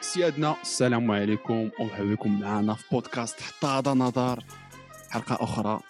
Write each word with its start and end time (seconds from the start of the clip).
سيادنا 0.00 0.56
السلام 0.62 1.10
عليكم. 1.10 1.70
ومرحبا 1.80 2.14
بكم 2.14 2.40
معنا 2.40 2.74
في 2.74 2.84
بودكاست 2.92 3.40
حتى 3.40 3.66
هذا 3.66 3.94
نظر. 3.94 4.44
حلقة 5.10 5.44
أخرى 5.44 5.80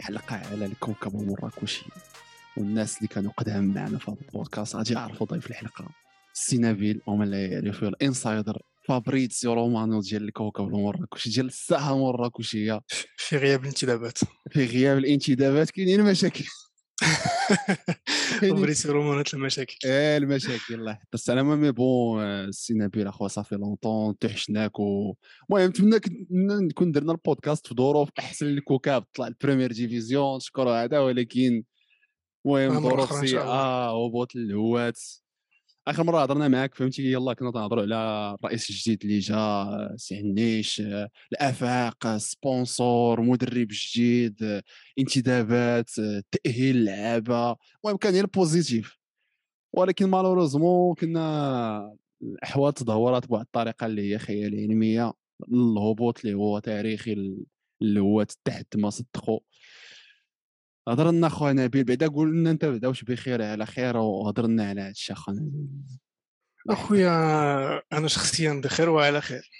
حلقة 0.00 0.36
على 0.36 0.66
الكوكب 0.66 1.20
المراكشي 1.20 1.84
والناس 2.56 2.96
اللي 2.96 3.08
كانوا 3.08 3.32
قدام 3.36 3.74
معنا 3.74 3.98
في 3.98 4.10
هذا 4.10 4.20
البودكاست 4.20 4.76
غادي 4.76 4.94
يعرفوا 4.94 5.26
ضيف 5.26 5.46
الحلقة. 5.46 5.88
سي 6.32 6.58
نبيل 6.58 7.00
ومن 7.06 7.30
لا 7.30 7.46
يعرفوا 7.46 7.88
الإنسايدر. 7.88 8.62
فابريتسيو 8.88 9.52
رومانو 9.52 10.00
ديال 10.00 10.24
الكوكب 10.24 10.64
المراكشي 10.64 11.30
ديال 11.30 11.46
الساحة 11.46 11.94
المراكشية. 11.94 12.80
في 13.16 13.36
غياب 13.36 13.62
الانتدابات. 13.62 14.18
في 14.50 14.66
غياب 14.66 14.98
الانتدابات 14.98 15.70
كاينين 15.70 16.04
مشاكل. 16.04 16.44
فابريسيو 18.40 18.92
رومانات 18.92 19.34
المشاكل. 19.34 19.76
إيه 19.84 20.16
المشاكل 20.16 20.74
الله. 20.74 20.92
يحفظ 20.92 21.08
السلامه 21.14 21.56
مي 21.56 21.72
بون 21.72 22.52
سي 22.52 22.74
نبيل 22.74 23.06
اخويا 23.06 23.28
صافي 23.28 23.54
لونطون 23.54 24.18
تحشناك 24.18 24.80
و 24.80 25.14
المهم 25.50 25.68
نتمنى 25.68 26.00
نكون 26.66 26.92
درنا 26.92 27.12
البودكاست 27.12 27.66
في 27.66 27.74
ظروف 27.74 28.08
أحسن 28.18 28.46
للكوكاب 28.46 29.04
طلع 29.14 29.26
ال 29.26 29.31
première 29.31 29.72
division 29.72 30.40
شكرا 30.40 30.84
هذا 30.84 30.98
ولكن 30.98 31.64
المهم 32.46 32.82
ظروف. 32.82 33.26
سيئه 33.26 33.90
هبوط 33.90 34.36
الهوات. 34.36 35.00
آخر 35.88 36.04
مرة 36.04 36.22
هضرنا 36.22 36.48
معاك 36.48 36.74
فهمتي؟ 36.74 37.12
يلا 37.12 37.32
كنا 37.34 37.50
تنهضروا 37.50 37.82
على 37.82 38.34
الرئيس 38.40 38.70
الجديد 38.70 39.02
اللي 39.02 39.18
جا 39.18 39.94
سي 39.96 40.16
عنيش 40.16 40.82
الآفاق 41.32 42.16
sponsor 42.16 43.20
مدرب 43.20 43.68
جديد 43.70 44.62
انتدابات 44.98 45.90
تأهيل 46.30 46.76
اللعابه 46.76 47.56
المهم 47.84 47.96
كان 47.96 48.14
هي 48.14 48.20
ال 48.20 48.30
positif 48.30 48.98
ولكن 49.72 50.06
malheureusement 50.06 50.94
كنا 50.94 51.96
الأحوال 52.22 52.74
تدهورات 52.74 53.26
بواحد 53.26 53.44
الطريقة 53.44 53.86
اللي 53.86 54.12
هي 54.12 54.18
خيال 54.18 54.54
علمية 54.54 55.12
الهبوط 55.52 56.24
اللي 56.24 56.34
هو 56.34 56.58
تاريخي 56.58 57.12
اللي 57.82 58.00
هو 58.00 58.22
تحت 58.44 58.76
ما 58.76 58.90
صدقوا 58.90 59.40
هضر 60.88 61.10
لنا 61.10 61.28
خويا 61.28 61.52
نبيل 61.52 61.84
بعدا 61.84 62.08
قول 62.08 62.28
لنا 62.32 62.50
أنت 62.50 62.64
بعدا 62.64 62.88
واش 62.88 63.04
بخير 63.04 63.42
على 63.42 63.66
خير 63.66 63.96
وهضر 63.96 64.46
لنا 64.46 64.68
على 64.68 64.80
هذا 64.80 64.90
الشيء 64.90 65.16
اخويا 65.16 65.36
نبيل. 65.40 65.68
أخويا 66.70 67.12
أنا 67.92 68.08
شخصيا 68.08 68.60
بخير 68.64 68.88
وعلى 68.90 69.20
خير 69.20 69.50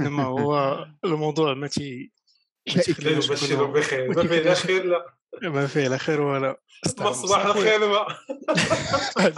إنما 0.00 0.24
هو 0.40 0.84
الموضوع 1.04 1.54
ما 1.54 1.66
تي. 1.66 2.12
لا 2.66 2.82
بخير 2.86 4.08
ما 4.08 4.22
فيه 4.26 4.40
لا 4.42 4.54
خير 4.54 4.84
لا 4.84 5.50
ما 5.50 5.66
فيه 5.66 5.88
لا 5.88 5.96
خير 5.98 6.20
ولا 6.20 6.60
صباح. 6.86 7.46
الخير 7.46 7.88
ما 7.88 8.06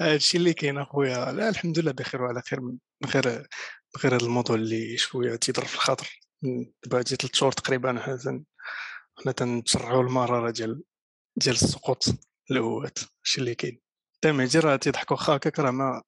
هذا 0.00 0.14
الشيء 0.14 0.40
اللي 0.40 0.52
كاين 0.54 0.78
أخويا 0.78 1.32
لا 1.32 1.48
الحمد 1.48 1.78
لله 1.78 1.92
بخير 1.92 2.22
وعلى 2.22 2.42
خير 2.42 2.60
من 2.60 2.76
غير 3.06 3.24
غير 4.04 4.16
هذا 4.16 4.24
الموضوع 4.26 4.56
اللي 4.56 4.96
شوية 4.96 5.36
تيضرب 5.36 5.66
في 5.66 5.74
الخاطر 5.74 6.20
دابا 6.42 6.98
هادي 6.98 7.16
ثلاث 7.16 7.34
شهور 7.34 7.52
تقريبا 7.52 8.16
تن- 8.16 8.44
حنا 9.20 9.32
تنتسرعوا 9.32 10.02
المراره 10.02 10.50
ديال 10.50 10.82
ديال 11.36 11.54
السقوط 11.54 12.04
الهوات 12.50 12.98
الشيء 13.24 13.44
اللي 13.44 13.54
كاين. 13.54 13.80
تمعتي 14.22 14.58
راه 14.58 14.76
تيضحكوا 14.76 15.16
واخا 15.16 15.36
هكاك 15.36 15.58
راه 15.58 15.70
ما 15.70 16.02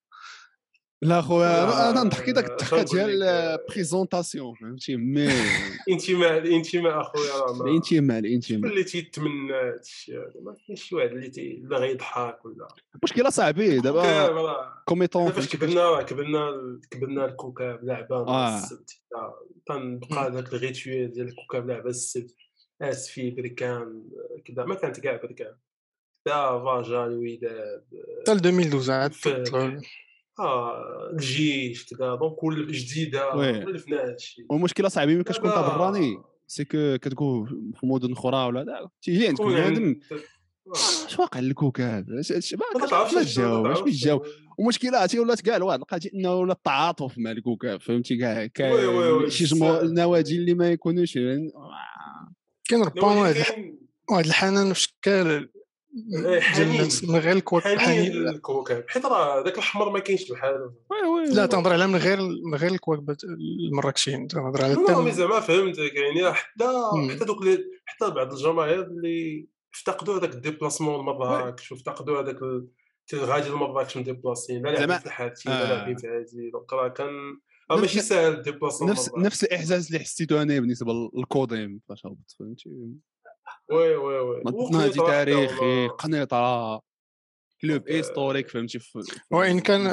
لا 1.02 1.22
خويا 1.22 1.90
أنا 1.90 2.02
نضحك 2.02 2.30
داك 2.30 2.50
الضحكة 2.50 2.83
ديال 2.83 3.58
présentation 3.68 4.55
فهمتي؟ 4.55 4.96
mais 4.96 5.28
الانتماء 5.88 6.38
الانتماء 6.38 7.00
أخويا 7.00 7.33
راه 7.33 7.52
ما 7.52 7.64
الإنتماء 7.64 8.18
الإنتماء. 8.18 8.70
اللي 8.70 8.84
تيتمنى 8.84 9.52
هذا 9.52 9.80
الشيء 9.80 10.14
هذا 10.14 10.40
ما 10.42 10.55
كاينش 10.66 10.83
شي 10.83 10.94
واحد 10.94 11.10
اللي 11.10 11.27
اللي 11.38 11.77
غيضحك 11.77 12.44
ولا. 12.44 12.68
مشكلة 13.05 13.30
صاحبي 13.30 13.78
دابا 13.78 14.83
comme 14.84 15.08
étant 15.08 15.32
فاش 15.33 15.48
كبرنا 15.48 15.90
راه 15.90 16.02
كبرنا 16.02 16.50
كبرنا 16.90 17.24
الكوكاب 17.24 17.84
لعبه 17.84 18.16
آه. 18.16 18.58
السبت 18.58 18.90
تنبقى 19.66 20.30
داك 20.30 20.52
ال 20.55 20.63
rituel 20.63 21.12
ديال 21.12 21.29
الكوكاب 21.29 21.67
لعبه 21.67 21.90
السبت. 21.90 22.34
اسفي 22.82 23.30
بركان 23.30 24.02
كذا 24.44 24.64
ما 24.64 24.74
كانت 24.74 25.00
كاع 25.00 25.16
بركان 25.16 25.54
دا 26.26 26.32
فاجا 26.64 27.04
الوداد 27.06 27.84
حتى 28.20 28.34
ل 28.34 28.36
2012 28.36 28.92
عاد 28.92 29.12
آه 30.40 31.10
الجيش 31.12 31.86
كذا 31.94 32.14
donc 32.14 32.34
كل 32.34 32.72
جديده. 32.72 33.34
ولفنا 33.34 34.04
هذا 34.04 34.14
الشيء 34.14 34.46
والمشكلة 34.50 34.88
صاحبي 34.88 35.14
ملي 35.14 35.24
كتكون 35.24 35.50
براني 35.50 36.18
سي 36.46 36.64
كو 37.14 37.44
في 37.44 37.86
مدن 37.86 38.12
أخرى 38.12 38.46
ولا 38.46 38.64
لا. 38.64 38.88
تيجي 39.02 39.28
عندك 39.28 39.42
بنادم 39.42 39.84
عند- 39.84 40.00
اش 41.06 41.18
واقع 41.18 41.38
اش 42.18 42.32
اش 42.32 42.54
ما 42.54 42.86
كتعرفش 42.86 43.12
شنو- 43.12 43.22
تجاوب 43.22 43.66
اش 43.66 43.80
بيتجاوب 43.80 44.24
شنو. 44.24 44.32
ومشكله 44.58 44.98
عرفتي 44.98 45.18
ولات 45.18 45.40
كاع 45.40 45.56
الواحد 45.56 45.80
لقيتي 45.80 46.10
إنه 46.14 46.34
ولا 46.34 46.52
التعاطف 46.52 47.18
مع 47.18 47.30
الكوكاب 47.30 47.80
فهمتي؟ 47.80 48.16
كاع 48.16 48.48
شي 49.28 49.44
جمهور. 49.44 49.80
النوادي 49.82 50.36
اللي 50.36 50.54
ما 50.54 50.70
يكونوش. 50.70 51.18
كاين 52.72 52.84
ربما 52.84 53.20
واحد 53.20 53.78
واحد 54.10 54.27
الحنان 54.27 54.72
في 54.72 54.80
شكال 54.80 55.50
إيه، 56.14 56.40
من 57.02 57.16
غير 57.16 57.36
الكوك 57.36 57.62
حنين 57.62 58.12
للكوكب 58.12 58.84
حيت 58.88 59.06
راه 59.06 59.44
ذاك 59.44 59.55
الاحمر 59.55 59.90
ما 59.90 59.98
كاينش 59.98 60.33
بحاله 60.33 60.74
وي 60.90 61.08
وي 61.08 61.34
لا 61.34 61.46
تنهضر 61.46 61.72
على 61.72 61.86
من 61.86 61.96
غير 61.96 62.18
من 62.20 62.55
غير 62.55 62.70
الكواكب 62.70 63.16
المراكشيين 63.70 64.28
تنهضر 64.28 64.64
على 64.64 64.72
ال 64.73 64.79
thème 64.79 65.11
زعما 65.11 65.40
فهمتك. 65.40 65.94
يعني 65.94 66.32
حتى 66.32 66.64
مم. 66.94 67.11
حتى 67.11 67.24
دوك 67.24 67.44
حتى 67.84 68.11
بعض 68.11 68.32
الجماهير 68.32 68.82
اللي 68.82 69.48
افتقدوا 69.74 70.18
هذاك 70.18 70.34
ال 70.34 70.40
déplacement 70.40 71.00
لمراكش 71.00 71.72
وافتقدوا 71.72 72.20
هذاك 72.20 72.38
غادي 73.14 73.48
لمراكش 73.48 73.96
مديبلاسين 73.96 74.62
لا 74.62 74.70
لاعبين 74.70 74.98
في 74.98 75.06
الحاتي 75.06 75.48
لا 75.48 75.62
آه. 75.62 75.68
لاعبين 75.68 75.96
في 75.96 76.50
donc 76.52 76.73
راه 76.72 76.88
كان 76.88 77.38
ماشي 77.70 78.00
ساهل 78.00 78.33
ال 78.33 78.37
déplacement 78.37 78.90
نفس 78.90 79.11
نفس 79.17 79.45
الإحساس 79.45 79.89
اللي 79.89 79.98
حسيته 79.98 80.42
أنا 80.42 80.61
بالنسبة 80.61 80.92
للكوديم 81.14 81.80
فاش 81.89 82.06
هبط 82.06 82.30
فهمتي؟ 82.39 82.70
oui 83.70 83.96
oui 83.96 84.18
oui. 84.18 84.42
نادي 84.73 84.92
تاريخي 84.98 85.89
قنيطره 85.89 86.83
club. 87.62 87.89
historique 87.89 88.48
فهمتي؟ 88.48 88.78
وإن 89.30 89.61
كان- 89.61 89.89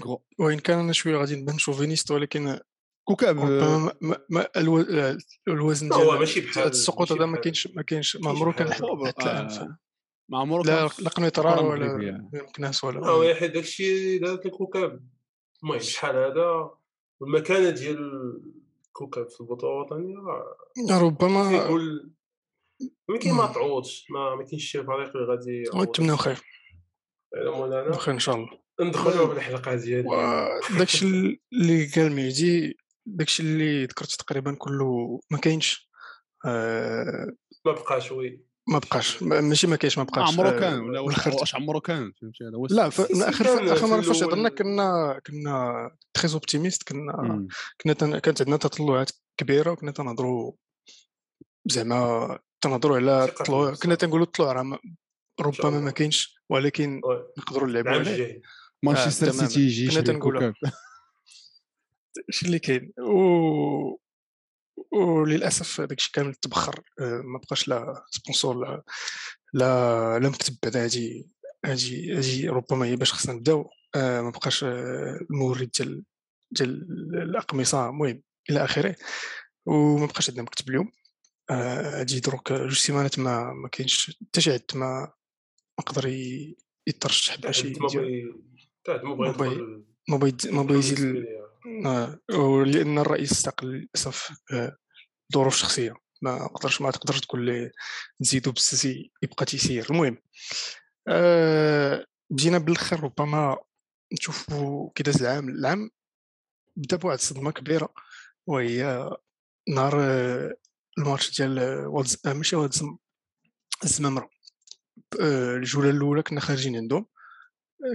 كرو- 0.00 0.22
وإن 0.38 0.58
كان 0.58 0.78
أنا 0.78 0.92
شوية 0.92 1.16
غادي 1.16 1.36
نبان 1.36 1.58
chauviniste 1.58 2.10
ولكن 2.10 2.58
كوكاب 3.04 3.36
ما- 3.36 3.92
ما- 4.00 4.18
ما 4.30 4.48
الوزن 5.48 5.92
هو 5.92 6.02
ديال 6.04 6.18
ماشي 6.18 6.40
بحال- 6.40 6.68
السقوط 6.68 7.12
هذا 7.12 7.26
ما 7.26 7.36
كاينش 7.40 7.66
ما 7.66 7.82
كاينش 7.82 8.16
ما 8.16 8.30
عمرو 8.30 8.52
كان 8.52 8.72
حتى 8.72 8.84
آه، 9.26 9.78
مع 10.28 10.40
عمرو 10.40 10.62
لا 10.62 10.88
كان 10.88 11.22
لا 11.24 11.28
الكرة 11.28 11.60
ولا. 11.62 12.28
مكناس 12.32 12.84
آه 12.84 12.88
ولا 12.88 13.10
oui 13.10 13.34
حيت 13.34 13.50
داكشي 13.54 14.18
دارت 14.18 14.46
الكوكب 14.46 15.00
المهم 15.62 15.78
شحال 15.78 16.16
هذا؟ 16.16 16.70
والمكانة 17.22 17.70
ديال 17.70 17.98
الكوكب 18.86 19.28
في 19.30 19.40
البطولة 19.40 19.72
الوطنية 19.72 20.16
ربما 21.00 21.50
تيقول 21.50 22.12
يمكن 23.10 23.32
ما. 23.32 23.46
تعوضش 23.46 24.06
ما 24.10 24.34
ما 24.34 24.44
كاينش 24.44 24.64
شي 24.64 24.84
فريق 24.84 25.16
اللي 25.16 25.28
غادي 25.28 25.64
نتمنوا 25.76 26.16
خير. 26.16 26.40
مولانا 27.36 27.96
خير 27.96 28.14
إن 28.14 28.18
شاء 28.18 28.34
الله. 28.34 28.48
ندخلوا 28.80 29.26
بالحلقة 29.26 29.74
ديالي. 29.74 30.08
داكشي 30.78 31.06
اللي 31.52 31.86
قال 31.96 32.12
مهدي 32.12 32.76
داكشي 33.06 33.42
اللي 33.42 33.84
ذكرت 33.84 34.10
تقريبا 34.10 34.54
كله 34.58 35.20
ما 35.30 35.38
كاينش. 35.38 35.90
آه، 36.46 37.32
ما 37.66 37.72
بقاش 37.72 38.12
oui. 38.12 38.44
ما 38.68 38.78
بقاش 38.78 39.22
ما- 39.22 39.40
ماشي 39.40 39.66
ما 39.66 39.76
كاينش 39.76 39.98
ما 39.98 40.04
بقاش 40.04 40.32
عمرو 40.32 40.48
آه، 40.48 40.60
كان 40.60 40.80
ولا 40.80 41.00
واش 41.00 41.54
عمرو 41.54 41.80
كان 41.80 42.12
فهمتي 42.20 42.44
هذا 42.44 42.56
هو 42.56 42.66
لا. 42.66 42.88
آخر 42.88 43.72
آخر 43.72 43.86
مرة 43.86 44.00
فاش 44.00 44.22
هضرنا 44.22 44.48
كنا 44.48 45.20
كنا 45.26 45.90
très 46.14 46.32
optimiste 46.32 46.82
كنا. 46.88 47.46
كنا. 47.80 48.18
كانت 48.18 48.40
عندنا 48.42 48.56
تطلعات 48.56 49.10
كبيرة 49.36 49.70
وكنا 49.70 49.90
تنهضروا 49.90 50.52
زعما 51.66 52.38
تنهضروا 52.60 52.96
على 52.96 53.26
ثقة 53.34 53.44
طلوع 53.44 53.64
بالنفس. 53.64 53.82
كنا 53.82 53.94
تنقولوا 53.94 54.26
الطلوع 54.26 54.52
راه 54.52 54.78
ربما 55.40 55.80
ما. 55.80 55.90
كاينش 55.90 56.34
ولكن. 56.50 57.00
نقدروا 57.38 57.68
نلعبوا 57.68 57.90
عليه 57.90 58.40
مانشستر. 58.82 59.30
سيتي 59.32 59.60
يجي 59.60 60.00
كنا. 60.00 60.12
الكوكاب 60.12 60.54
اش 62.28 62.42
اللي 62.42 62.58
كاين 62.58 62.92
و 62.98 64.01
وللأسف 64.92 65.80
داكشي 65.80 66.10
كامل 66.12 66.34
تبخر. 66.34 66.80
آه، 67.00 67.20
ما 67.24 67.38
بقاش 67.38 67.68
لا 67.68 68.04
sponsor 68.10 68.56
لا 68.56 68.82
لا 69.54 70.18
لا 70.18 70.28
مكتب 70.28 70.56
بعد 70.62 70.76
هادي 70.76 71.28
هادي 71.64 72.14
هادي 72.16 72.48
ربما 72.48 72.86
هي 72.86 72.96
باش 72.96 73.12
خصنا 73.12 73.34
نبداو. 73.34 73.70
آه، 73.94 74.20
ما 74.20 74.30
بقاش 74.30 74.64
آه، 74.64 75.18
المورد 75.30 75.70
ديال 75.78 76.04
ديال 76.50 76.70
الأقمصة. 77.22 77.88
المهم 77.88 78.22
إلى 78.50 78.64
آخره. 78.64 78.96
وما 79.66 80.06
بقاش 80.06 80.28
عندنا 80.30 80.42
مكتب 80.44 80.68
اليوم. 80.68 80.92
هادي 81.50 82.20
دروك 82.20 82.52
جوج 82.52 82.72
سيمانات 82.78 83.18
ما 83.18 83.52
ما 83.52 83.68
كاينش 83.68 84.16
حتى 84.28 84.40
شي 84.40 84.52
عد 84.52 84.62
ما 84.74 85.12
ما 85.78 85.84
قدر 85.86 86.08
ي- 86.08 86.56
يترشح 86.86 87.36
باش 87.40 87.60
تعد 88.84 89.04
ما 90.50 90.62
بغى 90.62 90.78
يزيد 90.78 91.24
ولأن 92.34 92.98
الرئيس 92.98 93.32
استقل 93.32 93.66
للأسف. 93.68 94.30
آه، 94.52 94.76
ظروف 95.34 95.56
شخصيه 95.56 95.94
ما 96.22 96.46
قدرش 96.46 96.80
ما 96.80 96.90
تقدرش 96.90 97.20
تقول 97.20 97.46
ليه 97.46 97.72
نزيدو 98.20 98.52
بالسيسي 98.52 99.12
يبقى 99.22 99.44
تيسير. 99.44 99.90
المهم 99.90 100.18
آه، 101.08 102.06
بدينا 102.30 102.58
بالآخر 102.58 103.04
ربما 103.04 103.58
نشوفوا 104.12 104.90
كي 104.94 105.02
داز 105.02 105.22
العام. 105.22 105.48
العام 105.48 105.90
بدا 106.76 106.96
بواحد 106.96 107.18
الصدمة 107.18 107.50
كبيرة 107.50 107.94
وهي 108.46 109.10
نهار 109.68 110.00
آه، 110.00 110.54
الماتش 110.98 111.36
ديال 111.38 111.58
آه، 111.58 111.88
والد 111.88 112.08
آه، 112.26 112.32
ماشي 112.32 112.56
والد 112.56 112.74
الزمامرة. 113.84 114.30
الجولة 115.20 115.90
الأولى 115.90 116.22
كنا 116.22 116.40
خارجين 116.40 116.76
عندهم 116.76 117.06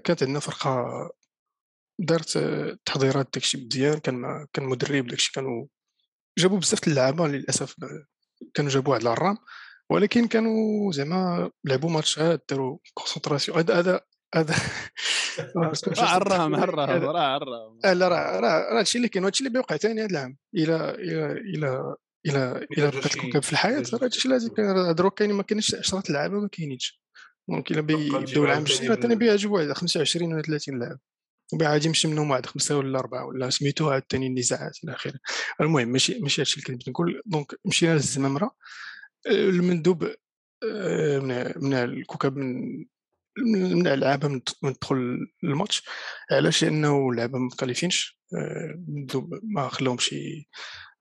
كانت 0.03 0.23
عندنا 0.23 0.39
فرقة 0.39 0.85
دارت 1.99 2.37
تحضيرات 2.85 3.29
داكشي 3.33 3.65
مزيان 3.65 3.97
كان 3.99 4.47
كان 4.53 4.65
مدرب 4.65 5.07
داكشي 5.07 5.31
كانوا 5.31 5.67
جابوا 6.37 6.57
بزاف 6.59 6.87
اللعابة 6.87 7.27
للأسف 7.27 7.75
كانوا 8.53 8.71
جابوا 8.71 8.91
واحد 8.91 9.01
العرام 9.01 9.37
ولكن 9.89 10.27
كانوا 10.27 10.91
زعما 10.91 11.51
لعبوا 11.65 11.89
ماتشات 11.89 12.45
داروا 12.49 12.77
concentration 12.93 13.57
هذا 13.57 13.79
هذا 13.79 14.01
هذا 14.35 14.55
عرام 15.97 16.55
عرام 16.55 17.03
راه 17.03 17.21
عرام 17.21 17.79
لا 17.83 18.07
راه 18.07 18.39
راه 18.39 18.79
هادشي 18.79 18.97
اللي 18.97 19.09
كاين 19.09 19.25
هادشي 19.25 19.39
اللي 19.39 19.53
بيوقع 19.53 19.77
ثاني 19.77 20.01
هذا 20.01 20.09
العام. 20.09 20.37
إلى 20.55 20.89
إلى 20.89 21.31
إلى 21.31 21.95
إلى 22.25 22.67
إلى 22.77 22.91
بقات 22.91 23.15
الكوكب 23.15 23.43
في 23.43 23.51
الحياة 23.51 23.83
راه 23.93 24.03
هادشي 24.03 24.29
لازم 24.29 24.49
دروك 24.91 25.19
كاين 25.19 25.33
ما 25.33 25.43
كاينش 25.43 25.75
10 25.75 26.03
لعابة 26.09 26.39
ما 26.39 26.47
كاينينش. 26.47 27.01
donc 27.49 27.71
إلا 27.71 27.81
بيبداو 27.81 28.45
العام 28.45 28.63
الجاي 28.63 28.95
ثاني. 28.95 29.15
بيجيبوا 29.15 29.57
واحد 29.59 29.73
25 29.73 30.33
ولا 30.33 30.41
30 30.41 30.79
لاعب 30.79 30.99
وبعد 31.53 31.85
يمشي 31.85 32.07
منهم 32.07 32.31
واحد 32.31 32.45
خمسة 32.45 32.77
ولا 32.77 32.99
أربعة 32.99 33.25
ولا 33.25 33.49
سميتو 33.49 33.89
عاد 33.89 34.03
ثاني 34.09 34.27
النزاعات 34.27 34.77
إلى 34.83 34.93
اخره 34.93 35.19
المهم 35.61 35.87
ماشي 35.87 36.19
ماشي 36.19 36.41
هادشي 36.41 36.61
اللي 36.61 36.77
كنت 36.77 36.89
نقول. 36.89 37.21
donc 37.25 37.55
مشينا 37.65 37.93
للزمامره 37.93 38.51
المندوب 39.27 40.03
آه، 40.63 41.19
من 41.19 41.53
من 41.57 41.73
الكوكب 41.73 42.37
من 42.37 42.85
من 43.37 43.87
لعابه 43.87 44.27
من 44.63 44.73
تدخل 44.73 45.27
الماتش 45.43 45.83
علاش؟ 46.31 46.63
لأنه 46.63 47.09
اللعابه 47.09 47.39
ما 47.39 47.45
مكاليفينش 47.45 48.19
آه، 48.33 48.83
ما 49.43 49.69
خلاهمش 49.69 50.15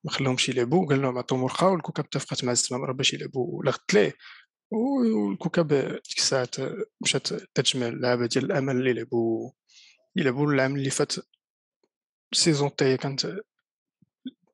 ما 0.04 0.10
خلاهمش 0.10 0.48
يلعبوا 0.48 0.86
قال 0.86 1.02
لهم 1.02 1.18
عطوهم 1.18 1.42
ورقة 1.42 1.68
والكوكب 1.68 2.04
اتفقت 2.04 2.44
مع 2.44 2.52
الزمامره 2.52 2.92
باش 2.92 3.14
يلعبوا 3.14 3.64
لغت 3.64 3.94
ليه؟ 3.94 4.14
والكوكب 4.70 5.68
ديك 5.68 6.18
الساعات 6.18 6.56
مشات 7.00 7.28
تجمع 7.54 7.86
اللعابه 7.88 8.26
ديال 8.26 8.44
الأمل 8.44 8.76
اللي 8.76 8.92
لعبوا 10.16 10.42
يلعبوا 10.42 10.52
العام 10.52 10.76
اللي 10.76 10.90
فات 10.90 11.12
ال 12.32 12.38
saison 12.38 12.76
تاعي 12.76 12.96
كانت 12.96 13.26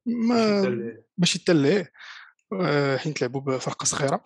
ما 0.06 0.62
ماشي 1.18 1.38
تليه 1.38 1.92
آه، 2.60 2.96
حين 2.96 3.14
تلعبوا 3.14 3.40
بفرقه 3.40 3.84
صغيرة. 3.84 4.22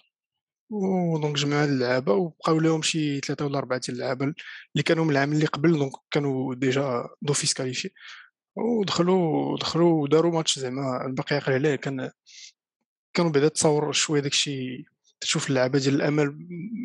و 0.71 0.84
donc 0.84 1.37
جمعوا 1.37 1.65
اللعابه 1.65 2.13
وبقاو 2.13 2.61
لهم 2.61 2.83
شي 2.83 3.21
ثلاثة 3.21 3.47
ولا 3.47 3.59
اربعه 3.59 3.81
ديال 3.81 3.97
اللعابه 3.97 4.25
اللي 4.25 4.83
كانوا 4.87 5.05
من 5.05 5.11
العام 5.11 5.33
اللي 5.33 5.47
قبل 5.47 5.79
donc 5.79 5.93
كانوا 6.11 6.55
déjà 6.55 7.09
d'office 7.23 7.55
qualifiés 7.55 7.91
ودخلوا 8.57 9.59
دخلوا 9.59 10.03
وداروا 10.03 10.33
ماتش 10.33 10.59
زعما 10.59 11.07
الباقي 11.07 11.37
عليه 11.49 11.77
كان 11.77 12.11
كانوا 13.15 13.31
بعدا 13.31 13.49
تصور 13.49 13.93
شوية 13.93 14.21
داكشي 14.21 14.85
تشوف 15.21 15.49
اللعابه 15.49 15.79
ديال 15.79 15.95
الأمل 15.95 16.39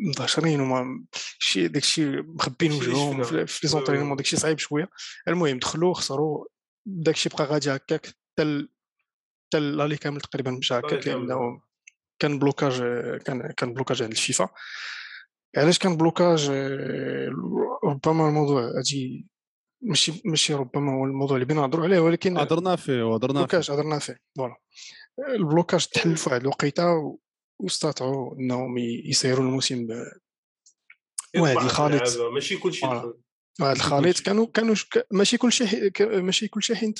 مدهشرين 0.08 0.60
وما 0.60 1.04
شي 1.38 1.68
داكشي 1.68 2.16
مخبين 2.16 2.72
وجههم 2.72 3.22
في 3.22 3.60
les 3.62 3.68
entraînements 3.68 4.16
داكشي 4.16 4.36
صعيب 4.36 4.58
شوية. 4.58 4.88
المهم 5.28 5.58
دخلوا 5.58 5.94
خسروا 5.94 6.44
داكشي 6.86 7.28
بقى 7.28 7.44
غادي 7.44 7.70
هكاك. 7.70 8.06
حتى 8.06 8.66
حتى 9.46 9.60
لالي 9.60 9.96
كامل 9.96 10.20
تقريبا 10.20 10.50
مشى 10.50 10.74
هكاك 10.74 11.06
لأنه 11.08 11.60
كان 12.18 12.38
blocage 12.38 12.82
كان 13.18 13.52
كان 13.56 13.74
blocage 13.74 14.02
عند 14.02 14.12
الفيفا. 14.12 14.48
علاش 15.56 15.78
كان 15.78 15.96
blocage؟ 15.96 16.50
ربما 17.84 18.28
الموضوع 18.28 18.62
هادي 18.78 19.28
ماشي 19.82 20.22
ماشي 20.24 20.54
ربما 20.54 20.92
هو 20.92 21.04
الموضوع 21.04 21.36
اللي 21.36 21.46
بينا 21.46 21.60
نهضروا 21.60 21.84
عليه 21.84 22.00
ولكن 22.00 22.38
هضرنا 22.38 22.76
فيه 22.76 23.02
وهضرنا 23.02 23.38
blocage 23.38 23.70
هضرنا 23.70 23.98
فيه 23.98 24.16
voilà. 24.36 24.56
ال 25.28 25.35
blocage 25.35 25.86
تحل 25.86 26.16
في 26.16 26.30
واحد 26.30 26.40
الوقيتة 26.40 27.18
واستطاعوا 27.62 28.36
إنهم 28.38 28.78
يسيروا 28.78 29.44
الموسم 29.44 29.86
واحد 31.36 31.56
الخليط 31.56 32.18
ماشي 32.18 32.56
كلشي 32.56 32.86
واحد 32.86 33.76
الخليط 33.76 34.20
كانوا 34.20 34.46
كانوا 34.46 34.74
ماشي 35.12 35.36
كلشي 35.36 35.90
ماشي 36.00 36.48
كلشي 36.48 36.76
حيت 36.76 36.98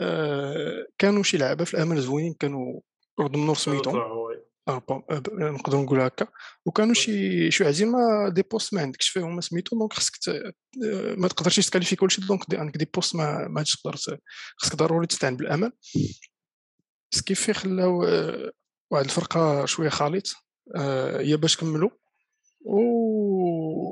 آه، 0.00 0.86
كانوا 0.98 1.22
شي 1.22 1.36
لعابه 1.36 1.64
في 1.64 1.74
الأمل 1.74 2.00
زوينين 2.00 2.34
كانوا 2.34 2.80
رغم 3.20 3.46
نور 3.46 3.56
سميتهم. 3.56 3.96
آه، 3.96 4.32
آه، 4.68 5.22
نقدر 5.32 5.78
نقول 5.78 6.00
هكا. 6.00 6.26
وكانوا 6.66 6.94
شي 6.94 7.50
شي 7.50 7.64
عايزين 7.64 7.88
ما 7.88 8.28
دي 8.34 8.42
بوست 8.42 8.74
ما 8.74 8.80
عندكش 8.80 9.08
فيهم 9.08 9.40
سميتو 9.40 9.78
دونك 9.78 9.92
خصك 9.92 10.12
ما 11.16 11.28
تقدرش 11.28 11.66
تكاليفي 11.66 11.96
كلشي 11.96 12.20
دونك 12.20 12.54
عندك 12.54 12.76
دي 12.76 12.90
بوست 12.94 13.16
ما 13.16 13.48
ما 13.48 13.62
تقدر 13.62 13.96
خصك 14.56 14.76
ضروري 14.76 15.06
تستعين 15.06 15.36
بالأمل. 15.36 15.72
سكيفي 17.10 17.52
خلاو 17.52 18.04
واحد 18.90 19.04
الفرقة 19.04 19.64
شوية 19.64 19.88
خليط 19.88 20.34
هي 21.18 21.36
باش 21.36 21.56
كملوا 21.56 21.90
و 22.64 23.86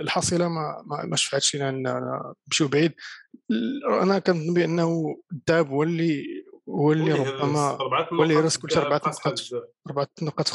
الحصيلة 0.00 0.48
ما 0.48 0.82
ما, 0.86 1.04
ما 1.06 1.16
شفعتش 1.16 1.56
لنا 1.56 2.34
نمشيو 2.48 2.68
بعيد. 2.68 2.94
أنا 4.02 4.18
كنظن 4.18 4.54
بأنه 4.54 5.16
الذهب 5.32 5.68
هو 5.68 5.82
اللي 5.82 6.24
هو 6.68 6.92
اللي 6.92 7.12
ربما 7.12 7.78
هو 8.12 8.22
اللي 8.22 8.34
راس 8.34 8.58
كلشي 8.58 8.78
اربعه 8.78 9.02
نقاط 9.06 9.40
اربعه 9.86 10.08
نقاط 10.22 10.48
في 10.48 10.54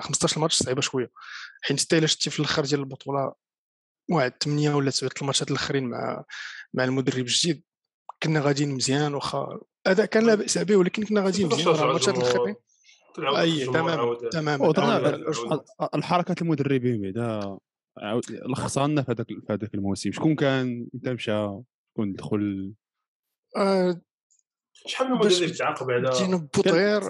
15 0.00 0.40
ماتش 0.40 0.54
صعيبة 0.54 0.80
شوية. 0.80 1.10
حيت 1.62 1.80
أنت 1.80 1.94
إلا 1.94 2.06
شتي 2.06 2.30
في 2.30 2.40
الآخر 2.40 2.64
ديال 2.64 2.80
البطولة 2.80 3.32
واحد 4.10 4.32
ثمانيه 4.42 4.74
ولا 4.74 4.90
سبعه 4.90 5.10
الماتشات 5.22 5.50
الآخرين 5.50 5.84
مع 5.84 6.24
مع 6.74 6.84
المدرب 6.84 7.18
الجديد 7.18 7.62
كنا 8.22 8.40
غاديين 8.40 8.74
مزيان 8.74 9.14
واخا 9.14 9.60
هذا 9.86 10.06
كان 10.06 10.26
لا 10.26 10.34
بأس 10.34 10.58
به 10.58 10.76
ولكن 10.76 11.04
كنا 11.04 11.20
غاديين 11.20 11.48
مزيان 11.48 11.74
الماتشات 11.74 12.16
الاخرين 12.16 12.54
أي 13.18 13.64
تمام 13.66 14.14
تمام 14.32 14.72
الحركات 15.94 16.42
المدربين 16.42 17.12
بعدا 17.12 17.58
لخصها 18.48 18.88
لنا 18.88 19.02
في 19.02 19.12
هذاك 19.12 19.26
في 19.26 19.46
هذاك 19.50 19.74
الموسم. 19.74 20.12
شكون 20.12 20.34
كان؟ 20.34 20.88
إنت 20.94 21.08
مشى 21.08 21.48
شكون 21.92 22.12
دخل؟ 22.12 22.74
آه، 23.56 24.00
شحال 24.86 25.10
من 25.10 25.16
مدرب 25.16 25.52
تعاقب 25.52 25.90
على 25.90 26.10
جينا 26.10 26.36
بوطير. 26.54 27.00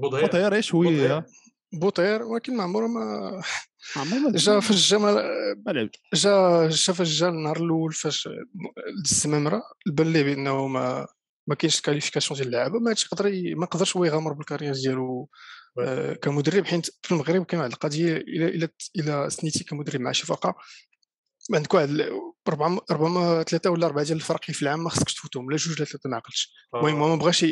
بوطير. 0.00 0.54
إيش 0.54 0.66
شوية 0.66 1.26
بوطير. 1.72 2.22
ولكن 2.22 2.56
ما 2.56 2.62
عمره 2.62 2.86
ما 2.86 3.42
جا 4.30 4.60
فاش 4.60 4.90
جا 4.90 4.98
جا 6.14 6.68
جا 6.68 6.92
فاش 6.92 7.20
جا 7.20 7.28
النهار 7.28 7.56
الأول 7.56 7.92
فاش 7.92 8.28
الزمامره 9.04 9.62
بان 9.86 10.12
ليه 10.12 10.22
بأنه 10.22 10.66
ما 10.66 11.06
ما 11.46 11.54
كاينش 11.54 11.80
qualification 11.80 12.38
ديال 12.40 12.48
اللعابه 12.48 12.78
ما 12.78 12.90
يقدر 12.90 13.56
ما 13.56 13.66
قدرش 13.66 13.96
هو 13.96 14.04
يغامر 14.04 14.32
بال 14.32 14.40
carrière 14.40 14.72
ديالو 14.74 15.28
آه 15.80 16.12
كمدرب 16.14 16.66
حيت 16.66 16.86
في 17.02 17.12
المغرب 17.12 17.44
كاين 17.44 17.60
واحد 17.60 17.72
القضية 17.72 18.16
إلى 18.16 18.48
إلى 18.48 18.68
إلى 18.98 19.30
signيتي 19.30 19.64
كمدرب 19.64 20.00
مع 20.00 20.12
شي 20.12 20.26
فرقة 20.26 20.54
عندك 21.54 21.74
واحد 21.74 22.10
ربما 22.48 22.80
ربما 22.90 23.42
ثلاثة 23.42 23.70
ولا 23.70 23.86
أربعة 23.86 24.04
ديال 24.04 24.16
الفرق 24.16 24.44
في 24.44 24.62
العام 24.62 24.84
ما 24.84 24.90
خصكش 24.90 25.14
تفوتهم 25.14 25.50
لا 25.50 25.56
جوج 25.56 25.78
لا 25.80 25.84
ثلاثة 25.84 26.10
ما 26.10 26.16
عقلتش. 26.16 26.52
المهم 26.74 27.02
هو 27.02 27.08
ما 27.08 27.16
بغاش 27.16 27.46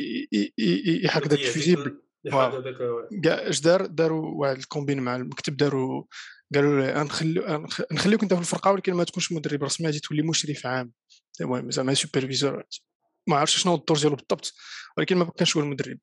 يحرك 1.05 1.27
داك 1.27 1.39
الفيزيبل 1.39 2.01
كاع 3.25 3.35
اش 3.35 3.61
دار؟ 3.61 3.87
داروا 3.87 4.31
واحد 4.35 4.57
la 4.57 4.66
combine 4.66 5.00
مع 5.01 5.17
المكتب 5.17 5.57
داروا 5.57 6.05
قالوا 6.55 6.81
له 6.81 7.03
نخليو 7.03 7.67
نخليوك 7.93 8.23
أنت 8.23 8.35
في 8.35 8.41
الفرقة 8.41 8.73
ولكن 8.73 8.95
ما 8.95 9.05
تكونش 9.05 9.33
مدرب 9.33 9.65
رسمي 9.65 9.87
غادي 9.87 10.01
تولي 10.01 10.23
مشرف 10.23 10.67
عام. 10.67 10.93
المهم 11.41 11.71
زعما 11.71 11.95
superviseur 11.95 12.64
ما 13.26 13.37
عرفتش 13.37 13.62
شنو 13.62 13.75
الدور 13.75 13.99
ديالو 13.99 14.16
بالضبط 14.16 14.54
ولكن 14.99 15.16
ما 15.16 15.25
كانش 15.25 15.57
هو 15.57 15.62
المدرب. 15.62 15.99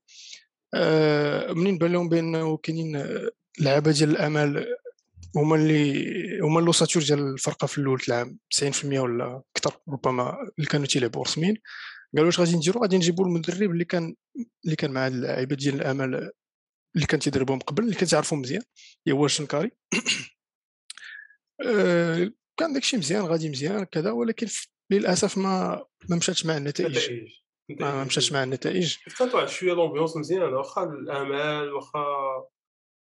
آه 0.74 1.54
منين 1.54 1.78
بان 1.78 1.92
لهم 1.92 2.10
بانه 2.10 2.58
كاينين 2.58 3.06
لعابه 3.60 3.92
ديال 3.92 4.10
الأمل 4.10 4.66
هما 5.36 5.56
اللي 5.56 6.40
هما 6.40 6.60
ال 6.60 6.65
ossature 6.65 7.04
ديال 7.04 7.20
الفرقة 7.20 7.68
في 7.68 7.78
الأول 7.78 8.02
العام 8.08 8.40
90% 8.56 8.86
ولا 8.86 9.44
أكثر 9.56 9.80
ربما 9.90 10.38
اللي 10.58 10.70
كانوا 10.70 10.86
تيلعبوا 10.86 11.24
رسميين 11.24 11.58
قالوا 12.14 12.26
واش 12.26 12.40
غادي 12.40 12.56
نديروا؟ 12.56 12.82
غادي 12.82 12.98
نجيبوا 12.98 13.26
المدرب 13.26 13.72
اللي 13.72 13.86
كان 13.86 14.16
اللي 14.66 14.76
كان 14.76 14.92
مع 14.92 15.08
اللعيبة 15.08 15.56
ديال 15.56 15.76
الأمل 15.76 16.32
اللي 16.96 17.08
كان 17.08 17.20
تيدربهم 17.20 17.60
قبل 17.60 17.84
اللي 17.84 17.96
كان 17.96 18.24
مزيان 18.32 18.64
هو 19.10 19.26
الشنكاري 19.26 19.72
آه 21.66 22.32
كان 22.58 22.74
داكشي 22.74 22.98
مزيان 22.98 23.22
غادي 23.22 23.50
مزيان 23.50 23.84
كذا 23.84 24.12
ولكن 24.12 24.48
للأسف 24.92 25.38
ما 25.38 25.86
ما 26.10 26.16
مشاتش 26.16 26.46
مع 26.46 26.58
النتائج. 26.58 27.10
ما 27.70 28.04
مشاتش 28.04 28.32
مع 28.32 28.44
النتائج. 28.44 28.96
كانت 29.18 29.36
واحد 29.36 29.48
شوية 29.48 29.74
l'ambiance 29.74 30.18
مزيانه 30.18 30.58
واخا؟ 30.58 30.84
الأمال 30.84 31.74
واخا؟ 31.74 32.06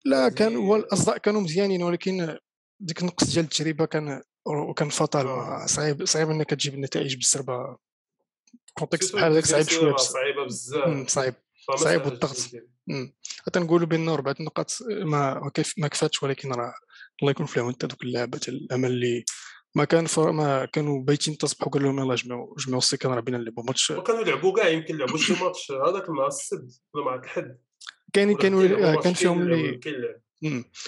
لا 0.06 0.30
كان 0.30 0.56
هو 0.56 0.76
الاصداء 0.76 1.18
كانوا 1.18 1.42
مزيانين 1.42 1.84
ولكن 1.84 2.38
ديك 2.80 3.02
النقص 3.02 3.34
ديال 3.34 3.46
التجربه 3.46 3.86
كان 3.86 4.22
وكان 4.46 4.90
fatal 4.90 5.28
آه. 5.28 5.66
صعيب 5.66 6.06
صعيب 6.06 6.30
إنك 6.30 6.50
تجيب 6.50 6.74
النتائج 6.74 7.16
بالسربة. 7.16 7.78
contexte 8.74 9.16
بحال 9.16 9.32
هذاك 9.32 9.46
صعيب 9.46 9.70
شوية 9.70 9.96
صعيبة 9.96 10.46
بزاف. 10.46 11.10
صعيب. 11.10 11.34
صعيب 11.76 12.06
والضغط. 12.06 12.38
حتى 13.46 13.60
نقولوا 13.60 13.88
بأن 13.88 14.10
اربعه 14.10 14.36
نقاط 14.40 14.78
ما 14.90 15.52
ما 15.78 15.88
كفاتش 15.88 16.24
ولكن 16.24 16.52
راه 16.52 16.74
الله 17.22 17.32
يكون 17.32 17.46
في 17.46 17.58
العون 17.58 17.74
حتى 17.74 17.88
دوك 17.88 18.04
اللعبه 18.04 18.40
الأمل 18.48 18.90
اللي 18.92 19.26
ما 19.76 19.86
كان 19.86 20.06
فر... 20.06 20.32
ما 20.32 20.66
كانوا 20.66 21.04
بايتين 21.04 21.38
تصبحوا 21.38 21.72
قال 21.72 21.84
لهم 21.84 22.00
يلاه 22.00 22.16
جمعوا 22.16 22.56
جمعوا 22.58 22.78
السكان 22.78 23.12
راه 23.12 23.20
بينا 23.20 23.38
نلعبوا 23.38 23.64
ماتش 23.64 23.92
وكانوا 23.92 24.22
يلعبوا 24.22 24.56
كاع 24.56 24.68
يمكن 24.68 24.98
لعبوا 24.98 25.18
شي 25.18 25.34
ماتش. 25.44 25.72
هذاك 25.72 26.10
النهار 26.10 26.28
السبت 26.28 26.82
ولا 26.94 27.06
مع 27.06 27.16
الحد. 27.16 27.58
كانوا 28.14 28.64
آه، 28.64 28.96
ماتش 28.96 29.04
كان 29.04 29.14
فيهم 29.14 29.48
كاين 29.80 29.96
اللي. 29.96 30.20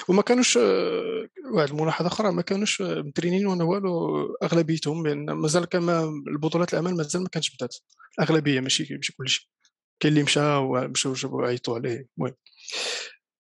وما 0.08 0.22
كانوش 0.22 0.56
واحد 0.56 1.70
الملاحظة 1.70 2.08
أخرى 2.08 2.32
ما 2.32 2.42
كانوش 2.42 2.82
مترينين 2.82 3.48
ولا 3.48 3.64
والو 3.64 4.26
أغلبيتهم 4.44 5.08
لأن 5.08 5.32
مازال 5.32 5.66
كان 5.66 5.90
البطولات 6.28 6.70
الاعمال 6.70 6.98
مازال 6.98 7.24
ما 7.24 7.30
كانتش 7.30 7.56
بدات. 7.56 7.76
الأغلبية 8.20 8.60
ماشي 8.60 8.96
ماشي 8.96 9.14
كلشي. 9.14 9.52
كاين 10.00 10.14
اللي 10.14 10.24
مشى 10.24 10.40
ومشاو 10.40 11.14
جابوا 11.14 11.48
عيطوا 11.48 11.76
عليه. 11.76 12.08
المهم. 12.18 12.36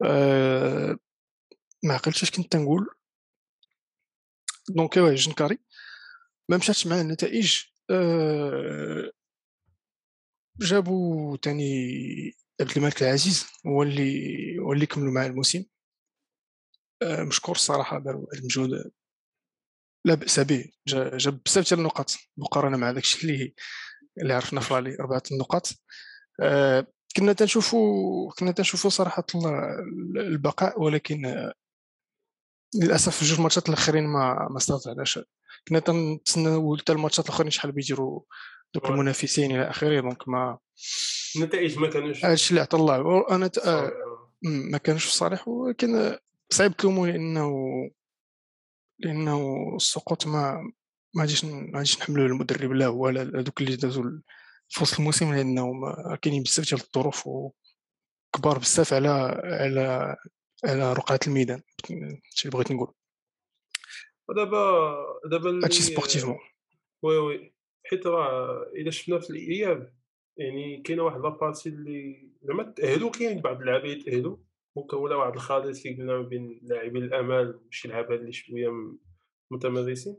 آه 0.03 0.97
ما 1.83 1.93
عقلتش 1.93 2.23
اش 2.23 2.31
كنت 2.31 2.51
تنقول 2.51 2.87
دونك 4.69 4.97
واه 4.97 5.13
جنكاري 5.15 5.57
ما 6.49 6.57
مشاتش 6.57 6.87
مع 6.87 7.01
النتائج 7.01 7.63
آه 7.91 9.11
جابوا 10.61 11.37
تاني 11.37 11.63
عبد 12.61 12.77
الملك 12.77 13.03
العزيز 13.03 13.45
هو 13.67 13.83
اللي 13.83 14.23
هو 14.59 14.73
اللي 14.73 14.85
كملوا 14.85 15.11
مع 15.13 15.25
الموسم 15.25 15.63
آه، 17.01 17.23
مشكور 17.23 17.55
الصراحه 17.55 17.99
دار 17.99 18.15
واحد 18.15 18.37
المجهود 18.37 18.91
لا 20.05 20.13
باس 20.13 20.39
به 20.39 20.65
جا- 20.87 21.17
جاب 21.17 21.41
بزاف 21.45 21.69
ديال 21.69 21.79
النقاط 21.79 22.11
مقارنه 22.37 22.77
مع 22.77 22.91
داكشي 22.91 23.27
اللي 23.27 23.53
اللي 24.21 24.33
عرفنا 24.33 24.61
في 24.61 24.73
l'aller 24.73 24.95
اربعه 24.99 25.23
النقاط 25.31 25.67
آه، 26.41 26.87
كنا 27.17 27.33
تنشوفوا 27.33 28.31
كنا 28.31 28.51
تنشوفوا 28.51 28.89
صراحة 28.89 29.25
البقاء 30.17 30.81
ولكن 30.81 31.51
للأسف 32.75 33.17
في 33.17 33.25
جوج 33.25 33.41
matchات 33.41 33.69
الأخرين 33.69 34.03
ما 34.07 34.47
ما 34.51 34.57
استطعناش 34.57 35.19
كنا 35.67 35.79
تنتسناو 35.79 36.77
حتى 36.77 36.91
ال 36.91 36.96
matchات 36.96 37.25
الأخرين 37.25 37.51
شحال 37.51 37.71
بيديروا 37.71 38.21
دوك. 38.73 38.85
المنافسين 38.85 39.51
إلى 39.51 39.69
آخره 39.69 40.01
donc 40.01 40.27
ما 40.29 40.57
النتائج 41.35 41.77
ما 41.79 41.89
كانوش 41.89 42.25
هادشي 42.25 42.49
اللي 42.49 42.61
عطى 42.61 42.77
الله 42.77 43.25
أنا 43.31 43.47
ت- 43.47 43.57
آه،. 43.57 43.91
مم، 44.43 44.71
ما 44.71 44.77
كانش 44.77 45.05
في 45.05 45.11
صالح 45.11 45.47
ولكن 45.47 46.17
صعيب 46.49 46.77
تلومو 46.77 47.05
لأنه 47.05 47.51
لأنه 48.99 49.55
السقوط 49.75 50.27
ما 50.27 50.71
ما 51.15 51.21
غاديش 51.21 51.45
ما 51.45 51.71
غاديش 51.75 51.99
نحملوه 51.99 52.27
للمدرب 52.27 52.71
لا 52.71 52.85
هو 52.87 53.09
لا 53.09 53.21
هذوك 53.21 53.61
اللي 53.61 53.75
دازوا 53.75 54.03
في 54.69 54.83
وسط 54.83 54.99
الموسم 54.99 55.33
لأنه 55.33 55.71
ما- 55.71 56.17
كاينين 56.21 56.43
بزاف 56.43 56.69
ديال 56.69 56.81
الظروف 56.81 57.29
كبار 58.35 58.57
بزاف 58.57 58.93
على 58.93 59.09
على 59.43 60.15
على 60.65 60.93
رقعة 60.93 61.19
الميدان 61.27 61.61
هادشي 61.91 62.45
اللي 62.45 62.51
بغيت 62.53 62.71
نقول. 62.71 62.93
ودابا 64.29 64.95
دابا 65.25 65.59
هادشي 65.63 65.81
sportivement 65.81 66.39
oui 67.03 67.17
oui. 67.17 67.53
حيت 67.85 68.07
راه 68.07 68.63
إلا 68.75 68.91
شفنا 68.91 69.19
في 69.19 69.29
الإياب 69.29 69.93
يعني 70.37 70.81
كاينة 70.81 71.03
واحد 71.03 71.19
la 71.19 71.32
partie 71.32 71.69
اللي 71.69 72.29
زعما 72.41 72.63
تاهلوا 72.63 73.11
كاين 73.11 73.41
بعض 73.41 73.61
اللعابه 73.61 73.87
يتاهلوا 73.87 74.37
مكونة 74.75 75.15
واحد 75.15 75.33
الخليط 75.33 75.77
كي 75.77 75.95
قلنا 75.95 76.17
ما 76.17 76.21
بين 76.21 76.59
لاعبين 76.63 77.03
الامال 77.03 77.59
وشي 77.67 77.87
لعابه 77.87 78.15
اللي 78.15 78.31
شوية 78.31 78.69
متمرسين. 79.51 80.17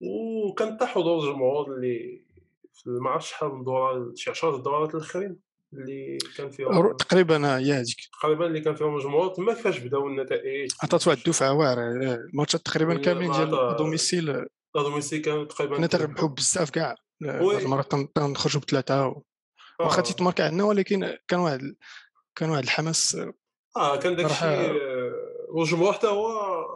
وكان 0.00 0.74
حتى 0.74 0.86
حضور 0.86 1.18
الجمهور 1.18 1.74
اللي 1.74 2.24
في 2.72 2.90
ما 2.90 3.10
عرفتش 3.10 3.30
شحال 3.30 3.48
من 3.48 3.64
دورة 3.64 4.14
شي 4.14 4.30
10 4.30 4.56
الدورات 4.56 4.94
الآخرين. 4.94 5.40
اللي 5.72 6.18
كان 6.36 6.50
فيهم 6.50 6.92
تقريبا 6.92 7.56
هي 7.58 7.72
هذيك 7.72 7.96
تقريبا 8.22 8.46
اللي 8.46 8.60
كان 8.60 8.74
فيهم 8.74 8.96
الجمهور 8.96 9.28
تما 9.28 9.54
كيفاش 9.54 9.78
بداو 9.78 10.06
النتائج 10.06 10.70
عطات 10.82 11.06
واحد 11.08 11.18
الدفعة 11.18 11.52
واعرة 11.52 11.80
ال 11.92 12.02
matchات 12.02 12.60
تقريبا 12.66 12.92
ولا 12.92 13.02
كاملين 13.02 13.32
ديال 13.32 13.76
domicile 13.76 14.46
domici 14.74 15.18
كانوا 15.18 15.44
تقريبا 15.44 15.76
كنا 15.76 15.86
تنربحوا 15.86 16.28
بزاف 16.28 16.70
كاع. 16.70 16.94
بعض 17.20 17.42
المرات 17.54 17.90
تن- 17.92 18.12
تنخرجوا 18.12 18.60
بثلاثة 18.60 19.06
و- 19.06 19.22
آه. 19.80 19.84
واخا 19.84 20.02
تيتماركا 20.02 20.44
عندنا 20.44 20.64
ولكن 20.64 21.16
كان 21.28 21.40
واحد 21.40 21.74
كان 22.36 22.50
واحد 22.50 22.62
الحماس 22.62 23.18
آه 23.76 23.96
كان 23.96 24.16
داك 24.16 24.26
الشيء 24.26 24.72
والجمهور 25.48 25.92
حتى 25.92 26.06
هو 26.06 26.30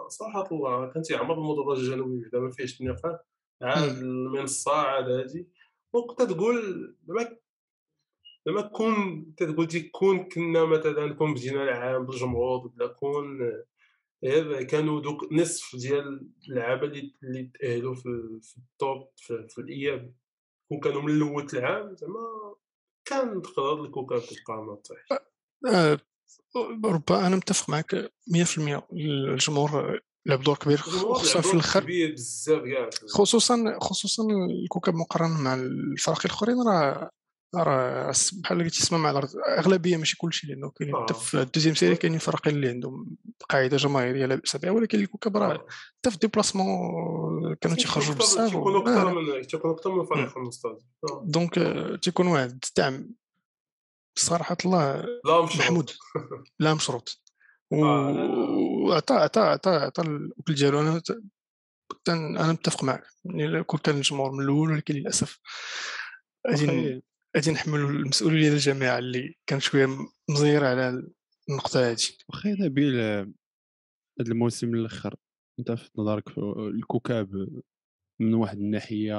صراحة 0.08 0.48
الله 0.52 0.86
كان 0.92 1.02
تيعمر 1.02 1.34
المدرج 1.34 1.78
الجنوبي 1.78 2.20
بعدا 2.22 2.38
ما 2.38 2.50
فيهش 2.50 2.80
النقاش 2.80 3.16
عاد 3.62 3.98
المنصة 3.98 4.72
عاد 4.72 5.10
هادي 5.10 5.48
وكنت 5.92 6.22
تقول 6.22 6.96
زعما 8.46 8.62
كون 8.62 9.26
تقول 9.36 9.66
ديك 9.66 9.90
كون 9.90 10.24
كنا 10.24 10.64
مثلا 10.64 11.14
كون 11.14 11.34
بدينا 11.34 11.62
العام 11.62 12.06
بالجمهور 12.06 12.66
ولا 12.76 12.86
كون 12.86 13.38
كانوا 14.68 15.00
دوك 15.00 15.32
نصف 15.32 15.76
ديال 15.76 16.28
اللعابه 16.48 16.86
اللي 16.86 17.14
اللي 17.22 17.50
تأهلوا 17.60 17.94
في, 17.94 18.38
في 18.42 18.56
التوب 18.56 19.08
في, 19.16 19.46
في 19.48 19.58
الإياب. 19.58 20.14
كون 20.68 20.80
كانوا 20.80 21.02
من 21.02 21.10
الأول 21.10 21.46
العام 21.54 21.96
زعما 21.96 22.54
كان 23.04 23.42
تقدر 23.42 23.84
الكوكب 23.84 24.18
تبقى 24.18 24.62
ما 24.62 24.74
طيح 24.74 25.18
آه، 25.74 25.98
ربما 26.84 27.26
أنا 27.26 27.36
متفق 27.36 27.70
معك 27.70 28.12
100% 28.30 28.82
الجمهور 28.92 30.00
لعب 30.26 30.40
دور 30.42 30.56
كبير 30.56 30.76
خصوصا 30.76 31.40
في 31.40 31.54
الآخر 31.54 31.80
كبير 31.80 32.12
بزاف 32.12 32.62
كاع. 32.62 32.90
خصوصا 33.08 33.78
خصوصا 33.80 34.22
الكوكب 34.62 34.94
مقارنة 34.94 35.40
مع 35.40 35.54
الفرق 35.54 36.20
الآخرين 36.24 36.56
راه 36.66 37.10
راه 37.54 38.12
بحال 38.32 38.62
قلتي 38.62 38.82
اسمها 38.82 39.00
مع 39.00 39.10
الأرض 39.10 39.30
أغلبية 39.58 39.96
ماشي 39.96 40.16
كلشي 40.16 40.46
لأنه 40.46 40.70
كاينين 40.70 40.96
حتى 40.96 41.14
آه. 41.14 41.16
في 41.16 41.42
الدوزيام 41.42 41.74
سيري 41.74 41.96
كاينين 41.96 42.18
فرقين 42.18 42.54
اللي 42.54 42.68
عندهم 42.68 43.16
قاعدة 43.48 43.76
جماهيرية 43.76 44.26
لا 44.26 44.34
بأس 44.34 44.56
بها 44.56 44.70
ولكن 44.70 44.98
الكوكب 44.98 45.36
راه 45.36 45.52
آه. 45.52 45.66
حتى 45.98 46.10
في 46.10 46.14
الديبلاسمون 46.14 47.54
كانوا 47.54 47.76
تيخرجوا 47.76 48.14
بزاف 48.14 48.50
تيكونوا 48.50 48.78
و- 48.78 48.82
أكثر 48.82 49.08
آه. 49.08 49.12
من 49.12 49.46
تيكونوا 49.46 49.76
أكثر 49.76 49.90
من 49.90 50.04
فريق 50.04 50.78
آه. 51.10 51.24
دونك 51.26 51.58
آه، 51.58 51.96
تيكون 51.96 52.26
واحد 52.26 52.58
الدعم 52.68 53.10
صراحة 54.18 54.56
الله 54.64 55.04
لا 55.24 55.44
مش 55.44 55.56
محمود 55.56 55.90
لا 56.60 56.74
مشروط 56.74 57.22
آه،. 57.72 58.16
وعطى 58.88 59.14
عطى 59.14 59.40
عطى 59.40 59.70
عطى 59.70 60.02
الوكل 60.02 60.54
ديالو 60.54 60.80
أنا 60.80 61.02
أنا 62.08 62.52
متفق 62.52 62.84
معك 62.84 63.04
كون 63.66 63.80
كان 63.84 63.96
الجمهور 63.96 64.32
من 64.32 64.44
الأول 64.44 64.70
ولكن 64.70 64.94
للأسف 64.94 65.40
غادي 66.50 67.02
غادي 67.36 67.50
نحملوا 67.50 67.90
المسؤولية 67.90 68.40
ديال 68.40 68.52
الجماعه 68.52 68.98
اللي 68.98 69.34
كانت 69.46 69.62
شوية 69.62 69.86
مزيره 70.30 70.66
على 70.66 71.02
النقطة 71.48 71.90
هذه 71.90 71.96
واخا 72.28 72.48
نبيل 72.60 72.94
هذا 74.20 74.32
الموسم 74.32 74.74
الأخر 74.74 75.14
أنت 75.58 75.72
في 75.72 75.90
نظرك 75.98 76.38
الكوكب 76.58 77.48
من 78.20 78.34
واحد 78.34 78.58
الناحية 78.58 79.16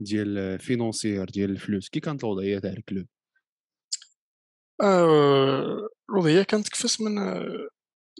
ديال 0.00 0.58
financière 0.58 1.24
ديال 1.30 1.50
الفلوس 1.50 1.88
كي 1.88 2.00
كانت 2.00 2.24
الوضعية 2.24 2.58
تاع 2.58 2.70
ال 2.72 2.78
club؟ 2.78 3.06
آه، 4.82 5.88
الوضعية 6.10 6.42
كانت 6.42 6.68
كفاس 6.68 7.00
من 7.00 7.18
آه، 7.18 7.68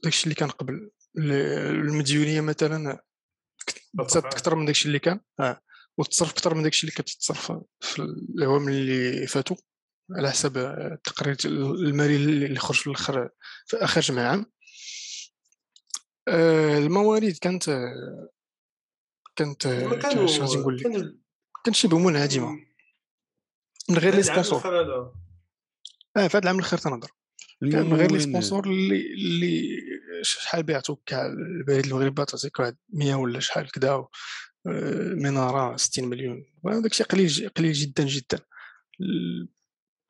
داكشي 0.05 0.25
اللي 0.25 0.35
كان 0.35 0.49
قبل. 0.49 0.91
ال- 1.19 1.33
المديونية 1.89 2.41
مثلا 2.41 2.99
تزاد 4.09 4.25
أكثر 4.25 4.55
من 4.55 4.65
داكشي 4.67 4.89
اللي 4.89 4.99
كان. 4.99 5.21
آه. 5.41 5.61
وتصرف 5.99 6.31
أكثر 6.31 6.55
من 6.55 6.63
داكشي 6.63 6.87
اللي 6.87 6.97
كانت 6.97 7.09
تتصرف 7.09 7.53
في 7.81 8.03
العوام 8.39 8.69
اللي 8.69 9.27
فاتوا 9.27 9.57
على 10.17 10.31
حسب 10.31 10.57
آه، 10.59 10.95
التقرير 10.95 11.37
المالي 11.45 12.17
اللي 12.17 12.59
خرج 12.59 12.77
في 12.77 12.87
الآخر 12.87 13.31
في 13.67 13.77
آخر 13.77 14.01
جمع 14.01 14.23
عام. 14.23 14.47
آه، 16.29 16.79
الموارد 16.79 17.33
كانت 17.41 17.69
آه، 17.69 18.31
كانت 19.37 19.67
آه، 19.67 19.95
كيفاش 19.95 20.41
غادي 20.41 20.57
نقول 20.57 20.77
لك. 20.77 20.83
كان 20.83 21.19
كانت 21.65 21.77
شبه 21.77 21.99
منعدمه 21.99 22.51
من 23.91 23.99
غير 23.99 24.15
les 24.15 24.23
sponsors. 24.23 24.59
آه 26.17 26.29
في 26.29 26.37
هذا 26.37 26.39
العام 26.39 26.59
الأخير 26.59 26.79
تنهضر. 26.79 27.11
كان 27.61 27.87
من 27.87 27.95
غير 27.95 28.13
les 28.13 28.21
sponsors 28.21 28.67
اللي 28.67 29.15
اللي 29.15 29.77
شحال 30.23 30.63
بيعطوك 30.63 31.03
كاع 31.07 31.27
البريد 31.27 31.87
المغربي 31.87 32.25
تعطيك 32.25 32.61
واحد 32.61 32.77
100 32.89 33.15
ولا 33.15 33.41
شحال 33.41 33.71
كدا 33.71 33.91
آه، 33.91 34.09
منارة 34.65 35.77
60 35.77 36.05
مليون. 36.09 36.45
داك 36.65 36.87
الشيء 36.91 37.07
قليل 37.07 37.49
قليل 37.57 37.73
جدا 37.73 38.05
جدا. 38.07 38.39
ال- 39.01 39.49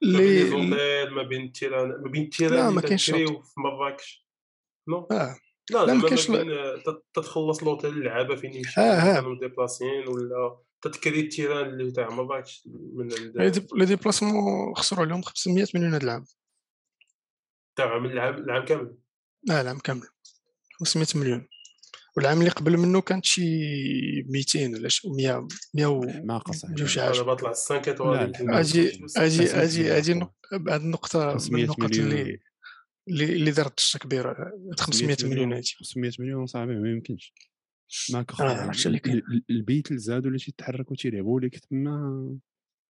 ما 0.02 0.19
بين 0.19 0.42
les 0.42 0.65
hôtels 0.65 1.11
ما 1.11 1.23
بين 1.23 1.45
ال 1.45 1.50
terrain 1.50 1.88
ما 2.02 2.11
بين 2.11 2.23
ال 2.23 2.26
terrain 2.26 2.54
لا، 2.54 2.62
اللي 2.69 2.75
ما 2.75 2.80
كاينش 2.80 3.11
في 3.11 3.26
مراكش. 3.57 4.26
non؟ 4.88 5.09
آه. 5.11 5.37
لا 5.71 5.85
لا، 5.87 5.95
ما 5.95 6.02
كاينش 6.09 6.26
تت- 6.26 7.04
تتخلص 7.14 7.62
لوطيل 7.62 7.90
اللعابه 7.90 8.37
فين 8.37 8.62
آه، 8.78 8.80
آه. 8.80 9.14
كانوا 9.14 9.38
déplaciيين 9.40 10.09
ولا 10.09 10.59
تتكري 10.83 11.21
ال 11.21 11.26
terrain 11.26 11.66
اللي 11.69 11.92
تاع 11.92 12.09
مراكش 12.11 12.69
من 12.95 13.09
les 13.09 13.50
dé- 13.50 13.66
les 13.75 13.85
déplacements 13.85 14.75
خسروا 14.75 15.04
عليهم 15.04 15.23
500 15.23 15.66
مليون 15.75 15.95
هذا 15.95 16.04
العام. 16.04 16.25
تاع 17.76 17.99
من 17.99 18.11
العام 18.11 18.35
العام 18.35 18.64
كامل. 18.64 18.95
لا 19.45 19.61
العام 19.61 19.78
كامل. 19.78 20.07
500 20.80 21.07
مليون. 21.14 21.49
والعام 22.17 22.38
اللي 22.38 22.50
قبل 22.50 22.76
منه 22.76 23.00
كانت 23.00 23.25
شي 23.25 23.43
200 24.23 24.75
ولا 24.75 24.88
شي 24.88 25.09
100 25.11 25.49
100 25.75 25.87
و 25.87 26.09
حماقه 26.11 26.52
صاحبي 26.52 26.75
جوج 26.75 26.88
شي 26.88 27.00
أنا 27.02 27.12
حاجة 27.12 27.23
بطلع 27.23 27.49
5 27.50 27.75
لا، 27.75 27.90
اتوال 27.90 28.33
لا، 28.40 28.61
أجي 28.61 28.88
أجي 29.17 29.43
أجي 29.43 29.52
أجي. 29.62 29.90
هذه 29.93 30.31
النقطة 30.76 31.26
من 31.26 31.33
500 31.33 31.64
النقط. 31.64 31.81
اللي 31.97 32.38
اللي 33.09 33.25
اللي 33.25 33.50
دارت 33.50 33.79
كبيرة 33.99 34.33
هاد 34.71 34.81
500 34.81 35.17
مليون 35.25 35.52
هادي. 35.52 35.75
500 35.79 36.12
مليون 36.19 36.47
صاحبي 36.47 36.75
ما 36.79 36.90
يمكنش. 36.90 37.33
ماك 38.12 38.31
آه، 38.40 38.71
اللي. 38.71 39.07
ال- 39.07 39.33
ال- 39.35 39.45
البيت 39.50 39.93
زادوا 39.93 40.31
ولا 40.31 40.38
تيتحركوا 40.38 40.97
تيلعبوا 40.97 41.40
لك 41.40 41.59
تما 41.59 42.38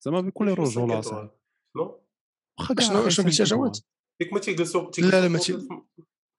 زعما 0.04 0.20
بكل 0.20 0.49
كيفاش 0.50 0.68
رجوله 0.68 1.00
سانك 1.00 1.04
صاحبي 1.04 1.30
واخا 2.58 2.75
شنو- 2.80 3.08
شنو 3.08 3.26
قلتي 3.26 3.42
يا 3.42 3.46
جواد؟ 3.49 3.73
ديك 4.20 4.32
ما 4.32 4.38
تيجلسوا 4.40 4.90
لا، 4.99 5.20
لا، 5.20 5.28
ما 5.28 5.38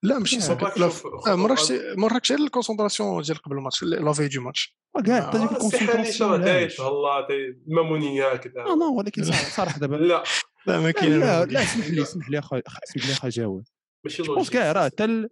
لا 0.03 0.19
ماشي 0.19 0.35
لا، 0.35 0.41
سانك 0.41 0.63
راك 0.63 0.77
لا 0.77 0.89
شوف- 0.89 1.27
آه، 1.27 1.35
ما 1.35 1.47
راكش 1.47 1.61
خطوات. 1.63 1.97
ما 1.97 2.07
راكش 2.07 2.31
غير 2.31 2.41
الكونسونطراسيون 2.41 3.21
ديال 3.21 3.37
قبل 3.37 3.57
الماتش 3.57 3.83
لافي 3.83 4.27
دو 4.27 4.41
ماتش 4.41 4.77
وكاع 4.95 5.27
حتى 5.29 5.37
آه، 5.37 5.41
ديك 5.41 5.51
السحالي 5.51 5.83
الكونسونطراسيون؟ 5.83 6.43
تيتهلا 6.43 7.25
تي- 7.27 7.61
المامونيه 7.67 8.35
كذا 8.35 8.61
آه 8.61 8.75
نو 8.75 8.97
ولكن 8.97 9.23
صراحة 9.23 9.79
دابا. 9.79 9.95
لا. 9.95 10.23
لا 10.67 10.79
ما 10.79 10.83
لا 10.85 10.91
كاين 10.91 11.19
لا 11.19 11.45
لا 11.45 11.63
اسمح 11.63 11.87
لي 11.87 12.01
اسمح 12.01 12.29
لي 12.29 12.39
اخا 12.39 12.61
اسمح 12.83 13.05
لي 13.07 13.13
اخا 13.13 13.29
جاوب. 13.29 13.63
ماشي 14.05 14.23
لوجيك 14.23 14.53
كاع 14.53 14.71
راه 14.71 14.85
حتى 14.85 15.03
ال- 15.05 15.29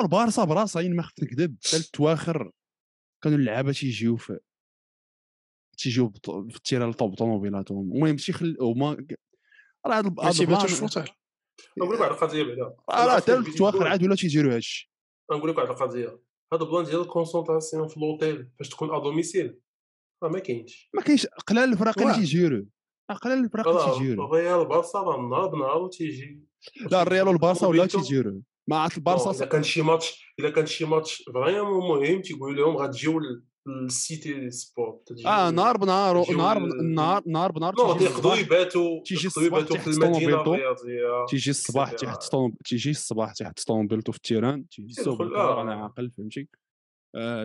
البارسا 0.00 0.44
براسها 0.44 0.82
يعني 0.82 0.94
ما 0.94 1.02
خفت 1.02 1.22
نكذب 1.22 1.56
حتى 1.66 1.76
التواخر 1.76 2.50
كانوا 3.22 3.38
اللعابة 3.38 3.72
تيجيو 3.72 4.16
في 4.16 4.38
تيجيو 5.78 6.12
في 6.50 6.56
التيران 6.56 6.92
طوب 6.92 7.14
طوموبيلاتهم 7.14 7.92
المهم 7.92 8.16
شي 8.18 8.32
خل 8.32 8.56
هما 8.60 9.06
راه 9.86 9.96
هاد 9.96 10.04
البلان 10.40 10.66
في 10.66 11.12
نقول 11.78 11.94
لك 11.94 12.00
واحد 12.00 12.12
القضية 12.12 12.42
بعدا. 12.42 12.74
راه 12.90 13.06
راه 13.06 13.16
حتى 13.16 13.34
التواخر 13.36 13.88
عاد 13.88 14.02
ولا 14.02 14.14
تيديروا 14.16 14.54
هادشي. 14.54 14.92
نقول 15.32 15.50
لك 15.50 15.58
واحد 15.58 15.68
القضية. 15.70 16.18
هذا 16.52 16.62
البلان 16.62 16.84
ديال 16.84 17.00
concentration 17.00 17.88
في 17.88 17.96
الأوتيل 17.96 18.48
فاش 18.58 18.68
تكون 18.68 18.94
à 18.94 18.98
domicile 18.98 19.58
راه 20.22 20.28
ما 20.30 20.38
كاينش. 20.38 20.90
ما 20.94 21.02
كاينش. 21.02 21.26
قلال 21.26 21.72
الفرق 21.72 21.98
اللي 21.98 22.10
واه. 22.10 22.18
تيجيروا 22.18 22.62
آه، 23.10 23.14
قلال 23.14 23.44
الفرق 23.44 23.68
اللي 23.68 23.80
راه 23.80 23.98
تيجيروا 23.98 24.26
الريال 24.26 24.64
بارسا 24.68 24.98
راه 24.98 25.20
نهار 25.20 25.46
بنهار 25.46 25.82
وتيجي. 25.82 26.40
لا 26.90 27.02
الريال 27.02 27.28
والبارسا 27.28 27.66
ولاو 27.66 27.86
وبيتو- 27.86 27.90
تيجيروا 28.02 28.40
ما 28.68 28.76
عرفت 28.78 28.96
البارسا 28.96 29.30
اذا 29.30 29.46
كان 29.46 29.62
شي 29.62 29.82
ماتش 29.82 30.34
اذا 30.40 30.50
كان 30.50 30.66
شي 30.66 30.84
match 30.84 31.22
vraiment 31.34 31.88
مهم 31.88 32.22
تيقولوا 32.22 32.66
لهم 32.66 32.76
غتجيو 32.76 33.20
لل 33.66 33.94
cité 33.94 34.50
sport 34.50 35.12
آه 35.26 35.50
نهار 35.50 35.76
بنهار 35.76 36.30
نهار 36.36 36.58
نهار 36.82 37.22
نهار 37.26 37.52
بنهار 37.52 37.74
تيجي 37.74 38.08
تيقدروا 38.08 38.34
يباتوا 38.36 39.00
تيجي 39.04 39.26
الصباح 39.26 39.60
في 39.64 39.86
المدينة 39.90 40.18
الرياضية 40.56 41.26
تيجي 41.28 41.50
الصباح 41.50 41.92
طوم- 42.30 42.54
تيجي 42.64 42.90
الصباح 42.90 43.32
تحت 43.32 43.66
طوموبيلتو 43.66 44.12
في 44.12 44.18
ال 44.18 44.24
terrain 44.24 44.64
يدخل، 44.78 45.16
بال 45.16 45.33
car 45.33 45.58
آه. 45.58 45.62
أنا 45.62 45.74
عاقل 45.74 46.10
فهمتي 46.16 46.48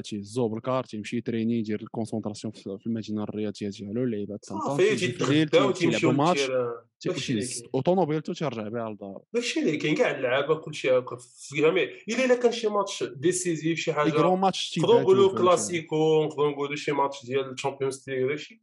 تيهزو 0.03 0.47
بال 0.47 0.62
car 0.62 0.83
تيمشي 0.83 1.21
تريني 1.21 1.59
يدير 1.59 1.81
ال 1.81 1.86
concentration 1.86 2.53
في 2.53 2.87
المدينة 2.87 3.23
الرياضية 3.23 3.69
ديالو 3.69 4.03
اللعيبات 4.03 4.45
صافي 4.45 4.89
تيجي 4.89 5.11
في 5.11 5.23
الليل 5.23 5.49
تيتغداو 5.49 5.71
تي- 5.71 5.79
تيلعبوا 5.79 5.99
تيمشيو 5.99 6.11
match 6.11 6.41
لل 6.41 6.48
terrain 6.48 6.73
تيمشي. 6.99 7.63
وطوموبيلتو 7.73 8.33
تيرجع 8.33 8.67
بها 8.67 8.89
لدار 8.89 9.21
داكشي 9.33 9.59
اللي 9.59 9.77
كاين 9.77 9.95
كاع 9.95 10.11
اللعابة 10.17 10.55
كلشي 10.55 10.91
هكا 10.91 11.15
في 11.15 11.55
جميع 11.61 11.83
إلا 12.09 12.25
إلا 12.25 12.35
كان 12.35 12.51
شي 12.51 12.67
match 12.67 13.03
décisif 13.03 13.79
شي 13.79 13.93
حاجة 13.93 14.09
grand 14.11 14.39
match 14.39 14.79
نقدروا 14.79 15.01
نقولوا. 15.01 15.37
كلاسيكو 15.37 16.23
نقدروا 16.25 16.51
نقولوا 16.51 16.75
شي 16.75 16.91
ماتش 16.91 17.25
ديال 17.25 17.51
ال 17.51 17.57
Champions 17.57 18.09
League 18.09 18.27
داكشي 18.27 18.61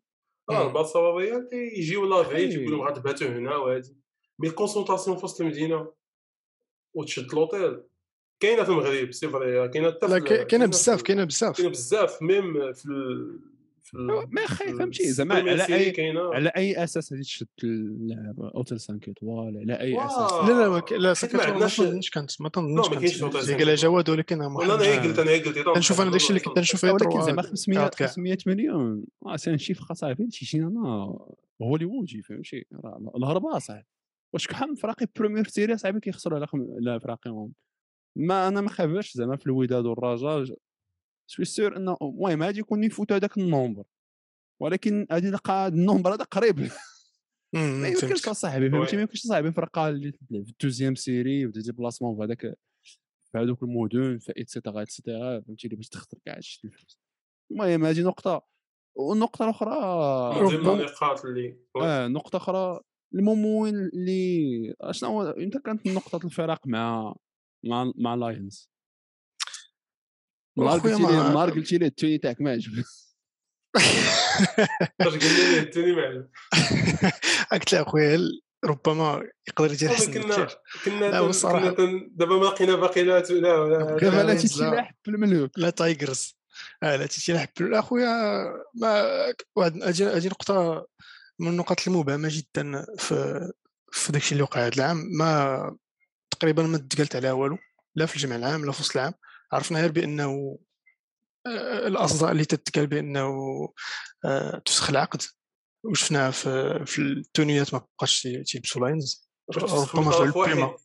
راه 0.50 0.62
مم. 0.62 0.68
البارسا 0.68 0.98
والريال 0.98 1.48
تيجيو 1.48 2.06
لافي. 2.06 2.48
تيقول 2.48 2.70
لهم 2.72 2.82
غتباتوا 2.88 3.28
هنا 3.28 3.56
وهادي 3.56 3.96
مي 4.38 4.48
الكونسونطراسيون 4.48 5.16
في 5.16 5.24
وسط 5.24 5.40
المدينة 5.40 5.92
وتشد 6.94 7.34
لوطيل 7.34 7.80
كاينة 8.40 8.62
في 8.62 8.68
المغرب 8.68 9.12
سي 9.12 9.28
فري 9.28 9.68
كاينة 9.68 9.90
حتى 9.90 10.44
كاينة 10.44 10.66
بزاف 10.66 11.02
كاينة 11.02 11.24
بزاف. 11.24 11.56
كاينة 11.56 11.70
بزاف 11.70 12.22
ميم 12.22 12.72
في 12.72 12.86
ال... 12.86 13.38
ما 14.30 14.46
في 14.46 14.72
فهمتي 14.78 15.12
زعما 15.12 15.34
على 15.34 15.64
أي 15.64 15.92
على 16.16 16.48
أي 16.48 16.84
أساس 16.84 17.12
غادي 17.12 17.22
تشد 17.22 17.46
أوتيل 18.54 18.78
5 18.80 18.98
ايطوال 19.08 19.58
على 19.58 19.80
أي. 19.80 20.06
أساس؟ 20.06 20.32
لا 20.32 20.52
لا 20.52 20.68
ما 20.68 20.82
لا 20.90 21.14
ما 21.34 21.68
تنظنش 21.68 22.10
كانت 22.10 22.40
ما 22.40 22.48
تنظنش 22.48 22.86
لا، 22.86 22.94
ما 22.94 23.00
كاينش 23.00 23.12
كانت 23.12 23.22
نوطة 23.22 23.40
زي 23.40 23.54
قال 23.54 23.74
جواد 23.76 24.10
ولكن 24.10 24.38
ما 24.38 24.64
أنا 24.64 24.74
أنا 24.74 25.02
قلت 25.02 25.18
أنا 25.18 25.32
قلت 25.32 25.58
كنشوف 25.58 26.00
أنا 26.00 26.10
داكشي 26.10 26.28
اللي 26.28 26.40
كنت 26.40 26.58
نشوف 26.58 26.84
ولكن 26.84 27.10
زعما 27.22 27.32
يطرو 27.32 27.50
500 27.50 27.78
قاعد 27.78 27.94
كاع. 27.94 28.06
500 28.06 28.38
مليون 28.46 29.04
سي 29.36 29.50
ان 29.50 29.58
شيف 29.58 29.92
صاحبي 29.92 30.26
تيجينا 30.26 30.66
أنا 30.68 31.18
هوليوودي 31.62 32.22
فهمتي؟ 32.22 32.66
راه 32.84 33.12
الهربه 33.16 33.58
صاحبي 33.58 33.86
واش 34.32 34.44
شحال 34.44 34.68
من 34.68 34.74
فراقي 34.74 35.06
بريمير 35.16 35.48
سيري 35.48 35.76
صاحبي 35.76 36.00
كيخسروا 36.00 36.38
على 36.38 36.46
خم... 36.46 36.66
لا 36.78 36.98
فراقيهم 36.98 37.52
ما 38.16 38.48
أنا 38.48 38.60
ما 38.60 38.68
خافش 38.68 39.12
زعما 39.16 39.36
في 39.36 39.46
الوداد 39.46 39.86
والرجاء 39.86 40.56
سوي 41.26 41.44
سير 41.44 41.76
إنه 41.76 41.96
المهم 42.02 42.42
غادي 42.42 42.60
يكون 42.60 42.84
يفوت 42.84 43.12
هذاك 43.12 43.38
النومبر 43.38 43.84
ولكن 44.60 45.06
غادي 45.12 45.30
نلقى 45.30 45.66
النومبر 45.66 46.14
هذا 46.14 46.24
قريب. 46.24 46.56
ما 47.54 47.88
يمكنش. 47.88 48.28
أصاحبي 48.28 48.70
فهمتي. 48.70 48.96
ما 48.96 49.02
يمكنش 49.02 49.24
أصاحبي 49.24 49.52
فرقه 49.52 49.88
اللي 49.88 50.10
تلعب 50.10 50.44
في 50.44 50.50
الدوزيام 50.50 50.94
سيري 50.94 51.46
ودي 51.46 51.60
ديبلاسمون 51.60 52.16
في 52.16 52.22
هذاك 52.22 52.40
في 53.32 53.38
هذوك 53.38 53.62
المدن 53.62 54.18
في 54.18 54.32
ايتسيتيرا 54.36 54.80
ايتسيتيرا 54.80 55.40
فهمتي؟ 55.40 55.66
اللي 55.66 55.76
باش 55.76 55.88
تخسر 55.88 56.18
كاع 56.24 56.36
هادشي 56.36 56.60
الفلوس. 56.64 56.98
المهم 57.50 57.84
هذه 57.84 58.00
نقطة 58.00 58.46
والنقطه 58.94 59.44
الأخرى 59.44 59.76
النقاط 60.56 61.24
اللي 61.24 61.56
آه 61.76 62.06
نقطة 62.06 62.36
أخرى 62.36 62.80
الممول 63.14 63.90
اللي 63.94 64.74
شنو 64.90 65.08
هو؟ 65.08 65.22
إمتى 65.22 65.58
كانت 65.58 65.86
نقطة 65.86 66.26
الفراق 66.26 66.66
مع 66.66 67.14
مع 67.64 67.92
مع 67.96 68.14
لاينز 68.14 68.70
نهار 70.58 70.78
قلتي 70.78 70.88
لي 71.02 71.02
ما- 71.02 71.28
نهار 71.32 71.50
قلتي 71.50 71.78
لي 71.78 71.86
التوني 71.86 72.18
تاعك 72.18 72.40
ما 72.40 72.50
عجبك 72.50 72.84
لي 75.50 75.58
الثاني 75.60 75.92
معنا 75.92 76.28
قلت 77.52 77.72
له 77.72 77.82
أخويا 77.82 78.14
هل- 78.16 78.40
ربما 78.64 79.22
يقدر 79.48 79.72
يدير 79.72 79.90
أحسن 79.90 80.12
كنا 80.12 80.48
كنا 80.84 81.04
لا، 81.10 81.20
كنا 81.76 82.08
دابا 82.10 82.36
ما 82.36 82.44
لقينا 82.44 82.76
باقيلات 82.76 83.30
ولا 83.30 83.54
ولا 83.58 83.78
دابا 83.96 84.16
لا 84.22 84.34
تيتي 84.34 84.60
لا. 84.60 84.90
الملوك 85.08 85.50
لا 85.58 85.70
تايجرز 85.70 86.36
آه 86.82 86.96
لا 86.96 87.06
تيتي 87.06 87.32
لا 87.60 87.78
أخويا 87.78 88.06
ما 88.74 89.04
واحد 89.56 89.82
أجي 89.82 90.28
نقطة 90.28 90.86
من 91.38 91.48
النقط 91.48 91.88
المبهمة 91.88 92.28
جدا 92.32 92.84
في 92.98 93.40
في 93.92 94.12
داكشي 94.12 94.32
اللي 94.32 94.42
وقع 94.42 94.60
هذا 94.66 94.74
العام. 94.76 94.96
ما 95.18 95.76
تقريبا 96.34 96.62
ما 96.62 96.78
تقالت 96.78 97.16
عليها 97.16 97.32
والو 97.32 97.58
لا 97.94 98.06
في 98.06 98.16
الجمع 98.16 98.36
العام 98.36 98.64
لا 98.64 98.72
في 98.72 98.80
وسط 98.80 98.96
العام. 98.96 99.14
عرفنا 99.52 99.80
غير 99.80 99.92
بأنه 99.92 100.58
الاصداء 101.86 102.32
اللي 102.32 102.44
تتقال 102.44 102.86
بأنه 102.86 103.28
تفسخ 104.64 104.90
العقد. 104.90 105.22
وشفناها 105.84 106.30
في 106.30 106.84
في 106.86 106.98
التونيات 106.98 107.74
ما 107.74 107.78
بقاش 107.78 108.22
تيلبسوا 108.22 108.80
لاينز 108.80 109.30
ربما 109.56 110.10
في 110.10 110.22
ال 110.22 110.31
prima 110.31 110.76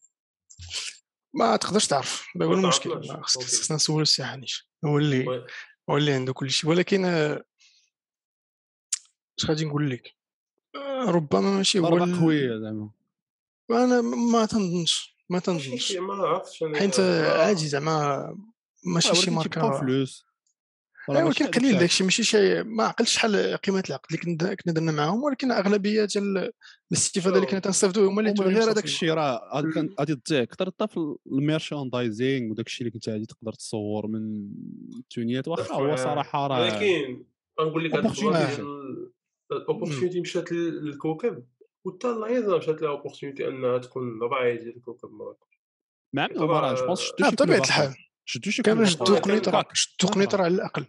ما 1.34 1.56
تقدرش 1.56 1.88
تعرف 1.88 2.28
هذا 2.36 2.46
هو 2.46 2.50
ما 2.50 2.56
المشكل. 2.56 3.24
خصنا 3.24 3.76
نسولو 3.76 4.02
السي 4.02 4.26
حنيش. 4.26 4.70
هو 4.86 4.98
اللي. 4.98 5.26
هو 5.90 5.98
اللي 5.98 6.14
عنده 6.14 6.34
كل 6.34 6.52
شيء 6.52 6.70
ولكن 6.70 7.06
اش 9.40 9.46
غادي 9.46 9.66
نقول 9.66 9.90
لك؟ 9.90 10.16
ربما 11.08 11.58
ماشي 11.58 11.80
هو 11.80 11.98
قوية 11.98 12.60
زعما. 12.60 12.92
أنا 13.72 14.02
ما 14.02 14.46
تنظنش. 14.46 15.19
ما 15.30 15.40
تنظنش 15.40 15.92
ما 15.92 16.14
عرفتش 16.14 16.64
أنا 16.64 16.78
حيت 16.80 17.00
آه. 17.00 17.46
عادي 17.46 17.68
زعما 17.68 18.38
ماشي 18.86 19.16
شي 19.16 19.32
ماركة 19.32 19.80
فلوس. 19.80 20.26
ماشي 21.10 21.24
ولكن 21.26 21.46
قليل 21.48 21.66
الشيء. 21.66 21.80
داكشي 21.80 22.04
ماشي 22.04 22.24
شي 22.24 22.64
ما 22.64 22.84
عقلتش 22.84 23.14
شحال 23.14 23.58
قيمة 23.58 23.84
العقد 23.90 24.06
اللي 24.14 24.56
كنا 24.56 24.74
درنا 24.74 24.92
معاهم 24.92 25.24
ولكن 25.24 25.52
أغلبية 25.52 26.06
ديال 26.06 26.52
الاستفاده 26.92 27.36
اللي 27.36 27.48
كنا 27.48 27.60
تنستافدوا 27.60 28.10
هما 28.10 28.22
اللي 28.22 28.34
غير. 28.44 28.64
هذاك 28.72 28.84
الشيء 28.84 29.10
راه 29.14 29.64
غادي 30.00 30.16
تضيع 30.16 30.42
أكثر 30.42 30.66
حتى 30.66 30.88
في 30.88 31.16
ال 31.32 31.40
merchandising 31.40 32.52
وداك 32.52 32.68
الشيء 32.68 32.82
اللي 32.88 32.92
كنت 32.92 33.10
غادي 33.10 33.26
تقدر 33.26 33.54
تصور 33.54 34.08
من 34.08 34.50
التونيات. 35.00 35.48
واخا 35.48 35.74
هو 35.76 35.96
صراحة 35.96 36.48
راه 36.48 36.62
ولكن 36.62 37.24
غنقول 37.62 37.86
لك 37.86 37.94
ال 39.52 39.58
opportunité 39.58 40.22
مشات 40.22 40.52
لل- 40.52 40.98
للكوكب 41.86 42.06
وحتى 42.06 42.10
اللاينز 42.10 42.50
مشات 42.50 42.82
لها 42.82 42.90
opportunité 42.90 43.48
أنها 43.48 43.78
تكون 43.78 44.24
راعي 44.24 44.58
ديال 44.58 44.76
الكوكب 44.78 45.10
مراكش 45.12 45.60
مع 46.14 46.28
طبعاً، 46.28 46.46
هما 46.46 46.60
راه 46.60 46.74
je 46.74 46.86
pense 46.86 47.02
آه 47.02 47.30
شي 47.30 47.36
بطبيعه. 47.36 47.58
الحال 47.60 47.96
شدوا 48.26 48.52
شي 48.52 48.62
كامل 48.62 48.84
آخر. 48.84 49.16
قنيطرة 49.20 49.66
شدوا 49.74 50.10
قنيطرة 50.12 50.44
على 50.44 50.54
الأقل 50.56 50.86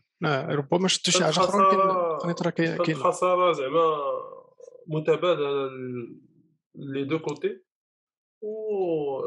ربما 0.54 0.88
شدوا 0.88 1.12
شي 1.12 1.24
حاجة 1.24 1.30
أخرى 1.44 1.62
ولكن 1.66 1.78
خسارة- 1.78 2.22
قنيطره 2.22 2.50
كاينة. 2.50 3.00
خساره 3.00 3.52
زعما 3.52 3.96
متبادلة 4.86 5.70
les 6.74 7.04
deux 7.04 7.18
côtés 7.18 7.62
و 8.42 9.20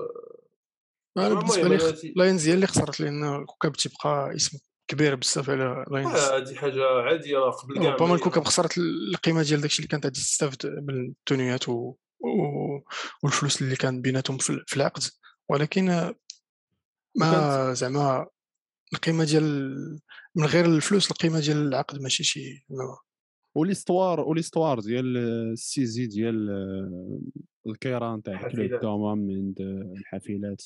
أنا 1.18 1.34
بالنسبة 1.34 1.64
لي 1.68 2.14
لاينز 2.16 2.48
هي 2.48 2.54
اللي 2.54 2.68
خسرت 2.68 3.00
لأن 3.00 3.36
الكوكب 3.42 3.72
تيبقى 3.72 4.36
اسم 4.36 4.58
كبير 4.88 5.16
بزاف 5.16 5.50
على 5.50 5.86
لاينز 5.92 6.16
آه، 6.16 6.36
هادي 6.36 6.56
حاجة 6.56 6.86
عادية 6.86 7.38
قبل 7.38 7.80
كاع 7.84 7.94
ربما 7.94 8.08
ما- 8.08 8.16
الكوكب 8.16 8.44
خسرت 8.44 8.78
القيمة 8.78 9.44
ديال 9.44 9.62
داكشي 9.62 9.78
اللي 9.80 9.88
كانت 9.88 10.06
غادي 10.06 10.20
تستافد 10.20 10.66
من 10.66 11.06
التونيات 11.10 11.70
و... 11.70 11.74
و... 11.74 11.96
والفلوس 13.24 13.62
اللي 13.62 13.76
كان 13.76 14.02
بيناتهم 14.02 14.38
في, 14.38 14.50
ال- 14.50 14.64
في 14.68 14.78
العقد. 14.78 15.02
ولكن 15.50 15.90
آه، 15.90 16.16
ما 17.16 17.74
زعما 17.74 18.28
القيمة 18.94 19.24
ديال 19.24 19.76
من 20.36 20.46
غير 20.46 20.66
الفلوس 20.66 21.12
القيمة 21.12 21.40
ديال 21.40 21.58
العقد 21.68 22.02
ماشي 22.02 22.24
شي 22.24 22.66
وليستوار 23.56 24.20
وليستوار 24.20 24.80
ديال 24.80 25.18
السيزي 25.18 26.06
ديال 26.06 26.50
آه، 26.50 27.20
الكيران 27.70 28.24
تاع 28.24 28.34
كلوب 28.38 28.46
الحافلات. 28.54 28.82
دوما 28.82 29.16
من 29.16 29.54
د- 29.54 29.94
الحافلات. 29.98 30.64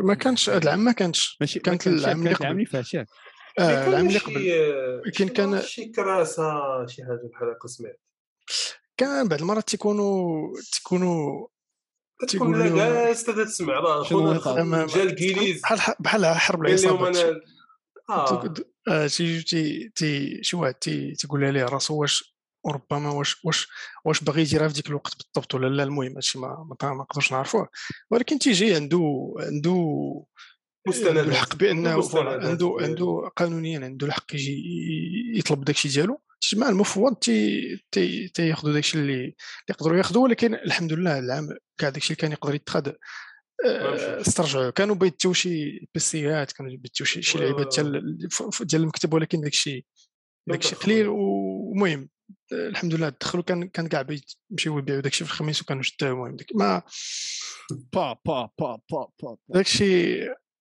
ما 0.00 0.14
كانش 0.14 0.50
هذا 0.50 0.62
العام 0.62 0.78
ما 0.84 0.92
كانش. 0.92 1.36
ماشي 1.40 1.58
كانت 1.60 1.86
العام 1.86 2.18
اللي 2.18 2.32
قبل. 2.32 2.42
العام 2.42 2.56
اللي 2.56 2.66
فات 2.66 2.94
ياك 2.94 3.06
آه 3.58 3.88
العام 3.88 4.06
اللي 4.08 4.18
قبل. 4.18 5.12
شي 5.14 5.28
كان- 5.28 5.50
نعرف 5.50 5.66
شي 5.70 5.84
كراسة 5.88 6.44
شي 6.86 7.02
حاجة 7.04 7.30
بحال 7.32 7.48
هكا 7.48 7.68
سمعت. 7.68 8.00
كان 8.96 9.28
بعض 9.28 9.40
المرات 9.40 9.68
تيكونوا 9.68 10.48
تيكونوا 10.72 11.46
تيقولوا 12.28 12.64
لا 12.64 13.04
جالس 13.06 13.24
تسمع 13.24 13.74
راه 13.80 14.02
جا 14.86 15.02
الكيليز 15.02 15.60
بحال 15.62 15.94
بحال 16.00 16.26
حرب 16.26 16.66
العصابات. 16.66 17.16
أنا 17.16 17.40
آه. 18.10 18.54
آه، 18.88 19.06
تي 19.06 19.42
تي 19.42 19.88
تي 19.88 20.38
شي 20.42 20.56
واحد 20.56 20.74
تي 20.74 21.12
تيقول 21.14 21.52
ليه 21.54 21.64
راسو 21.64 22.00
واش 22.00 22.33
وربما 22.64 23.10
واش 23.10 23.44
واش 23.44 23.68
واش 24.04 24.24
باغي 24.24 24.42
يديرها 24.42 24.68
في 24.68 24.74
ديك 24.74 24.88
الوقت 24.88 25.12
بالضبط 25.16 25.54
ولا 25.54 25.66
لا 25.68 25.82
المهم 25.82 26.14
هادشي 26.14 26.38
ما 26.38 26.66
ما 26.82 26.94
نقدرش 26.94 27.32
نعرفوه. 27.32 27.68
ولكن 28.10 28.38
تيجي 28.38 28.74
عنده 28.74 29.34
عنده 29.38 29.74
مستندات. 30.88 31.16
عنده 31.16 31.30
الحق 31.30 31.56
بانه 31.56 31.98
مستندات 31.98 32.44
عنده 32.44 32.56
ديالو. 32.56 32.78
عنده 32.80 33.30
قانونيا 33.36 33.84
عنده 33.84 34.06
الحق 34.06 34.34
يجي 34.34 34.62
يطلب 35.34 35.64
داكشي 35.64 35.88
ديالو. 35.88 36.20
تجمع 36.40 36.68
المفوض 36.68 37.14
تي 37.14 37.60
تي 37.92 38.28
تياخذوا 38.28 38.72
داكشي 38.72 38.98
اللي 38.98 39.12
اللي 39.12 39.34
يقدروا 39.68 39.96
ياخذوا 39.96 40.22
ولكن 40.22 40.54
الحمد 40.54 40.92
لله 40.92 41.18
العام 41.18 41.48
كاع 41.78 41.88
داكشي 41.88 42.06
اللي 42.06 42.20
كان 42.20 42.32
يقدر 42.32 42.54
يتخذ 42.54 42.92
آه،. 43.66 44.20
استرجعوا 44.20 44.70
كانوا 44.70 44.94
بيتيو 44.94 45.32
شي 45.32 45.86
بيسيات 45.94 46.52
كانوا 46.52 46.76
بيتيو 46.76 47.06
شي 47.06 47.38
لعيبات 47.38 47.74
ديال 47.74 48.18
ديال 48.60 48.82
المكتب 48.82 49.14
ولكن 49.14 49.40
داكشي 49.40 49.86
داكشي 50.48 50.74
قليل 50.74 51.06
ومهم. 51.08 52.00
آه، 52.00 52.13
الحمد 52.52 52.94
لله 52.94 53.08
دخلوا 53.08 53.44
كان 53.44 53.68
كان 53.68 53.88
كاع 53.88 54.02
بيمشيو 54.02 54.78
يبيعوا 54.78 55.00
داكشي 55.00 55.24
في 55.24 55.30
الخميس 55.30 55.62
وكانوا 55.62 55.82
شداو 55.82 56.12
المهم 56.12 56.36
داك 56.36 56.48
ما 56.54 56.82
با 57.92 58.12
با 58.24 58.50
با 58.58 58.78
با 58.90 59.08
با 59.22 59.36
داكشي 59.48 60.18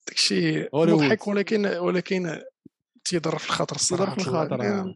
داكشي. 0.08 0.68
مضحك 0.74 1.28
ولكن 1.28 1.66
ولكن 1.66 2.42
تيضر 3.06 3.38
في 3.38 3.46
الخاطر 3.46 3.76
الصراحة 3.76 4.16
تيضر 4.16 4.24
في 4.24 4.30
الخاطر، 4.30 4.64
يعني 4.64 4.90
آه. 4.90 4.96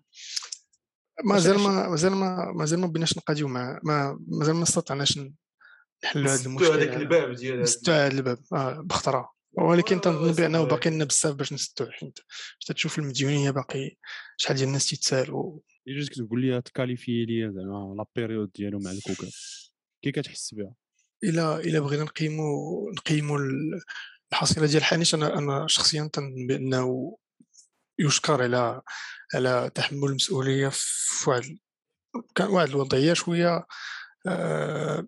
مازال 1.23 1.59
ما 1.59 1.89
مازال 1.89 2.11
ما 2.15 2.51
مازال 2.51 2.79
ما 2.79 2.87
بيناش 2.87 3.17
نقاديو 3.17 3.47
مع 3.47 3.79
ما 3.83 4.19
مازال 4.27 4.55
ما 4.55 4.63
استطعناش 4.63 5.19
نحلوا 6.03 6.33
هذا 6.33 6.45
المشكل 6.45 6.65
هذاك. 6.65 6.93
الباب 6.93 7.31
ديال 7.31 7.61
نسدوا 7.61 7.95
هذا 7.95 8.07
الباب 8.07 8.39
آه 8.53 8.81
بخطره 8.81 9.33
ولكن 9.53 10.01
تنظن 10.01 10.31
بأنه. 10.31 10.63
باقي 10.63 10.89
لنا 10.89 11.05
بزاف 11.05 11.35
باش 11.35 11.53
نسدوه 11.53 11.91
حيت 11.91 12.19
تشوف 12.67 12.99
المديونية 12.99 13.51
باقي 13.51 13.97
شحال 14.37 14.57
ديال 14.57 14.67
الناس 14.67 14.89
تيتسالوا 14.89 15.59
جيتك 15.87 16.13
تقول 16.15 16.41
لي 16.41 16.61
تكاليفي 16.61 17.25
لي 17.25 17.51
زعما 17.53 17.95
la 17.97 18.05
période 18.15 18.51
ديالو 18.51 18.79
مع 18.79 18.91
الكوكب 18.91 19.29
كي 20.03 20.11
كتحس 20.11 20.53
بها؟ 20.53 20.73
إلا 21.23 21.59
إلا 21.59 21.79
بغينا 21.79 22.03
نقيموا 22.03 23.39
ال- 23.39 23.81
الحصيلة 24.31 24.67
ديال 24.67 24.83
حانيش 24.83 25.15
أنا 25.15 25.37
أنا 25.37 25.67
شخصيا 25.67 26.09
تنظن 26.13 26.47
بانه 26.47 27.17
يشكر 27.99 28.43
على 28.43 28.81
على 29.35 29.71
تحمل 29.75 30.09
المسؤولية 30.09 30.69
في 30.73 31.29
واحد 31.29 31.57
كان 32.35 32.47
واحد 32.47 32.67
الوضعية 32.69 33.13
شوية 33.13 33.65
آه 34.27 35.07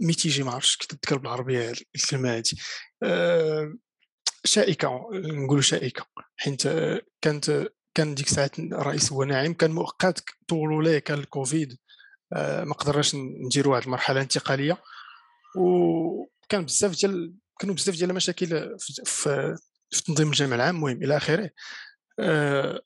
ميتيجي 0.00 0.42
ما 0.42 0.50
عرفتش 0.52 0.76
تذكر 0.76 1.18
بالعربية 1.18 1.72
الكلمة 1.96 2.42
آه 3.02 3.74
شائكة 4.44 5.08
نقولوا 5.12 5.62
شائكة. 5.62 6.06
حيت 6.36 6.62
كانت 7.20 7.68
كان 7.94 8.14
ديك 8.14 8.26
الساعات 8.26 8.58
الرئيس 8.58 9.12
هو 9.12 9.24
ناعم 9.24 9.54
كان 9.54 9.70
مؤقت 9.72 10.24
طولوا 10.48 10.82
ليه 10.82 10.98
كان 10.98 11.18
الكوفيد 11.18 11.78
آه، 12.32 12.64
ما 12.64 12.74
قدرناش 12.74 13.14
نديروا 13.14 13.72
واحد 13.74 13.84
المرحلة 13.84 14.20
انتقالية. 14.20 14.82
وكان 15.56 16.64
بزاف 16.64 17.00
ديال 17.00 17.34
كانوا 17.60 17.74
بزاف 17.74 17.96
ديال 17.96 18.10
المشاكل 18.10 18.46
في, 18.78 19.02
في, 19.04 19.56
تنظيم 20.06 20.28
الجامعة 20.28 20.56
العام 20.56 20.76
المهم 20.76 21.02
إلى 21.02 21.16
آخره. 21.16 21.50
آه، 22.20 22.80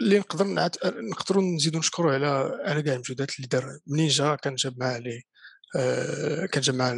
اللي 0.00 0.18
نقدر 0.18 0.44
نعت... 0.44 0.86
نقدروا 0.86 1.42
نزيدوا 1.42 1.80
نشكروا 1.80 2.12
على 2.12 2.26
على 2.64 2.82
كاع 2.82 2.94
المجهودات 2.94 3.36
اللي 3.36 3.48
دار. 3.48 3.78
منين 3.86 4.08
جا؟ 4.08 4.34
كان 4.34 4.54
جاب 4.54 4.74
معاه 4.80 4.94
عليه 4.94 5.20
آه، 5.76 6.46
كان 6.46 6.62
جاب 6.62 6.74
معاه 6.76 6.94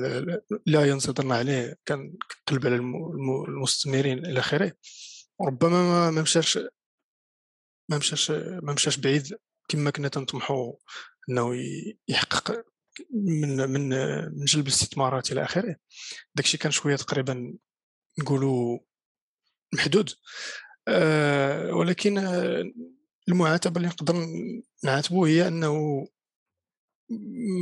لا 0.66 0.84
ينصدرنا 0.84 1.34
عليه 1.34 1.76
كان 1.86 2.12
قلب 2.46 2.66
على 2.66 2.76
الم- 2.76 2.96
الم- 3.12 3.44
المستثمرين 3.48 4.26
إلى 4.26 4.40
آخره. 4.40 4.72
ربما 5.46 5.82
ما 5.82 6.10
ما 6.10 6.22
مشاش 6.22 6.58
ما 7.90 7.98
مشاش 7.98 8.30
ما 8.30 8.72
مشاش 8.72 8.96
بعيد 8.96 9.38
كما 9.68 9.90
كنا 9.90 10.08
تنطمحوا 10.08 10.72
انه 11.30 11.54
يحقق 12.08 12.64
من 13.14 13.70
من 13.70 13.88
من 14.38 14.44
جلب 14.44 14.66
الاستثمارات 14.66 15.32
إلى 15.32 15.44
آخره. 15.44 15.76
داكشي 16.34 16.58
كان 16.58 16.72
شوية 16.72 16.96
تقريبا 16.96 17.54
نقولوا 18.20 18.78
محدود. 19.74 20.10
آه، 20.88 21.72
ولكن 21.74 22.18
آه، 22.18 22.72
المعاتبة 23.28 23.76
اللي 23.76 23.88
نقدر 23.88 24.26
نعاتبه 24.84 25.26
هي 25.26 25.48
أنه 25.48 26.06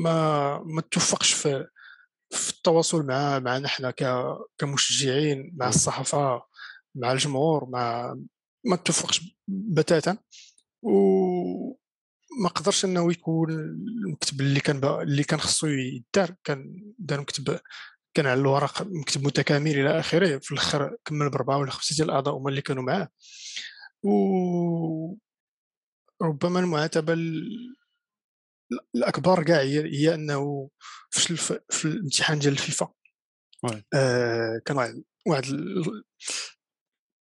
ما 0.03 0.59
ما 0.59 0.81
توفقش 0.81 1.33
في 1.33 1.67
في 2.31 2.51
التواصل 2.51 3.07
مع 3.07 3.39
معنا 3.39 3.69
حنا 3.69 3.95
كمشجعين 4.59 5.53
مع 5.57 5.69
الصحافة 5.69 6.43
مع 6.95 7.13
الجمهور 7.13 7.71
مع 7.71 8.17
ما 8.69 8.77
توفقش 8.77 9.37
بتاتا 9.49 10.19
وما 10.83 12.49
قدرش 12.55 12.85
إنه 12.85 13.13
يكون 13.13 13.51
المكتب 13.51 14.41
اللي 14.41 14.61
كان 14.61 14.85
اللي 14.85 15.25
كان 15.25 15.41
خصو 15.41 15.67
يدار 15.67 16.35
كان 16.45 16.93
دار 16.99 17.21
مكتب 17.21 17.61
كان 18.15 18.27
على 18.27 18.41
الورق 18.41 18.83
مكتب 18.83 19.25
متكامل 19.25 19.71
إلى 19.71 20.01
آخره 20.01 20.39
في 20.39 20.53
الآخر 20.53 20.97
كمل 21.05 21.31
بربعه 21.31 21.59
ولا 21.59 21.71
خمسة 21.71 21.97
ديال 21.97 22.09
الأعضاء 22.11 22.37
هما 22.37 22.51
اللي 22.51 22.63
كانوا 22.63 22.83
معاه 22.83 23.09
و 24.03 25.17
ربما 26.23 26.61
المعاتبة 26.61 27.13
ال- 27.13 27.77
الأكبر 28.95 29.43
كاع 29.45 29.61
هي 29.61 29.85
هي 30.01 30.15
إنه 30.15 30.71
فشل 31.11 31.37
في, 31.37 31.61
الامتحان 31.85 32.39
ديال 32.39 32.53
الفيفا. 32.53 32.93
آه 33.95 34.61
كان 34.65 34.77
واحد 35.27 35.45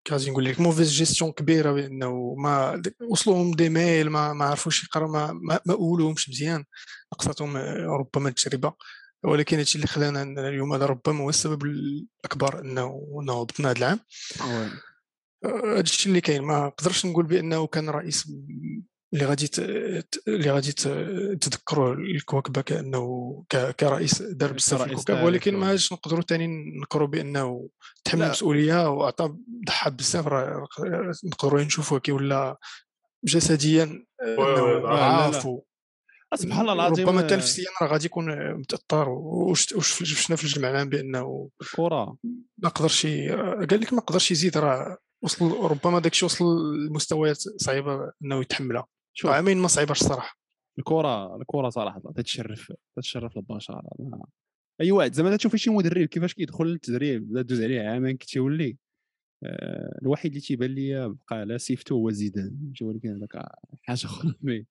quasi 0.08 0.30
نقول 0.30 0.44
لك 0.44 0.60
mauvaise 0.60 0.90
gestion 0.92 1.32
كبيرة 1.32 1.72
بانه 1.72 2.34
ما 2.38 2.82
وصلوهم 3.10 3.52
des 3.54 3.68
mails 3.68 4.10
ما 4.10 4.32
ما 4.32 4.44
عرفوش 4.44 4.84
يقراو 4.84 5.08
ما 5.08 5.32
ما, 5.32 5.60
ما 5.66 5.76
مزيان. 6.28 6.64
نقصتهم 7.12 7.56
آه، 7.56 7.86
ربما 7.86 8.28
التجربة. 8.28 8.72
ولكن 9.24 9.56
هادشي 9.56 9.76
اللي 9.76 9.86
خلانا 9.86 10.48
اليوم 10.48 10.72
هذا 10.72 10.86
ربما 10.86 11.24
هو 11.24 11.28
السبب 11.28 11.64
الأكبر 11.64 12.60
إنه 12.60 13.08
إنه 13.22 13.40
هبطنا 13.40 13.70
هذا 13.70 13.78
العام. 13.78 14.00
هذا 15.44 15.80
الشيء 15.80 16.08
اللي 16.08 16.20
كاين. 16.20 16.42
ما 16.42 16.66
نقدرش 16.66 17.06
نقول 17.06 17.26
بأنه 17.26 17.66
كان 17.66 17.90
رئيس 17.90 18.32
اللي 19.14 19.24
غادي 19.24 19.50
اللي 20.28 20.50
غادي 20.50 20.72
تذكروا 21.40 21.94
الكوكبه 21.94 22.60
كأنه 22.60 23.34
كرئيس 23.80 24.22
دار 24.22 24.52
بزاف 24.52 24.82
الكوكب. 24.82 25.24
ولكن 25.24 25.56
ما 25.56 25.66
غاديش 25.66 25.92
نقدروا 25.92 26.22
ثاني 26.22 26.46
نذكروا 26.78 27.08
بأنه 27.08 27.68
تحمل. 28.04 28.22
المسؤوليه 28.22 28.90
وأعطى 28.90 29.34
ضحى 29.66 29.90
بزاف 29.90 30.26
نقدروا 31.24 31.62
نشوفوه 31.62 31.98
كي 31.98 32.12
ولا 32.12 32.56
جسديا 33.24 33.84
لا. 33.84 34.78
ضعاف 34.82 35.46
و- 35.46 35.62
سبحان 36.34 36.60
الله 36.60 36.72
العظيم 36.72 37.08
ربما 37.08 37.22
حتى 37.22 37.36
نفسيا 37.36 37.64
راه 37.82 37.88
غادي 37.88 38.06
يكون 38.06 38.54
متأثر 38.54 39.08
وش 39.08 39.72
وش 39.72 40.02
شفنا 40.02 40.36
في 40.36 40.44
الجمع 40.44 40.70
العام 40.70 40.88
بأنه 40.88 41.48
الكره 41.62 42.16
ما 42.58 42.68
قدرش 42.68 43.06
قال 43.70 43.80
لك 43.80 43.92
ما 43.92 44.00
قدرش 44.00 44.30
يزيد 44.30 44.58
راه 44.58 44.96
وصل 45.22 45.64
ربما 45.70 45.98
داكشي 45.98 46.24
وصل 46.24 46.44
لمستويات 46.86 47.36
صعيبة 47.56 48.12
إنه 48.24 48.40
يتحملها 48.40 48.86
شوف. 49.18 49.30
عامين 49.30 49.58
ما 49.58 49.68
صعيباش 49.68 50.00
الصراحه 50.00 50.38
الكره 50.78 51.36
الكره 51.36 51.68
صراحة 51.68 52.02
تتشرف 52.16 52.72
تتشرف 52.96 53.36
البشر 53.36 53.82
أي 54.80 54.92
واحد 54.92 55.12
زعما 55.14 55.36
تشوف 55.36 55.56
شي 55.56 55.70
مدرب 55.70 56.06
كيفاش 56.06 56.34
كيدخل 56.34 56.64
للتدريب 56.66 57.28
بدا 57.28 57.42
دوز 57.42 57.62
عليه 57.62 57.80
عامين 57.88 58.16
كي 58.16 58.26
تيولي 58.26 58.76
آه، 59.44 59.98
الوحيد 60.02 60.30
اللي 60.32 60.40
تيبان 60.40 60.70
لي 60.70 61.08
بقى 61.08 61.18
على 61.38 61.58
سيفتو 61.58 61.94
هو 61.94 62.10
زيدان. 62.10 62.72
ولكن 62.82 63.08
هذاك 63.16 63.46
حاجة 63.82 64.04
أخرى. 64.04 64.34
mais. 64.42 64.66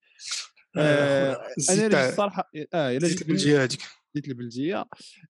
آه، 0.78 1.34
أنا 1.34 1.48
زيد 1.58 1.80
الا 1.80 1.90
تاع- 1.90 2.08
جيت 2.08 2.18
صراحة 2.18 2.52
آه 2.74 2.98
إلا 2.98 3.08
جيت 3.08 3.22
البلجية 3.22 3.64
هذيك 3.64 3.80
جيت 4.16 4.28
البلجيه 4.28 4.86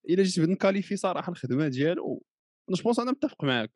إلا 0.09 0.23
جيت 0.23 0.37
بغيت 0.39 0.49
ن 0.49 0.54
qualifier 0.54 0.95
صراحة 0.95 1.31
الخدمة 1.31 1.67
ديالو 1.67 2.23
أنا 2.69 2.77
je 2.77 2.84
pense 2.84 2.99
أنا 2.99 3.11
متفق 3.11 3.43
معاك. 3.43 3.71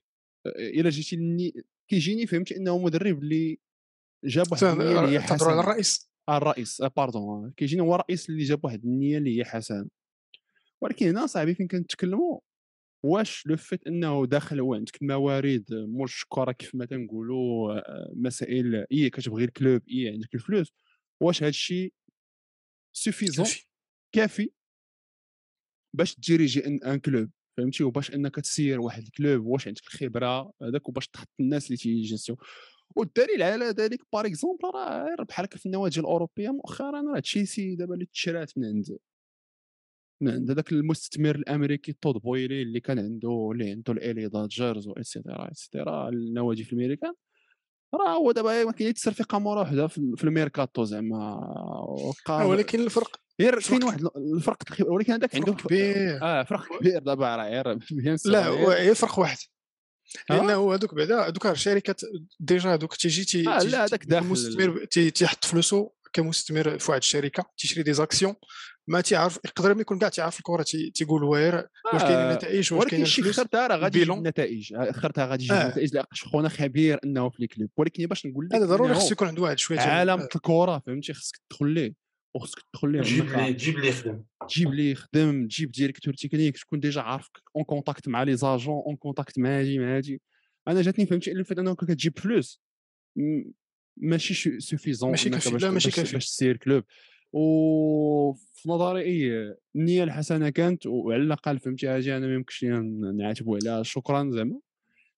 آه، 0.45 0.49
إلا 0.57 0.89
جيتي 0.89 1.53
كيجيني 1.87 2.27
فهمت 2.27 2.51
أنه 2.51 2.77
مدرب 2.77 3.19
اللي 3.23 3.59
جاب 4.23 4.51
واحد 4.51 4.63
النية 4.63 4.99
اللي 4.99 5.11
هي 5.11 5.21
حسنه 5.21 5.59
الرئيس. 5.59 6.11
آه، 6.29 6.37
الرئيس. 6.37 6.81
آه، 6.81 6.91
pardon 6.97 7.21
آه، 7.21 7.53
كيجيني 7.57 7.81
هو 7.81 7.95
الرئيس 7.95 8.29
اللي 8.29 8.43
جاب 8.43 8.65
واحد 8.65 8.83
النية 8.85 9.17
اللي 9.17 9.39
هي 9.39 9.45
حسنه 9.45 9.89
ولكن 10.81 11.07
هنا 11.07 11.27
صاحبي 11.27 11.55
فين 11.55 11.67
كنتكلموا؟ 11.67 12.39
واش 13.03 13.47
le 13.47 13.57
fait 13.57 13.87
إنه 13.87 14.25
داخل 14.25 14.59
هو 14.59 14.73
عندك 14.73 15.01
الموارد 15.01 15.73
آه، 15.73 15.85
مول 15.85 16.03
الشكاره 16.03 16.51
كيف 16.51 16.75
ما 16.75 16.85
تنقولوا 16.85 17.73
آه، 17.73 18.11
مسائل 18.15 18.85
et 18.91 19.09
كتبغي 19.09 19.43
ال 19.43 19.51
club 19.51 19.81
et 19.89 20.09
عندك 20.09 20.35
الفلوس 20.35 20.73
واش 21.21 21.43
هذا 21.43 21.49
الشيء 21.49 21.93
suffisant 22.93 23.45
كافي. 24.15 24.51
باش 25.93 26.15
ت 26.15 26.21
diriger 26.22 26.65
un, 26.67 26.83
un 26.83 26.99
club 26.99 27.29
فهمتي؟ 27.57 27.83
وباش 27.83 28.11
إنك 28.13 28.35
تسير 28.35 28.81
واحد 28.81 29.03
ال 29.03 29.12
club 29.12 29.45
واش 29.45 29.67
عندك 29.67 29.81
الخبرة 29.87 30.53
هذاك 30.61 30.89
وباش 30.89 31.07
تحط 31.07 31.29
الناس 31.39 31.65
اللي 31.67 31.77
تيجي 31.77 32.17
والدليل 32.95 33.43
على 33.43 33.65
ذلك 33.65 33.99
par 34.13 34.25
exemple 34.25 34.69
راه 34.75 35.03
غير 35.03 35.23
بحال 35.23 35.45
هكا 35.45 35.57
في 35.57 35.65
النوادي 35.65 35.99
الأوروبية 35.99 36.49
مؤخرا 36.49 37.01
راه 37.13 37.19
تشيلسي 37.19 37.75
دابا 37.75 37.93
اللي 37.93 38.05
تشرات 38.05 38.57
من 38.57 38.65
عند 38.65 38.97
من 40.21 40.31
عند 40.31 40.51
هذاك 40.51 40.71
المستثمر 40.71 41.35
الأمريكي 41.35 41.93
تود 41.93 42.15
بويلي 42.15 42.61
اللي 42.61 42.79
كان 42.79 42.99
عنده 42.99 43.49
اللي 43.51 43.71
عنده 43.71 43.93
الإلي 43.93 44.27
دادجرز 44.29 44.87
واتسيتيرا 44.87 45.47
اتسيتيرا 45.47 46.09
النوادي 46.09 46.63
في 46.63 46.73
الميريكان 46.73 47.13
راه 47.95 48.15
هو 48.15 48.31
دابا 48.31 48.63
ما 48.65 48.71
كاين 48.71 48.89
يتسر 48.89 49.13
في 49.13 49.23
قاموره 49.23 49.61
وحدة 49.61 49.87
في 49.87 50.23
الميركاتو 50.23 50.83
زعما. 50.83 51.39
ولكن 52.45 52.79
الفرق 52.79 53.21
غير 53.41 53.59
كاين 53.61 53.83
واحد 53.83 54.01
الفرق 54.35 54.57
ولكن 54.87 55.13
هذاك 55.13 55.35
عنده 55.35 55.53
كبير. 55.53 56.23
آه 56.23 56.43
فرق 56.43 56.79
كبير 56.79 56.99
دابا 56.99 57.35
راه 57.35 57.49
غير 57.49 57.77
لا 58.25 58.47
هو 58.47 58.93
فرق 58.93 59.19
واحد. 59.19 59.37
لأنه 60.29 60.73
هذوك 60.73 60.95
بعدا 60.95 61.27
هذوك 61.27 61.45
الشركات 61.45 62.01
ديجا 62.39 62.73
هذوك 62.73 62.95
تيجي 62.95 63.25
تي 63.25 63.49
آه 63.49 63.59
لا 63.63 63.85
هذاك 63.85 64.05
داخل. 64.05 64.25
المستثمر 64.25 64.85
تيحط 64.85 65.45
فلوسه 65.45 65.91
كمستثمر 66.13 66.79
في 66.79 66.91
واحد 66.91 67.01
الشركة 67.01 67.45
تيشري 67.57 67.83
دي 67.83 67.93
زاكسيون 67.93 68.35
ما 68.87 69.01
تيعرف 69.01 69.39
يقدر 69.45 69.73
ما 69.73 69.81
يكون 69.81 69.99
كاع 69.99 70.09
تيعرف 70.09 70.39
الكره 70.39 70.65
تيقول 70.93 71.23
واير 71.23 71.67
واش 71.93 72.01
كاين 72.01 72.17
النتائج 72.17 72.73
واش 72.73 72.87
كاين 72.87 73.01
الفلوس 73.01 73.39
ولكن 73.39 73.57
راه 73.57 73.75
غادي 73.75 74.01
يجيب 74.01 74.13
النتائج 74.13 74.75
خرتها 74.91 75.25
غادي 75.25 75.43
يجيب 75.43 75.57
النتائج 75.57 75.95
لقاش 75.95 76.23
خونا 76.23 76.49
خبير 76.49 76.99
إنه 77.03 77.29
في 77.29 77.39
ال 77.39 77.45
club 77.45 77.69
ولكن 77.77 78.05
باش 78.05 78.25
نقول 78.25 78.45
لك 78.45 78.55
هذا 78.55 78.65
ضروري 78.65 78.93
خصو 78.93 79.11
يكون 79.11 79.27
عنده 79.27 79.41
واحد 79.41 79.59
شوية 79.59 79.79
عالم 79.79 80.21
الكره 80.21 80.79
فهمتي؟ 80.85 81.13
خصك 81.13 81.37
تدخل 81.49 81.67
ليه 81.67 81.93
وخصك 82.35 82.59
تدخل 82.73 82.91
ليه 82.91 83.01
تجيب 83.01 83.29
ليه 83.29 83.51
تجيب 83.51 83.79
ليه 83.79 83.89
يخدم 83.89 84.23
تجيب 84.47 84.73
ليه 84.73 84.91
يخدم 84.91 85.47
تجيب 85.47 85.71
directeur 85.71 86.13
technique 86.13 86.57
تكون 86.57 86.79
déjà 86.79 87.01
عارف 87.01 87.29
en 87.55 87.63
contact 87.63 88.07
مع 88.07 88.23
les 88.23 88.35
agents 88.35 88.83
en 88.87 88.95
contact 88.95 89.39
مع 89.39 89.59
هادي 89.59 89.79
مع 89.79 89.97
هادي. 89.97 90.21
أنا 90.67 90.81
جاتني 90.81 91.05
فهمتي 91.05 91.31
اللي 91.31 91.43
فات 91.43 91.59
انه 91.59 91.75
كتجيب 91.75 92.19
فلوس 92.19 92.61
ماشي 93.97 94.59
suffisant 94.59 95.11
ماشي 95.11 95.29
كافي 95.29 95.57
لا 95.57 95.71
ماشي 95.71 95.91
كافي 95.91 96.13
باش 96.13 96.25
تسير 96.25 96.57
club. 96.57 96.83
وفي 97.33 98.69
نظري 98.69 99.01
اي 99.01 99.55
النية 99.75 100.03
الحسنة 100.03 100.49
كانت 100.49 100.85
وعلى 100.85 101.23
الأقل 101.23 101.59
فهمتي 101.59 101.87
هاجي 101.87 102.17
أنا 102.17 102.27
ما 102.27 102.33
يمكنش 102.33 102.63
نعاتبوا 103.17 103.57
عليها 103.57 103.83
شكرا 103.83 104.29
زعما. 104.31 104.59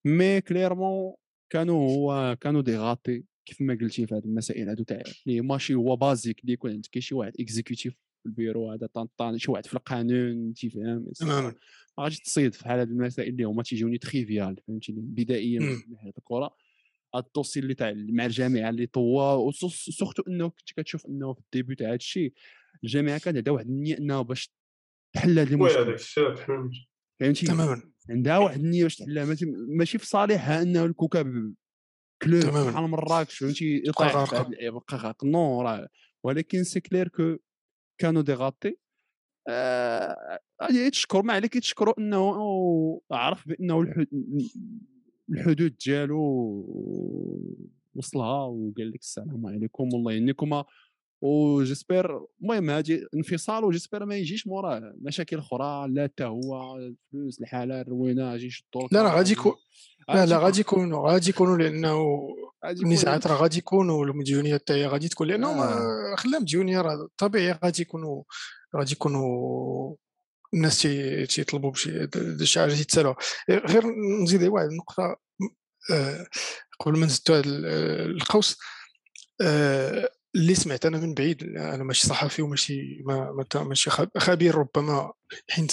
mais 0.05 0.41
clairement 0.41 1.13
كانوا 1.49 1.89
هو 1.89 2.37
كانوا 2.41 2.61
des 2.61 2.77
ratés 2.77 3.23
كيف 3.45 3.61
ما 3.61 3.77
قلتي 3.81 4.07
في 4.07 4.15
هذه 4.15 4.25
المسائل 4.25 4.69
هادو 4.69 4.83
تاع 4.83 5.03
اللي 5.27 5.41
ماشي 5.41 5.73
هو 5.73 5.95
basique 5.95 6.39
اللي 6.41 6.53
يكون 6.53 6.71
عندك 6.71 6.99
شي 6.99 7.15
واحد 7.15 7.33
exécutif 7.39 7.93
في 8.23 8.29
البيرو 8.29 8.71
هذا 8.71 8.87
طنطان 8.87 9.37
شي 9.37 9.51
واحد 9.51 9.65
في 9.65 9.73
القانون 9.73 10.53
تيفهم 10.53 11.11
تماما 11.15 11.55
غادي 11.99 12.15
تصيد 12.15 12.53
في 12.53 12.69
هذه 12.69 12.83
المسائل 12.83 13.29
اللي 13.29 13.43
هما 13.43 13.63
تيجوني 13.63 13.97
triviales 13.97 14.61
فهمتي 14.67 14.91
بدائيه 14.91 15.59
من 15.59 15.97
هذه 16.03 16.13
الكرة. 16.17 16.55
ال 17.15 17.21
dossier 17.21 17.59
اللي 17.59 17.73
تاع 17.73 17.93
مع 17.95 18.25
الجامعة 18.25 18.69
اللي 18.69 18.85
طوا 18.85 19.51
surtout 19.91 20.23
إنه 20.27 20.49
كنت 20.49 20.71
كتشوف 20.77 21.05
إنه 21.05 21.33
في 21.33 21.39
ال 21.39 21.45
début 21.45 21.75
تاع 21.75 21.87
هذا 21.87 21.95
الشيء 21.95 22.33
الجامعة 22.83 23.19
كانت 23.19 23.37
عندها 23.37 23.53
واحد 23.53 23.65
النيه 23.65 23.97
انه 23.97 24.21
باش 24.21 24.53
تحل 25.13 25.39
هذا 25.39 25.53
المشكل 25.53 25.97
فهمتي 27.19 27.45
تماما. 27.45 27.91
عندها 28.09 28.37
واحد 28.37 28.59
النية 28.59 28.83
باش 28.83 28.95
تحلها 28.95 29.35
ماشي 29.67 29.97
في 29.97 30.05
صالحها 30.05 30.61
إنه 30.61 30.85
الكوكب 30.85 31.53
club 32.21 32.43
بحال 32.43 32.83
مراكش 32.89 33.37
فهمتي 33.37 33.83
يطيح 33.85 34.15
غارق 34.15 34.49
نو 35.25 35.61
راه. 35.61 35.89
ولكن 36.23 36.63
c'est 36.63 36.79
clair 36.79 37.07
que 37.07 37.37
كانوا 38.03 38.21
des 38.21 38.33
ratés 38.33 38.79
آه 39.49 40.39
تشكر 40.91 41.21
ما 41.23 41.33
عليك 41.33 41.57
تشكروا 41.57 41.99
إنه 41.99 43.01
عرف 43.11 43.47
بإنه 43.47 43.85
الحدود 45.29 45.75
ديالو 45.85 46.19
وصلها 47.95 48.45
وقال 48.45 48.91
لك 48.91 48.99
السلام 48.99 49.47
عليكم 49.47 49.93
والله 49.93 50.13
يهنيكم 50.13 50.63
وجيسبر 51.23 52.25
المهم 52.41 52.69
هادي 52.69 53.07
انفصال 53.15 53.63
وجيسبر 53.63 54.05
ما 54.05 54.15
يجيش 54.15 54.47
موراه 54.47 54.93
مشاكل 55.01 55.37
أخرى 55.37 55.87
لا 55.89 56.03
حتى 56.03 56.23
هو 56.23 56.77
الفلوس 56.77 57.41
الحالة 57.41 57.81
الروينة 57.81 58.31
غادي 58.31 58.45
يشدوا 58.45 58.87
لا 58.91 59.03
لا 59.03 59.15
غادي 59.15 59.31
يكون 59.31 59.53
لا 60.09 60.25
لا 60.25 60.37
غادي 60.37 60.59
يكونوا 60.59 61.11
غادي 61.11 61.29
يكونوا 61.29 61.57
لأنه 61.57 62.19
النزاعات 62.65 63.27
راه 63.27 63.35
غادي 63.35 63.57
يكونوا 63.57 64.05
المديونيه 64.05 64.53
حتى 64.53 64.73
هي 64.73 64.87
غادي 64.87 65.09
تكون 65.09 65.27
لأنه 65.27 65.63
آه. 65.63 66.15
خلا 66.17 66.39
مديونية 66.39 66.81
راه 66.81 67.07
طبيعي 67.17 67.59
غادي 67.63 67.81
يكونوا 67.81 68.23
غادي 68.77 68.91
يكونوا 68.91 69.95
الناس 70.53 70.81
تيطلبوا 71.29 71.71
بشي 71.71 72.07
شي 72.43 72.59
حاجة 72.59 72.73
تيتسالوا 72.73 73.15
غير 73.49 73.83
نزيد 74.23 74.43
واحد 74.43 74.67
النقطة 74.67 75.15
آه، 75.91 76.27
قبل 76.79 76.99
ما 76.99 77.05
نزيدو 77.05 77.33
هذا 77.33 77.49
القوس 78.05 78.57
آه، 79.41 80.09
اللي 80.35 80.55
سمعت 80.55 80.85
أنا 80.85 80.97
من 80.97 81.13
بعيد 81.13 81.43
أنا 81.43 81.83
ماشي 81.83 82.07
صحفي 82.07 82.41
وماشي 82.41 83.03
ما 83.05 83.45
ماشي 83.55 83.89
خبير 84.17 84.55
ربما 84.55 85.13
حين 85.49 85.67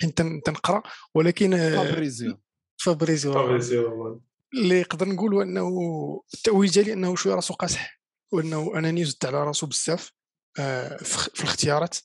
حين 0.00 0.14
تنقرأ 0.14 0.82
ولكن 1.14 1.54
آه، 1.54 1.84
فابريزيو. 1.84 2.38
فابريزيو. 3.32 4.20
اللي 4.54 4.80
يقدر 4.80 5.08
نقول 5.08 5.42
إنه 5.42 5.68
التاويل 6.34 6.70
ديالي 6.70 6.92
انه 6.92 7.16
شوية 7.16 7.34
راسو 7.34 7.54
قاصح 7.54 8.00
وإنه 8.32 8.78
اناني 8.78 9.04
زدت 9.04 9.24
على 9.24 9.44
راسو 9.44 9.66
بزاف 9.66 10.12
في 11.02 11.40
الاختيارات 11.40 11.96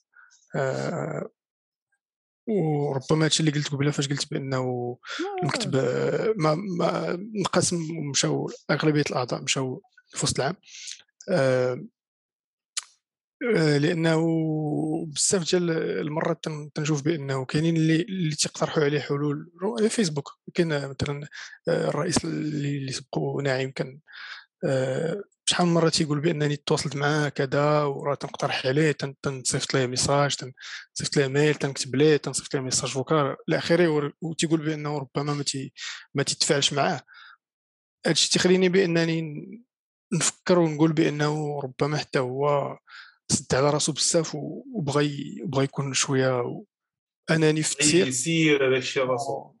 وربما 2.48 3.24
هادشي 3.24 3.40
اللي 3.40 3.52
قلت 3.52 3.68
قبيلة 3.68 3.90
فاش 3.90 4.08
قلت 4.08 4.30
بأنه 4.30 4.96
المكتب 5.42 5.76
ما, 6.36 6.54
ما 6.54 7.14
انقسم 7.14 7.96
ومشاو 7.98 8.50
أغلبية 8.70 9.04
الأعضاء 9.10 9.42
مشاو 9.42 9.82
في 10.14 10.24
وسط 10.24 10.40
العام 10.40 10.56
آه, 11.30 11.72
آه، 11.72 11.84
لأنه 13.78 14.20
بزاف 15.06 15.50
ديال 15.50 15.70
المرات 16.00 16.44
تنشوف 16.74 17.02
بأنه 17.02 17.44
كاينين 17.44 17.76
اللي 17.76 18.02
اللي 18.02 18.34
تيقترحوا 18.34 18.84
عليه 18.84 19.00
حلول 19.00 19.50
على 19.78 19.88
فيسبوك. 19.88 20.38
كاين 20.54 20.68
مثلا 20.68 21.28
آه، 21.68 21.88
الرئيس 21.88 22.24
اللي 22.24 22.92
سبقوا 22.92 23.42
ناعم 23.42 23.70
كان 23.70 24.00
آه، 24.64 25.22
شحال 25.46 25.66
من 25.66 25.74
مرة 25.74 25.88
تيقول 25.88 26.20
بأنني 26.20 26.56
تواصلت 26.56 26.96
معاه 26.96 27.28
كذا 27.28 27.82
وراه 27.82 28.14
تنقترح 28.14 28.66
عليه 28.66 28.92
تنصيفط 29.22 29.74
ليه 29.74 29.86
message 29.86 30.36
تنصيفط 30.36 31.16
ليه 31.16 31.26
mail 31.26 31.54
تنكتب 31.54 31.96
ليه 31.96 32.16
تنصيفط 32.16 32.54
ليه 32.54 32.60
message 32.62 32.90
vocal. 32.90 33.36
إلى 33.48 33.58
آخره 33.58 34.12
وتيقول 34.22 34.60
بأنه 34.66 34.98
ربما 34.98 35.34
ما 35.34 35.44
ما 36.14 36.22
تيتفاعلش 36.22 36.72
معاه. 36.72 37.00
هادشي 38.06 38.30
تيخليني 38.30 38.68
بأنني 38.68 39.46
نفكر 40.12 40.58
ونقول 40.58 40.92
بأنه 40.92 41.60
ربما 41.60 41.96
حتى 41.98 42.18
هو 42.18 42.78
سد 43.32 43.54
على 43.54 43.70
راسو 43.70 43.92
بزاف 43.92 44.34
وبغى 44.34 45.34
بغى 45.44 45.64
يكون 45.64 45.94
شوية 45.94 46.62
أناني 47.30 47.62
في 47.62 47.72
التسير 47.72 48.06
يسير 48.06 48.68
هذاك 48.68 48.82
الشيء 48.82 49.02
راسو. 49.02 49.52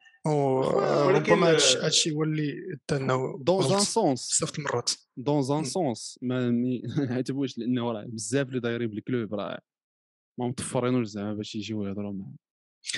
ربما 1.08 1.58
هادشي 1.82 2.10
هو 2.10 2.22
اللي 2.22 2.54
انه 2.92 3.38
dans 3.40 3.72
un 3.72 3.80
sens 3.80 4.38
بزاف 4.38 4.58
المرات. 4.58 4.90
dans 5.16 5.56
un 5.58 5.64
sens 5.64 6.18
ما 6.22 6.50
نعتبوش 7.10 7.54
لأنه 7.58 7.92
راه 7.92 8.04
بزاف 8.08 8.48
اللي 8.48 8.60
دايرين 8.60 8.88
بال 8.88 9.03
club 9.03 9.34
راه 9.34 9.60
ما 10.38 10.48
مطفرينوش 10.48 11.06
زعما 11.06 11.34
باش 11.34 11.54
يجيو 11.54 11.86
يهضروا 11.86 12.12
معاه 12.12 12.34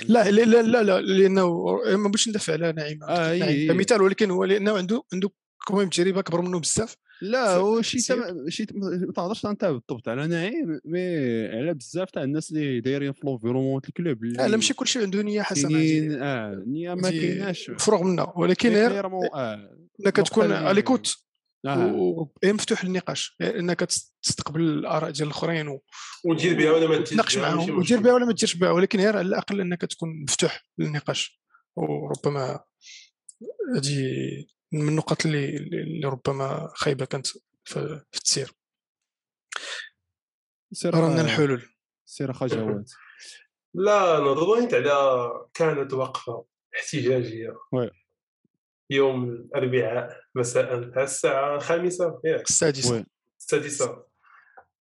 لا 0.07 0.31
لا 0.31 0.61
لا 0.61 0.83
لا 0.83 1.01
لأنه 1.01 1.65
ما 1.97 2.03
بغيتش 2.03 2.29
ندافع 2.29 2.53
على 2.53 2.71
نعيم 2.71 3.03
آه 3.03 3.67
كمثال 3.67 4.01
ولكن 4.01 4.31
هو 4.31 4.43
لأنه 4.43 4.77
عنده 4.77 5.03
عنده 5.13 5.29
كمان 5.67 5.89
تجربة 5.89 6.19
أكبر 6.19 6.41
منه 6.41 6.59
بزاف. 6.59 6.95
لا 7.21 7.55
هو 7.55 7.81
شي 7.81 7.97
تم... 7.97 8.49
شي 8.49 8.65
ما 8.73 9.11
تهضرش 9.15 9.45
انت 9.45 9.65
بالضبط 9.65 10.07
على 10.07 10.27
نعيم 10.27 10.79
mais 10.85 11.47
على 11.47 11.73
بزاف 11.73 12.11
تاع 12.11 12.23
الناس 12.23 12.51
اللي 12.51 12.81
دايرين 12.81 13.13
في 13.13 13.21
l'environnement 13.23 13.81
ال 13.87 13.94
club 13.94 14.23
لا 14.23 14.47
لا 14.47 14.57
ماشي 14.57 14.73
كلشي 14.73 14.99
عنده 14.99 15.21
نية 15.21 15.41
حسنة 15.41 15.79
آه 16.21 16.53
النيه 16.53 16.93
ما 16.93 17.09
كايناش 17.09 17.71
فروغ 17.79 18.03
منها 18.03 18.33
ولكن 18.35 18.69
غير 18.69 19.05
آه. 19.05 19.77
إنك 20.05 20.15
تكون 20.15 20.51
اليكوت 20.51 21.17
آه. 21.65 22.29
مفتوح 22.43 22.85
للنقاش 22.85 23.37
إنك 23.41 23.79
تستقبل 24.23 24.61
الآراء 24.61 25.11
ديال 25.11 25.27
الآخرين 25.27 25.67
و... 25.67 25.83
ودير 26.25 26.57
بها 26.57 26.71
ولا 26.71 26.87
ما 26.87 27.03
تناقش 27.03 27.37
معاهم 27.37 27.77
ودير 27.77 27.99
بها 27.99 28.13
ولا 28.13 28.25
ما 28.25 28.33
ديرش 28.33 28.55
بها 28.55 28.71
ولكن 28.71 28.99
غير 28.99 29.17
على 29.17 29.27
الأقل 29.27 29.61
إنك 29.61 29.81
تكون 29.81 30.23
مفتوح 30.23 30.65
للنقاش 30.77 31.41
وربما 31.75 32.59
هذه 33.75 34.05
من 34.71 34.87
النقط 34.87 35.25
اللي, 35.25 35.57
اللي 35.57 36.07
ربما 36.07 36.71
خايبة 36.75 37.05
كانت 37.05 37.27
في, 37.27 37.39
في 37.65 38.17
التسير. 38.17 38.51
رانا 40.85 41.21
الحلول. 41.21 41.69
سير 42.05 42.31
اخا 42.31 42.47
جواد 42.47 42.89
لا 43.73 44.19
نظرت 44.19 44.73
على 44.73 45.31
كانت 45.53 45.93
وقفة 45.93 46.45
احتجاجية. 46.75 47.57
oui. 47.71 47.91
يوم 48.89 49.29
الأربعاء 49.29 50.21
مساء 50.35 50.89
تاع 50.89 51.03
الساعة 51.03 51.55
الخامسة. 51.55 52.21
السادسة. 52.25 53.05
السادسة. 53.39 54.05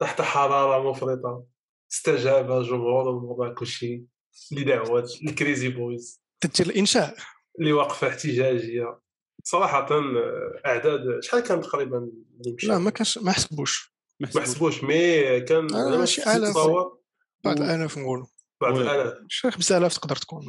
تحت 0.00 0.20
حرارة 0.20 0.90
مفرطة. 0.90 1.46
استجاب 1.92 2.62
جمهور 2.62 3.10
المراكشي 3.10 4.04
لدعوة 4.52 5.08
ال 5.28 5.35
Crazy 5.35 5.68
Boys. 5.68 6.22
تدير 6.40 6.66
الإنشاء. 6.66 7.16
لوقفة 7.58 8.08
احتجاجية. 8.08 9.00
صراحة 9.44 9.86
إعداد 10.66 11.22
شحال 11.22 11.40
كان 11.40 11.60
تقريبا 11.60 11.98
اللي 11.98 12.54
مشى؟ 12.54 12.66
لا 12.66 12.78
ما 12.78 12.90
كانش 12.90 13.18
ما 13.18 13.32
حسبوش. 13.32 13.94
ما 14.20 14.28
ما 14.34 14.40
حسبوش. 14.40 14.84
mais 14.84 15.40
كان 15.40 15.74
آه، 15.74 16.04
شي 16.04 16.22
بعض 17.44 17.60
و- 17.60 17.62
الالاف 17.62 17.98
نقولوا. 17.98 18.26
بعض. 18.60 18.78
الالاف 18.78 19.14
شي 19.28 19.50
5000 19.50 19.98
تقدر 19.98 20.16
تكون. 20.16 20.44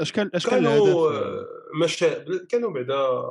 اش 0.00 0.12
كان 0.12 0.30
اش 0.34 0.46
كان 0.46 0.62
كانوا 0.64 1.10
آه، 1.12 1.46
مشا 1.82 2.24
كانوا 2.48 2.70
بعدا 2.70 3.22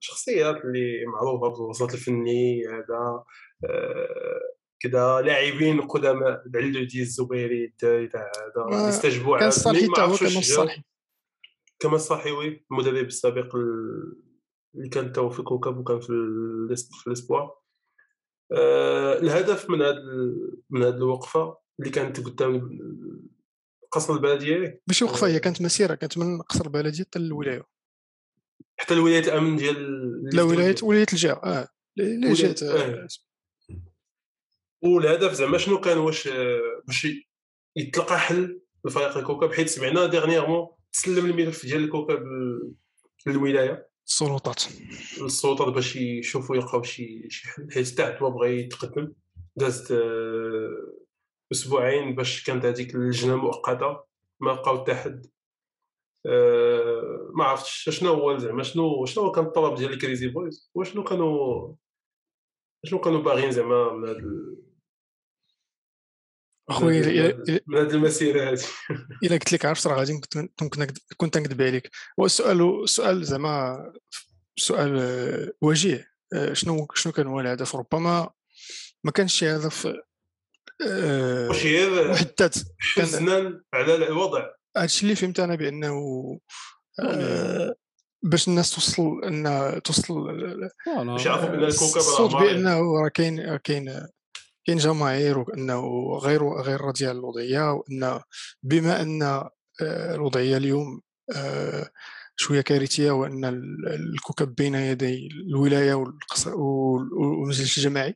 شخصيات 0.00 0.56
اللي 0.64 1.06
معروفة 1.06 1.48
بالوسط 1.48 1.92
الفني 1.92 2.66
هذا 2.68 3.24
آه، 3.70 4.40
كذا 4.80 5.20
لاعبين 5.20 5.80
قدماء 5.80 6.42
بعلو 6.46 6.84
ديال 6.84 7.02
الزبيري 7.02 7.74
تاع 7.78 8.08
هذا 8.72 8.88
استجبوا 8.88 9.38
كان 9.38 9.48
الصالحي 9.48 9.86
هو 9.86 9.92
عرفتش 9.98 10.28
كان. 10.28 10.38
الصالحي 10.38 10.82
كما 11.84 11.96
الصالحي 11.96 12.30
oui 12.30 12.66
المدرب 12.70 13.06
السابق 13.06 13.56
ال- 13.56 14.16
اللي 14.76 14.88
كان 14.88 15.12
تو 15.12 15.30
في 15.30 15.42
كوكب 15.42 15.76
وكان 15.78 16.00
في 16.00 16.12
الأسبوع 17.06 17.62
آه، 18.52 19.18
الهدف 19.18 19.70
من 19.70 19.82
هذا 19.82 20.02
من 20.70 20.82
هذه 20.82 20.94
الوقفة 20.94 21.58
اللي 21.80 21.90
كانت 21.90 22.20
قدام 22.20 22.78
قصر 23.90 24.14
البلديه 24.14 24.82
ماشي 24.88 25.04
وقفة 25.04 25.26
آه. 25.26 25.30
هي 25.30 25.38
كانت 25.40 25.62
مسيرة 25.62 25.94
كانت 25.94 26.18
من 26.18 26.42
قصر 26.42 26.64
البلديه 26.66 27.04
حتى 27.04 27.18
للولاية 27.18 27.62
حتى 28.80 28.94
الولايه 28.94 29.18
الأمن 29.20 29.56
ديال 29.56 29.76
لا 30.36 30.42
ولايه. 30.42 30.74
ولاية 30.82 31.06
الجهه 31.12 31.40
آه 31.44 31.68
اللي 31.98 32.32
جات 32.32 32.62
آه. 32.62 33.08
والهدف 34.84 35.32
زعما 35.32 35.58
شنو 35.58 35.80
كان 35.80 35.98
واش 35.98 36.28
آه، 36.28 36.82
باش 36.86 37.06
يتلقى 37.76 38.18
حل 38.18 38.60
لفريق 38.86 39.16
الكوكب 39.16 39.52
حيت 39.52 39.68
سمعنا 39.68 40.06
dernièrement 40.06 40.68
تسلم 40.94 41.26
الملف 41.26 41.66
ديال 41.66 41.84
الكوكب 41.84 42.22
للولايه 43.26 43.88
السلطات. 44.06 44.62
للسلطات 45.22 45.74
باش 45.74 45.96
يشوفوا 45.96 46.56
يلقاو 46.56 46.82
شي 46.82 47.30
شي 47.30 47.48
حل. 47.48 47.68
حيت 47.72 47.92
حتى 47.92 48.02
عتبة 48.02 48.28
بغى 48.28 48.60
يتقدم. 48.60 49.12
دازت 49.56 49.92
آه، 49.92 50.92
أسبوعين 51.52 52.14
باش 52.14 52.44
كانت 52.44 52.64
هذيك 52.64 52.94
اللجنة 52.94 53.36
مؤقتة. 53.36 54.04
ما 54.40 54.50
لقاو 54.50 54.82
حتى 54.82 54.94
حد. 54.94 55.26
آه، 56.26 57.30
ما 57.34 57.44
عرفتش 57.44 57.90
شنو 57.90 58.12
هو 58.14 58.38
زعما 58.38 58.62
شنو 58.62 59.04
شنو 59.04 59.24
هو 59.24 59.32
كان 59.32 59.44
الطلب 59.44 59.74
ديال 59.74 59.92
ال 59.92 59.98
Crazy 59.98 60.28
Boys 60.28 60.70
وشنو 60.74 61.04
كانوا 61.04 61.74
شنو 62.84 63.00
كانوا 63.00 63.22
باغيين 63.22 63.50
زعما 63.50 63.92
من 63.92 64.08
ال- 64.08 64.56
اخويا 66.68 67.36
من 67.66 67.78
هاد 67.78 67.92
المسيرة 67.94 68.50
هذه. 68.50 68.60
الا 69.22 69.32
قلت 69.32 69.52
لك 69.52 69.64
عرفت 69.64 69.86
راه 69.86 69.96
غادي 69.98 70.12
كنت 70.20 70.38
كنت 70.58 70.78
نكذب- 70.78 70.98
كنت 71.16 71.38
نكذب 71.38 71.62
عليك 71.62 71.90
هو 72.20 72.26
السؤال 72.26 72.88
سؤال 72.88 73.24
زعما 73.24 73.92
سؤال 74.56 74.98
آه، 75.00 75.52
وجيه. 75.60 76.08
آه، 76.34 76.52
شنو 76.52 76.86
شنو 76.94 77.12
كان 77.12 77.26
هو 77.26 77.40
الهدف؟ 77.40 77.76
ربما 77.76 78.30
ما 79.04 79.10
كانش 79.10 79.34
شي 79.34 79.50
هدف 79.56 79.86
آه، 80.86 81.48
واش 81.48 81.62
غير 81.64 82.10
محدد. 82.12 82.54
حزنا 82.80 83.62
على 83.74 83.94
الوضع. 83.94 84.46
هادشي 84.76 85.02
اللي 85.02 85.16
فهمت 85.16 85.40
أنا 85.40 85.54
بأنه 85.54 85.94
آه، 87.00 87.74
باش 88.22 88.48
الناس 88.48 88.70
توصل 88.74 89.24
إن 89.24 89.80
توصل 89.84 90.14
باش 90.96 91.26
يعرفوا 91.26 91.48
بأن 91.48 91.64
الكوكب 91.64 91.96
الصوت. 91.96 92.34
بأنه 92.34 92.78
راه 93.02 93.08
كاين 93.08 93.40
راه 93.40 93.56
كاين 93.64 94.06
كاين 94.66 94.78
جماهير 94.78 95.38
وانه 95.38 95.80
غير 96.22 96.48
غير 96.48 96.80
راضية 96.80 97.08
على 97.08 97.18
الوضعية 97.18 97.72
وان 97.72 98.20
بما 98.62 99.02
إن 99.02 99.22
آه، 99.22 99.50
الوضعية 100.14 100.56
اليوم 100.56 101.00
آه، 101.36 101.90
شوية 102.36 102.60
كارثية 102.60 103.10
وإن 103.10 103.44
ال- 103.44 103.88
الكوكب 103.94 104.54
بين 104.54 104.74
يدي 104.74 105.28
الولاية 105.48 105.94
والمجلس 106.46 107.78
الجماعي. 107.78 108.14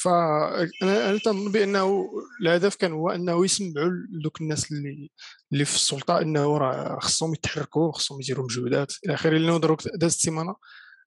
فانا 0.00 1.10
أنا 1.10 1.18
تنظن 1.18 1.52
بأنه 1.52 2.10
الهدف 2.42 2.76
كان 2.76 2.92
هو 2.92 3.10
إنه 3.10 3.44
يسمعوا 3.44 3.90
لذوك 4.12 4.40
الناس 4.40 4.72
اللي 4.72 5.10
اللي 5.52 5.64
في 5.64 5.74
السلطة 5.76 6.20
إنه 6.20 6.58
راه 6.58 6.98
خصهم 7.00 7.34
يتحركوا 7.34 7.92
خصهم 7.92 8.20
يديروا 8.20 8.44
مجهودات 8.44 8.92
إلى 9.06 9.14
آخره 9.14 9.38
لأنه 9.38 9.58
دروك 9.60 9.80
دازت 9.94 10.16
السيمانه 10.16 10.54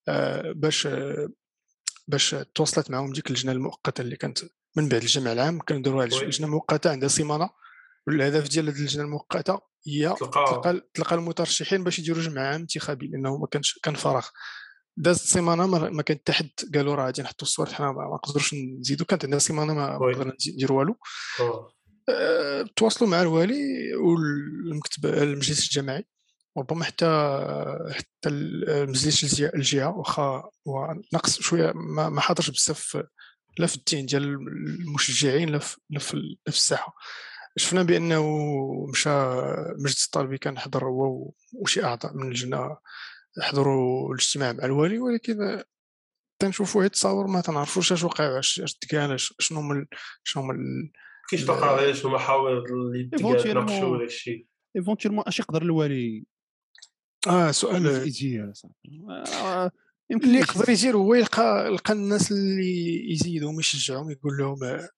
آه، 0.08 0.52
باش 0.56 0.88
باش 2.08 2.36
تواصلت 2.56 2.92
معهم 2.92 3.14
ديك 3.14 3.28
اللجنة 3.28 3.52
المؤقتة 3.52 4.02
اللي 4.02 4.16
كانت 4.16 4.40
من 4.78 4.90
بعد 4.90 5.02
الجمع 5.02 5.32
العام 5.32 5.60
كانوا 5.60 5.84
داروا 5.84 6.00
واحد. 6.04 6.14
اللجنه 6.14 6.48
مؤقتة 6.48 6.92
عندها 6.92 7.10
سيمانة 7.10 7.50
والهدف 8.08 8.50
ديال 8.50 8.70
هذه 8.70 8.78
اللجنة 8.80 9.04
المؤقتة 9.04 9.60
هي 9.88 10.16
تلقى 10.20 10.46
تلقى 10.64 10.82
تلقى 10.94 11.16
المترشحين 11.16 11.84
باش 11.84 12.00
يديروا 12.00 12.22
جمع 12.24 12.42
عام 12.42 12.62
انتخابي 12.62 13.08
لأنه 13.08 13.38
ما 13.38 13.48
كانش 13.48 13.80
كان 13.84 13.96
فراغ 13.96 14.28
دازت 14.98 15.24
السيمانه 15.24 15.68
ما 15.68 16.02
كان 16.02 16.18
حتى 16.18 16.32
حد 16.34 16.50
قالوا 16.76 16.96
راه 16.96 17.06
غادي 17.06 17.22
نحطوا 17.22 17.48
الصور 17.48 17.66
حنا 17.74 17.92
ما 17.92 18.04
نقدروش 18.14 18.54
نزيدوا 18.54 19.06
كانت 19.06 19.24
عندنا 19.26 19.40
سيمانة 19.40 19.74
ما. 19.74 19.98
قدرنا 19.98 20.34
نزي- 20.40 20.52
نديروا 20.52 20.80
والو 20.80 20.96
آه. 21.40 21.72
أه، 22.10 22.66
تواصلوا 22.76 23.10
مع 23.10 23.22
الوالي 23.22 23.96
والمكتب 23.96 25.06
المجلس 25.06 25.64
الجماعي 25.64 26.06
وربما 26.56 26.84
حتى 26.84 27.06
حتى 27.92 28.30
المجلس 28.30 29.42
الجهه 29.42 29.98
واخا 29.98 30.50
هو 30.68 30.96
نقص 31.14 31.40
شوية 31.42 31.72
ما 31.76 32.10
ما 32.10 32.22
حاضرش 32.22 32.50
بزاف 32.50 32.98
لا 33.60 33.68
في 33.68 33.76
الدين 33.76 34.06
ديال 34.06 34.24
المشجعين 34.24 35.50
لا 35.50 36.00
في 36.00 36.36
الساحة 36.48 36.96
شفنا 37.58 37.84
بأنه 37.84 38.24
مشى 38.92 39.10
مجلس 39.80 40.06
الطالبي 40.06 40.38
كان 40.38 40.60
حضر 40.60 40.86
هو 40.86 41.32
وشي 41.54 41.84
أعضاء 41.84 42.14
من 42.18 42.24
اللجنة 42.24 42.78
حضروا 43.42 44.10
الاجتماع 44.14 44.52
مع 44.54 44.66
الوالي 44.66 45.00
ولكن 45.00 45.64
تنشوفوا 46.40 46.82
هاد 46.82 46.86
التصاور 46.86 47.28
ما 47.28 47.42
تنعرفوش 47.42 47.92
اش 47.92 48.04
وقع 48.04 48.40
اش 48.40 48.62
أش- 48.62 49.36
شنو 49.40 49.60
هما 49.60 49.86
شنو 50.24 50.44
هما 50.44 50.54
ال- 50.54 50.92
كاينش 51.30 51.46
تقارير 51.48 52.08
ومحاور 52.08 52.58
اللي. 52.66 53.10
تناقشوا 53.66 53.88
ولا 53.98 54.08
شي 54.08 54.48
ايفونتيرمون 54.76 55.24
اش 55.28 55.40
يقدر 55.40 55.62
الوالي 55.62 56.26
آه 57.28 57.52
سؤال 57.52 57.84
صاحبي 58.54 59.02
آه، 59.42 59.72
يمكن 60.10 60.26
اللي 60.28 60.38
يجي- 60.40 60.48
يقدر 60.52 60.70
يدير 60.70 60.98
هو 60.98 61.14
يلقى 61.14 61.68
يلقى 61.68 61.94
الناس 61.94 62.32
اللي 62.32 63.12
يزيدهم 63.12 63.60
يشجعهم 63.60 64.12
يقول 64.12 64.38
لهم 64.38 64.64
آه، 64.64 64.90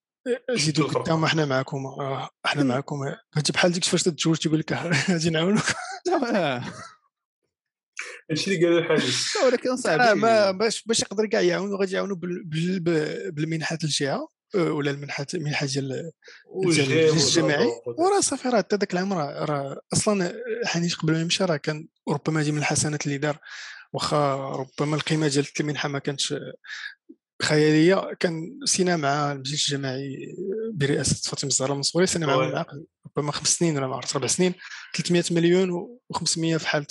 زيدوا. 0.52 0.88
قدام 0.88 1.24
إحنا 1.24 1.46
معكم 1.46 1.86
آه، 1.86 2.30
إحنا 2.46 2.64
معكم. 2.64 2.96
هادي 3.36 3.52
بحال 3.54 3.72
ديك 3.72 3.84
فاش 3.84 4.04
تتزوج 4.04 4.38
تيقول 4.38 4.60
لك 4.60 4.74
غادي 5.10 5.30
نعاونوك. 5.30 5.64
لا 6.08 6.62
هادشي 8.32 8.54
اللي 8.56 8.66
قال 8.68 8.78
الحديث 8.78 9.26
لا، 9.36 9.46
ولكن 9.46 9.70
ما 10.22 10.52
باش 10.52 10.84
باش 10.84 11.00
يقدر 11.00 11.26
كاع 11.26 11.42
يعاونوا 11.42 11.80
غادي 11.80 11.94
يعاونوا 11.96 12.16
بالمنحات 13.32 13.84
الجهة 13.84 14.28
ولا 14.56 14.92
المنحات 14.92 15.36
المنحة 15.36 15.66
ديال 15.66 16.12
وهذا. 16.46 17.66
وراه 17.98 18.20
صافي 18.22 18.50
راه 18.50 18.58
حتى 18.58 18.76
ذاك 18.76 18.94
العام 18.94 19.14
راه 19.14 19.82
أصلا 19.94 20.34
حنيش 20.66 20.96
قبل 20.96 21.14
ما 21.14 21.22
يمشي 21.22 21.44
راه 21.44 21.58
كان 21.58 21.88
ربما 22.10 22.42
هذه 22.42 22.52
من 22.52 22.58
الحسنات 22.58 23.06
اللي 23.06 23.18
دار. 23.18 23.38
واخا 23.94 24.36
ربما 24.36 24.96
القيمة 24.96 25.28
ديال 25.28 25.46
المنحه 25.60 25.90
ما 25.90 26.00
كانتش 26.00 26.36
خيالية 27.44 28.14
كان 28.20 28.60
سينا 28.66 28.98
مع 28.98 29.32
المجلس 29.32 29.74
الجماعي 29.74 30.36
برئاسة 30.74 31.30
فاطمة 31.30 31.50
الزهراء 31.50 31.72
المنصوري 31.72 32.08
سينا 32.08 32.36
وي. 32.36 32.48
العقد 32.48 32.86
ربما 33.06 33.32
خمس 33.32 33.48
سنين 33.48 33.78
ولا 33.78 33.88
ما 33.88 33.96
عرفت 33.96 34.16
أربع 34.16 34.28
سنين. 34.28 34.54
300 34.96 35.24
مليون 35.32 36.00
و500 36.14 36.58
في 36.58 36.68
حالة 36.68 36.88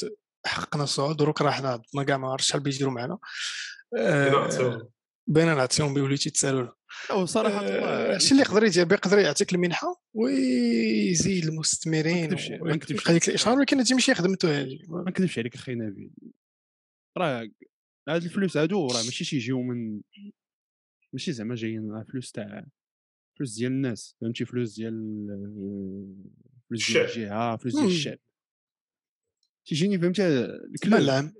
حققنا 0.47 0.85
الصعود 0.85 1.17
دروك 1.17 1.43
راه 1.43 1.51
حنا 1.51 1.75
هبطنا 1.75 2.03
كاع 2.05 2.17
ما 2.17 2.29
عرفتش 2.29 2.49
شحال 2.49 2.61
بيديروا 2.61 2.93
معنا. 2.93 3.19
آه،. 3.99 4.89
بين 5.27 5.47
نعطيهم 5.47 5.95
بوليتي 5.95 6.31
تسالوا 6.31 6.69
أو 7.11 7.27
صراحة 7.27 7.67
آه، 7.67 8.15
هادشي 8.15 8.31
اللي 8.31 8.43
يقدر 8.43 8.65
يدير 8.65 8.93
يقدر 8.93 9.19
يعطيك 9.19 9.55
المنحة 9.55 10.03
ويزيد 10.15 11.45
المستثمرين 11.45 12.31
ما 12.61 12.77
نكذبش- 12.77 13.11
ديك 13.11 13.29
الإشهار 13.29 13.59
ولكن 13.59 13.81
ماشي 13.95 14.15
خدمته 14.15 14.61
هادي. 14.61 14.87
ما 14.89 15.05
نكذبش 15.09 15.39
عليك 15.39 15.55
أخي 15.55 15.75
نبيل. 15.75 16.11
راه 17.19 17.49
هاد 18.09 18.23
الفلوس 18.25 18.57
هادو 18.57 18.87
راه 18.87 19.03
ماشي 19.03 19.25
تيجيو 19.25 19.63
من 19.63 20.01
ماشي 21.13 21.33
زعما 21.33 21.55
جايين 21.55 21.91
راه 21.93 22.03
فلوس 22.13 22.33
تاع 22.33 22.67
فلوس 23.39 23.55
ديال 23.59 23.73
الناس 23.73 24.17
فهمتي؟ 24.21 24.45
فلوس 24.45 24.75
ديال 24.77 24.93
فلوس 26.69 26.93
ديال. 26.93 27.05
الجهة 27.07 27.57
فلوس 27.57 27.75
ديال. 27.75 27.87
الشعب. 27.87 28.19
تيجيني 29.67 29.99
فهمتي؟ 29.99 30.23
مال 30.23 30.71
ال 30.75 30.80
club 30.80 31.01
العام 31.01 31.33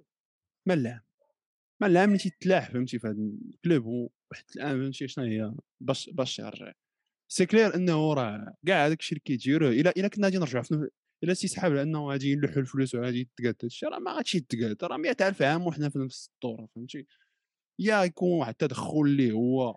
مال 1.81 1.91
العام 1.91 2.09
اللي 2.09 2.19
تيتلاح 2.19 2.71
فهمتي 2.71 2.99
في 2.99 3.07
هذا 3.07 3.17
ال 3.55 3.61
club 3.61 3.87
وواحد 3.87 4.45
الان 4.57 4.83
فهمتي 4.83 5.09
شنو 5.09 5.25
هي 5.25 5.53
باش 5.81 6.11
باش 6.11 6.39
يرجع 6.39 6.73
c'est 7.33 7.47
clair 7.47 7.75
إنه 7.75 8.15
راه 8.15 8.55
كاع 8.67 8.87
هذاك 8.87 9.01
الشيء 9.01 9.19
اللي 9.19 9.23
كيديروه 9.25 9.71
إلا 9.71 9.91
إلا 9.91 10.09
كنا 10.09 10.27
غادي 10.27 10.39
نرجعوا 10.39 10.65
إلا 11.25 11.35
تيسحب 11.35 11.71
على 11.71 11.83
انه 11.83 12.09
غادي 12.09 12.33
يلوحوا 12.33 12.59
الفلوس 12.59 12.95
وغادي 12.95 13.21
يتقاد 13.21 13.55
هذا 13.61 13.67
الشيء 13.67 13.89
راه 13.89 13.99
ما 13.99 14.13
غاديش 14.13 14.35
يتقاد 14.35 14.85
راه 14.85 14.97
100000 14.97 15.43
عام 15.43 15.67
وحنا 15.67 15.89
في 15.89 15.99
نفس 15.99 16.31
الدورة 16.35 16.69
فهمتي. 16.75 17.07
يا 17.79 18.05
يكون 18.05 18.39
واحد 18.39 18.53
التدخل 18.53 19.01
اللي 19.01 19.33
هو 19.33 19.77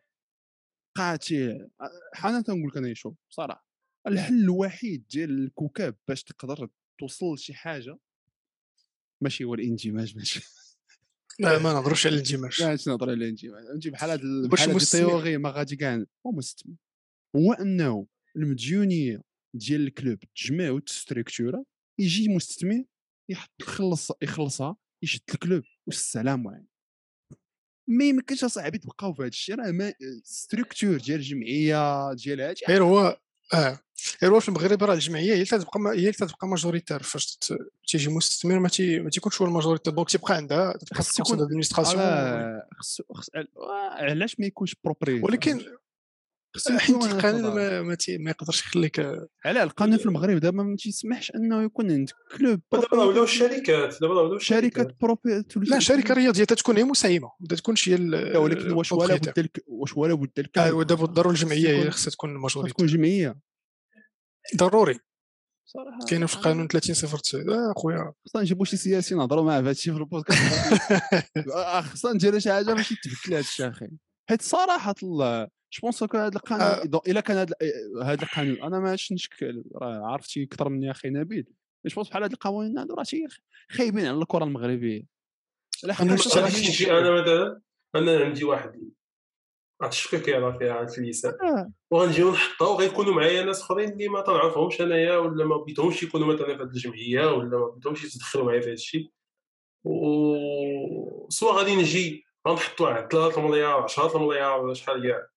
قاتل. 0.97 1.69
حنا 2.13 2.41
تنقول 2.41 2.67
لك 2.67 2.77
أنا 2.77 2.93
شوف 2.93 3.15
بصراحة 3.29 3.65
الحل 4.07 4.33
الوحيد 4.43 5.05
ديال 5.07 5.43
الكوكب 5.45 5.95
باش 6.07 6.23
تقدر 6.23 6.69
توصل 6.99 7.33
لشي 7.33 7.53
حاجة 7.53 7.97
ماشي 9.21 9.43
هو 9.43 9.53
الإندماج 9.53 10.17
ماشي. 10.17 10.41
لا 11.39 11.59
ما 11.59 11.73
نهضروش 11.73 12.07
على 12.07 12.15
الاندماج 12.15 12.61
لا 12.61 12.77
نهضر 12.87 13.09
على 13.09 13.13
الاندماج 13.17 13.63
فهمتي 13.67 13.89
بحال 13.89 14.09
هاد 14.09 14.19
ال- 14.21 14.49
واش 14.51 14.67
ال 14.67 14.76
théorie 14.76 15.37
ما 15.37 15.49
غادي 15.49 15.75
كاع 15.75 16.05
هو 16.25 16.31
مستثمر 16.31 16.75
هو 17.35 17.53
انه 17.53 18.07
المديونيه 18.35 19.21
ديال 19.55 19.87
ال 19.87 19.93
club 19.93 20.19
تجمع 20.35 20.69
وتستركتورا 20.69 21.63
يجي 21.99 22.29
مستثمر 22.29 22.83
يحط 23.29 23.49
يخلص 23.61 24.11
يخلصها 24.21 24.77
يشد 25.03 25.21
ال 25.33 25.39
club 25.39 25.63
والسلام 25.87 26.47
عليكم. 26.47 26.67
ما 27.89 28.03
يمكنش 28.05 28.43
أصاحبي 28.43 28.77
تبقاو 28.77 29.13
في 29.13 29.21
هذا 29.21 29.27
الشيء 29.27 29.55
راه 29.55 29.71
ما 29.71 29.93
structure 30.23 30.97
ديال 30.97 31.19
الجمعية 31.19 32.13
ديال 32.13 32.41
هادشي. 32.41 32.65
غير 32.69 32.83
هو 32.83 33.19
آه. 33.53 33.79
غير 34.23 34.31
هو 34.35 34.39
في 34.39 34.49
المغرب 34.49 34.83
راه 34.83 34.93
الجمعية 34.93 35.29
هي 35.33 35.33
اللي 35.33 35.45
تبقى 35.45 35.79
هي 35.87 35.93
اللي 35.99 36.11
تبقى 36.11 36.47
majoritaire 36.47 37.03
فاش 37.03 37.39
تيجي 37.87 38.09
مستثمر 38.09 38.59
ما, 38.59 38.69
تي... 38.69 38.99
ما 38.99 39.09
تيكونش 39.09 39.41
هو 39.41 39.47
ال 39.47 39.51
majoritaire 39.51 39.93
donc 39.93 40.09
تيبقى 40.09 40.35
عندها 40.35 40.73
تبقى 40.77 40.95
خاص 40.95 41.07
خصو 42.79 43.03
خص- 43.13 43.29
آه، 43.35 43.43
علاش 44.03 44.39
ما 44.39 44.45
يكونش 44.45 44.75
propriétaire 44.83 45.21
ولكن 45.21 45.61
حيت 46.77 46.89
القانون 47.05 47.55
ما, 47.55 47.81
ما, 47.81 47.95
تي... 47.95 48.17
ما 48.17 48.29
يقدرش 48.31 48.59
يخليك 48.61 48.99
على 49.45 49.63
القانون 49.63 49.97
في 49.97 50.05
المغرب 50.05 50.37
دابا 50.39 50.63
ما 50.63 50.75
تيسمحش 50.75 51.31
انه 51.35 51.63
يكون 51.63 51.91
عندك 51.91 52.13
club 52.37 52.61
دابا 52.71 53.03
ولاو 53.03 53.23
الشركات 53.23 53.97
دابا 54.01 54.13
ولاو 54.21 54.37
شركات. 54.39 54.95
بروبي 55.01 55.43
لا 55.55 55.79
شركة 55.79 56.13
رياضية 56.13 56.43
تتكون 56.43 56.77
هي 56.77 56.83
مساهمة 56.83 57.31
ما 57.39 57.47
تكونش 57.47 57.89
هي 57.89 57.95
ولكن 58.37 58.71
واش 58.71 58.91
ولا. 58.91 59.15
بد 59.15 59.49
واش 59.67 59.97
ولا 59.97 60.13
بد 60.13 60.47
ودابا 60.71 61.05
ضروري 61.05 61.35
الجمعية 61.35 61.59
هي 61.67 61.71
تكون- 61.71 61.79
اللي 61.79 61.91
خصها 61.91 62.11
تكون 62.11 62.29
خاصها 62.29 62.41
majoritaire 62.41 62.75
تكون 62.75 62.85
جمعية. 62.87 63.48
ضروري. 64.55 64.99
صراحة 65.65 65.99
كاينة 66.09 66.25
في 66.25 66.35
القانون 66.35 66.67
30 66.67 66.95
صفر 66.95 67.17
9 67.17 67.41
آه 67.41 67.73
خويا 67.77 68.13
خصنا 68.25 68.41
نجيبوا 68.41 68.65
شي 68.65 68.77
سياسي 68.77 69.15
نهضروا 69.15 69.43
معاه 69.43 69.57
في 69.59 69.63
هذا 69.63 69.71
الشيء 69.71 69.93
في 69.93 69.99
البودكاست. 69.99 70.41
آه، 71.55 71.81
خصنا 71.81 72.13
نديروا 72.13 72.39
شي 72.39 72.51
حاجة 72.51 72.73
باش 72.73 72.91
يتبدل 72.91 73.33
هذا 73.33 73.39
الشيء 73.39 73.69
أخي. 73.69 73.87
حيت 74.29 74.41
صراحة 74.41 74.95
الله 75.03 75.43
je 75.43 75.79
pense 75.81 76.03
que 76.03 76.17
هذا 76.17 76.35
القانون 76.37 76.61
آه. 76.67 76.83
إذا- 76.83 77.09
إلا 77.09 77.19
كان 77.21 77.37
هذا 78.03 78.23
القانون 78.23 78.61
أنا 78.61 78.79
ما 78.79 78.89
عادش 78.89 79.11
نشكل 79.11 79.63
راه 79.75 80.05
عرفتي 80.11 80.43
أكثر 80.43 80.69
مني 80.69 80.91
أخي 80.91 81.09
نبيل. 81.09 81.45
je 81.85 81.95
pense 81.95 82.09
بحال 82.09 82.23
هاد 82.23 82.31
القوانين 82.31 82.77
هادو 82.77 82.95
راه 82.95 83.03
تي 83.03 83.27
خايبين 83.69 84.05
على 84.05 84.17
الكرة 84.17 84.43
المغربية. 84.43 85.03
أنا 85.83 86.13
مثلا 86.13 87.61
أنا 87.95 88.25
عندي 88.25 88.43
واحد 88.43 88.71
واحد 89.79 89.91
الشبكه 89.91 90.19
كيهضر 90.19 90.59
فيها 90.59 90.73
على 90.73 90.87
آه. 91.43 91.71
وغنجيو 91.91 92.31
نحطها 92.31 92.67
وغيكونوا 92.67 93.13
معايا 93.13 93.43
ناس 93.43 93.61
آخرين 93.61 93.89
اللي 93.89 94.07
ما 94.07 94.21
تنعرفهمش 94.21 94.81
أنايا 94.81 95.17
ولا 95.17 95.45
ما 95.45 95.57
بغيتهمش 95.57 96.03
يكونوا 96.03 96.33
مثلا 96.33 96.47
في 96.47 96.53
هذه 96.53 96.61
الجمعية 96.61 97.33
ولا 97.33 97.57
ما 97.57 97.65
بغيتهمش 97.65 98.03
يتدخلوا 98.03 98.45
معايا 98.45 98.61
في 98.61 98.67
هذا 98.67 98.73
الشيء. 98.73 99.09
و 99.83 100.35
سواء 101.29 101.53
غادي 101.53 101.75
نجي 101.75 102.25
غنحط 102.47 102.81
واحد 102.81 103.11
3 103.11 103.47
مليار 103.47 103.81
10 103.81 104.27
مليار 104.27 104.61
ولا 104.61 104.73
شحال 104.73 105.07
كاع. 105.07 105.27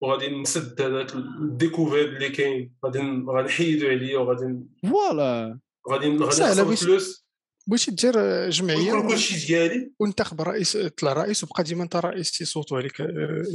وغادي 0.00 0.40
نسد 0.40 0.80
هذاك 0.80 1.14
الديكوفير 1.14 2.04
اللي 2.04 2.28
كاين 2.28 2.74
غادي 2.84 2.98
غنحيدو 3.28 3.88
عليا 3.88 4.18
وغادي 4.18 4.60
voilà. 4.90 5.58
غادي 5.90 6.06
غادي 6.06 6.24
نخسر 6.24 6.70
الفلوس. 6.70 7.26
بغيتي 7.66 7.90
دير 7.90 8.12
آه، 8.16 8.48
جمعية 8.48 8.92
ويكون 8.92 9.08
كلشي 9.10 9.46
ديالي. 9.46 9.92
وانتخب 10.00 10.40
رئيس 10.40 10.76
طلع 10.76 11.12
رئيس 11.12 11.44
وبقى 11.44 11.62
ديما 11.62 11.82
انت 11.82 11.96
رئيس 11.96 12.30
تيصوتوا 12.38 12.78
عليك 12.78 13.00
آه، 13.00 13.06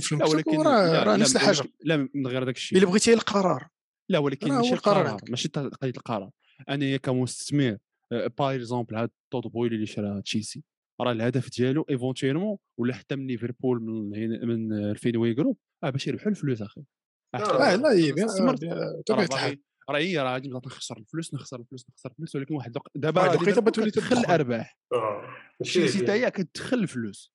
في 0.01 0.16
لا 0.16 0.22
المكتب. 0.26 0.36
ولكن 0.36 0.62
راه 0.62 0.93
لا- 0.93 1.05
لا، 1.05 1.16
نفس 1.18 1.36
الحاجة. 1.36 1.64
لا 1.84 1.97
من 2.16 2.28
غير 2.28 2.43
داك 2.43 2.55
الشيء. 2.55 2.78
إلا 2.78 2.88
بغيتي 2.88 3.14
القرار 3.14 3.68
لا 4.10 4.20
ولكن 4.20 4.51
ماشي 4.51 4.74
القرار. 4.74 5.18
ماشي 5.30 5.47
قضيه 5.49 5.89
القرار. 5.89 6.30
أنا 6.70 6.97
كمستثمر 6.97 7.78
باغ 8.12 8.55
exemple 8.55 8.95
هاد 8.95 9.10
Todd 9.32 9.43
Boehly 9.43 9.75
اللي 9.76 9.86
شرا 9.86 10.22
تشيلسي. 10.22 10.64
راه 11.01 11.12
الهدف 11.12 11.49
ديالو 11.58 11.86
éventuellement 11.89 12.57
ولا 12.80 12.93
حتى 12.93 13.16
من 13.16 13.28
ليفربول 13.28 13.82
من 13.82 14.16
هنا- 14.16 14.45
من 14.45 14.74
ال 14.73 14.82
Fenway 14.82 15.34
Group 15.34 15.57
آه 15.84 15.89
باش 15.89 16.08
يربحوا 16.08 16.32
الفلوس 16.32 16.62
أخي. 16.62 16.82
آه، 17.36 17.38
آه 17.38 17.76
لا 17.76 17.91
هي 17.93 18.12
bien- 18.11 18.25
استثمرت. 18.26 18.62
bien- 18.61 18.73
راه 18.74 18.95
بطبيعه 18.99 19.26
الحال. 19.26 19.49
باغي- 19.49 19.62
راه 19.89 19.97
هي 19.99 20.17
راه 20.17 20.33
غادي 20.33 20.47
نبدا 20.49 20.67
نخسر 20.67 20.97
الفلوس 20.97 21.33
نخسر 21.33 21.59
الفلوس 21.59 21.85
نخسر 21.89 22.09
الفلوس 22.11 22.35
ولكن 22.35 22.53
واحد 22.55 22.71
الوقت 22.71 22.91
دابا 22.95 23.21
واحد 23.21 23.33
الوقيته 23.35 23.61
بتولي 23.61 23.91
تدخل. 23.91 24.17
الأرباح 24.17 24.77
آه 24.93 25.21
ماشي 25.61 25.71
تشيلسي 25.73 25.97
ديالي. 25.99 26.11
حتى 26.25 26.25
هي 26.25 26.31
كتدخل 26.45 26.77
الفلوس 26.77 27.33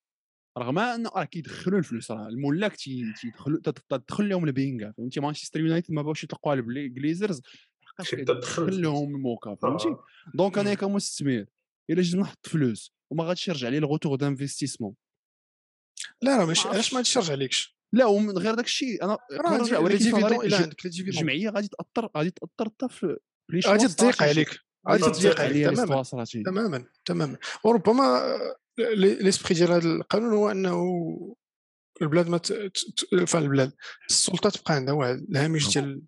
رغم 0.57 0.79
انه 0.79 1.09
راه 1.15 1.23
كيدخلوا 1.23 1.79
الفلوس 1.79 2.11
راه 2.11 2.27
الملاك 2.27 2.75
تي- 2.75 3.13
تيدخلوا 3.21 3.59
تدخل 3.89 4.29
لهم 4.29 4.45
البينغا 4.45 4.91
فهمتي 4.97 5.19
مانشستر 5.19 5.59
يونايتد 5.59 5.91
ما 5.91 6.01
بغاوش 6.01 6.23
يطلقوا 6.23 6.51
على 6.51 6.59
ال 6.61 6.71
Glazers 6.71 7.41
لحقاش 7.83 8.15
حيت 8.15 8.27
تدخل 8.27 8.65
كيدخل. 8.65 8.81
لهم 8.81 9.15
الموكا 9.15 9.55
فهمتي 9.55 9.87
آه. 9.87 10.03
donc 10.35 10.57
أنا. 10.57 10.73
كمستثمر 10.73 11.45
إلا 11.89 12.01
جيت 12.01 12.15
نحط 12.15 12.47
فلوس 12.47 12.93
وما 13.11 13.23
غاديش 13.23 13.47
يرجع 13.47 13.67
لي 13.69 13.77
ال 13.77 13.82
retour 13.82 14.15
d'investissement 14.15 14.95
لا 16.21 16.37
راه 16.37 16.45
ماشي 16.45 16.67
ما 16.67 16.73
علاش 16.73 16.93
ما. 16.93 16.97
غاديش 16.97 17.15
يرجع 17.15 17.31
عليكش 17.31 17.72
لا 17.93 18.05
ومن 18.05 18.37
غير 18.37 18.53
داك 18.55 18.65
الشيء. 18.65 19.03
أنا 19.03 19.17
راه 19.31 19.51
ولكن 19.79 20.71
الجمعية 20.85 21.49
غادي 21.49 21.67
تأثر 21.67 22.09
غادي 22.17 22.29
تأثر 22.31 22.69
حتى 22.69 22.89
في 22.89 23.17
غادي 23.67 23.87
تضيق. 23.87 24.23
عليك. 24.23 24.59
غادي 24.89 25.03
تضيق 25.03 25.41
عليك 25.41 25.65
تماما. 25.67 26.03
تماما 26.45 26.85
تماما. 27.05 27.37
وربما 27.63 28.37
لي- 28.77 29.15
ليسبري 29.15 29.53
ديال 29.53 29.71
هذا 29.71 29.87
القانون 29.89 30.33
هو 30.33 30.51
أنه 30.51 31.35
البلاد 32.01 32.27
ما 32.29 32.37
ت- 32.37 32.53
ت- 32.53 33.13
البلاد. 33.35 33.71
السلطة 34.09 34.49
تبقى 34.49 34.73
عندها 34.75 34.93
واحد 34.93 35.25
الهامش 35.29 35.73
ديال 35.73 36.01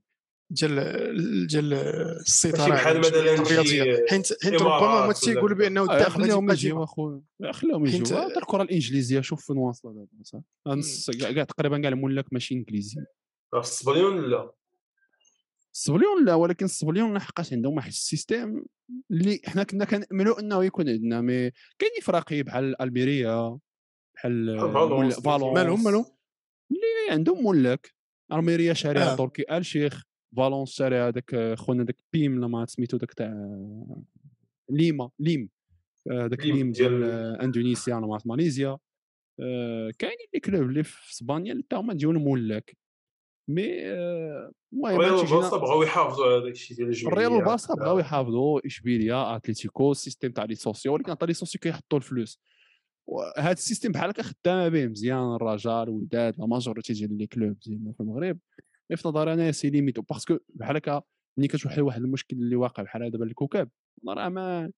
ديال 0.49 1.47
ديال 1.47 1.73
السيطرة 1.73 2.69
بحال 2.69 2.99
مثلا 2.99 3.33
الرياضية. 3.33 4.05
حيت 4.09 4.43
حيت 4.43 4.53
ربما 4.61 4.79
ما 4.79 5.03
ولا 5.05 5.13
تيقول 5.13 5.49
كذا. 5.53 5.57
بأنه 5.57 5.81
آه، 5.81 5.83
الداخل 5.83 6.21
غادي 6.21 6.23
خليهم 6.31 6.51
يجيو 6.51 6.83
أخويا. 6.83 7.21
خليهم 7.51 7.85
حيت- 7.85 7.95
يجيو. 8.01 8.17
حتى 8.17 8.37
الكره 8.39 8.61
الانجليزيه 8.61 9.21
شوف 9.21 9.45
فين 9.45 9.57
واصلة 9.57 9.91
دابا 9.93 10.07
كاع 11.33 11.43
تقريبا 11.43 11.77
كاع 11.79 11.89
الملاك 11.89 12.33
ماشي 12.33 12.55
إنجليزي. 12.55 13.01
راه 13.53 13.61
في 13.61 13.67
الصبليون 13.67 14.29
لا. 14.29 14.51
الصبليون 15.73 16.25
لا 16.25 16.33
ولكن 16.35 16.65
الصبليون 16.65 17.13
لحقاش 17.13 17.53
عندهم 17.53 17.75
واحد 17.75 17.87
ال 17.87 17.97
système 17.97 18.65
اللي 19.11 19.41
حنا 19.45 19.63
كنا 19.63 19.85
كناملوا 19.85 20.39
إنه 20.39 20.63
يكون 20.65 20.89
عندنا. 20.89 21.21
mais 21.21 21.51
كاينين 21.79 22.01
فراقي 22.03 22.43
بحال 22.43 22.81
ألميريا 22.81 23.59
بحال 24.15 24.59
فالونس. 24.73 25.25
مالهم 25.25 25.83
مالهم؟ 25.83 26.05
اللي 26.71 27.11
عندهم 27.11 27.47
ملاك. 27.47 27.93
ألميريا 28.31 28.73
شاريها 28.73 29.13
آه. 29.13 29.15
تركي 29.15 29.57
ال 29.57 29.65
شاري 30.65 30.95
هذاك 30.95 31.53
خونا 31.57 31.83
داك 31.83 31.97
بيم 32.13 32.45
لما 32.45 32.65
سميتو 32.65 32.97
داك 32.97 33.13
تاع 33.13 33.33
ليما 34.69 35.09
ليم 35.19 35.49
آه، 36.11 36.27
داك 36.27 36.45
ليم 36.45 36.71
ديال 36.71 37.03
آه، 37.03 37.43
إندونيسيا 37.43 37.95
ولا 37.95 38.07
مع 38.07 38.17
ماليزيا 38.25 38.77
آه، 39.39 39.91
كاينين 39.99 40.27
les 40.33 40.39
clubs 40.39 40.61
اللي 40.61 40.83
في 40.83 41.11
اسبانيا 41.11 41.51
اللي 41.51 41.63
حتى 41.63 41.75
هما 41.75 41.93
ديالهم 41.93 42.31
ملاك 42.31 42.77
mais 43.49 43.85
آه، 43.85 44.51
المهم 44.73 44.99
ريال 44.99 45.19
البارسا 45.19 45.57
بغاو 45.57 45.83
يحافظوا 45.83 46.25
على 46.25 46.41
داك 46.41 46.51
الشيء 46.51 46.77
ديال 46.77 46.87
الجمعيه 46.87 47.13
الريال 47.13 47.31
والبارسا 47.31 47.73
بغاو 47.73 47.99
يحافظوا 47.99 48.65
اشبيليا 48.65 49.35
أتليتيكو 49.35 49.91
ال 49.91 49.96
système 49.96 50.31
تاع 50.31 50.43
les 50.43 50.55
socios 50.55 50.93
ولكن 50.93 51.11
حتى 51.11 51.25
les 51.25 51.33
socios 51.33 51.59
كيحطوا 51.61 51.97
الفلوس. 51.97 52.39
وهذا 53.07 53.51
ال 53.51 53.56
système 53.56 53.91
بحال 53.91 54.09
هكا 54.09 54.23
خدامة 54.23 54.67
به 54.67 54.87
مزيان 54.87 55.35
الرجاء 55.35 55.83
الوداد 55.83 56.39
la 56.39 56.45
majorité 56.45 56.93
ديال 56.93 57.17
les 57.17 57.27
clubs 57.27 57.59
ديالنا 57.59 57.91
في 57.91 57.99
المغرب. 57.99 58.39
mais 58.91 58.97
في 58.97 59.07
نظري 59.07 59.33
أنا 59.33 59.51
c'est 59.51 59.69
limité 59.69 60.01
parce 60.01 60.24
que 60.24 60.37
بحال 60.49 60.75
هكا 60.77 61.01
ملي 61.37 61.47
كتوحل 61.47 61.81
واحد 61.81 62.01
المشكل 62.01 62.37
اللي 62.37 62.55
واقع 62.55 62.83
بحال 62.83 63.11
دابا 63.11 63.25
الكوكب 63.25 63.69
راه 64.07 64.29
ما 64.29 64.71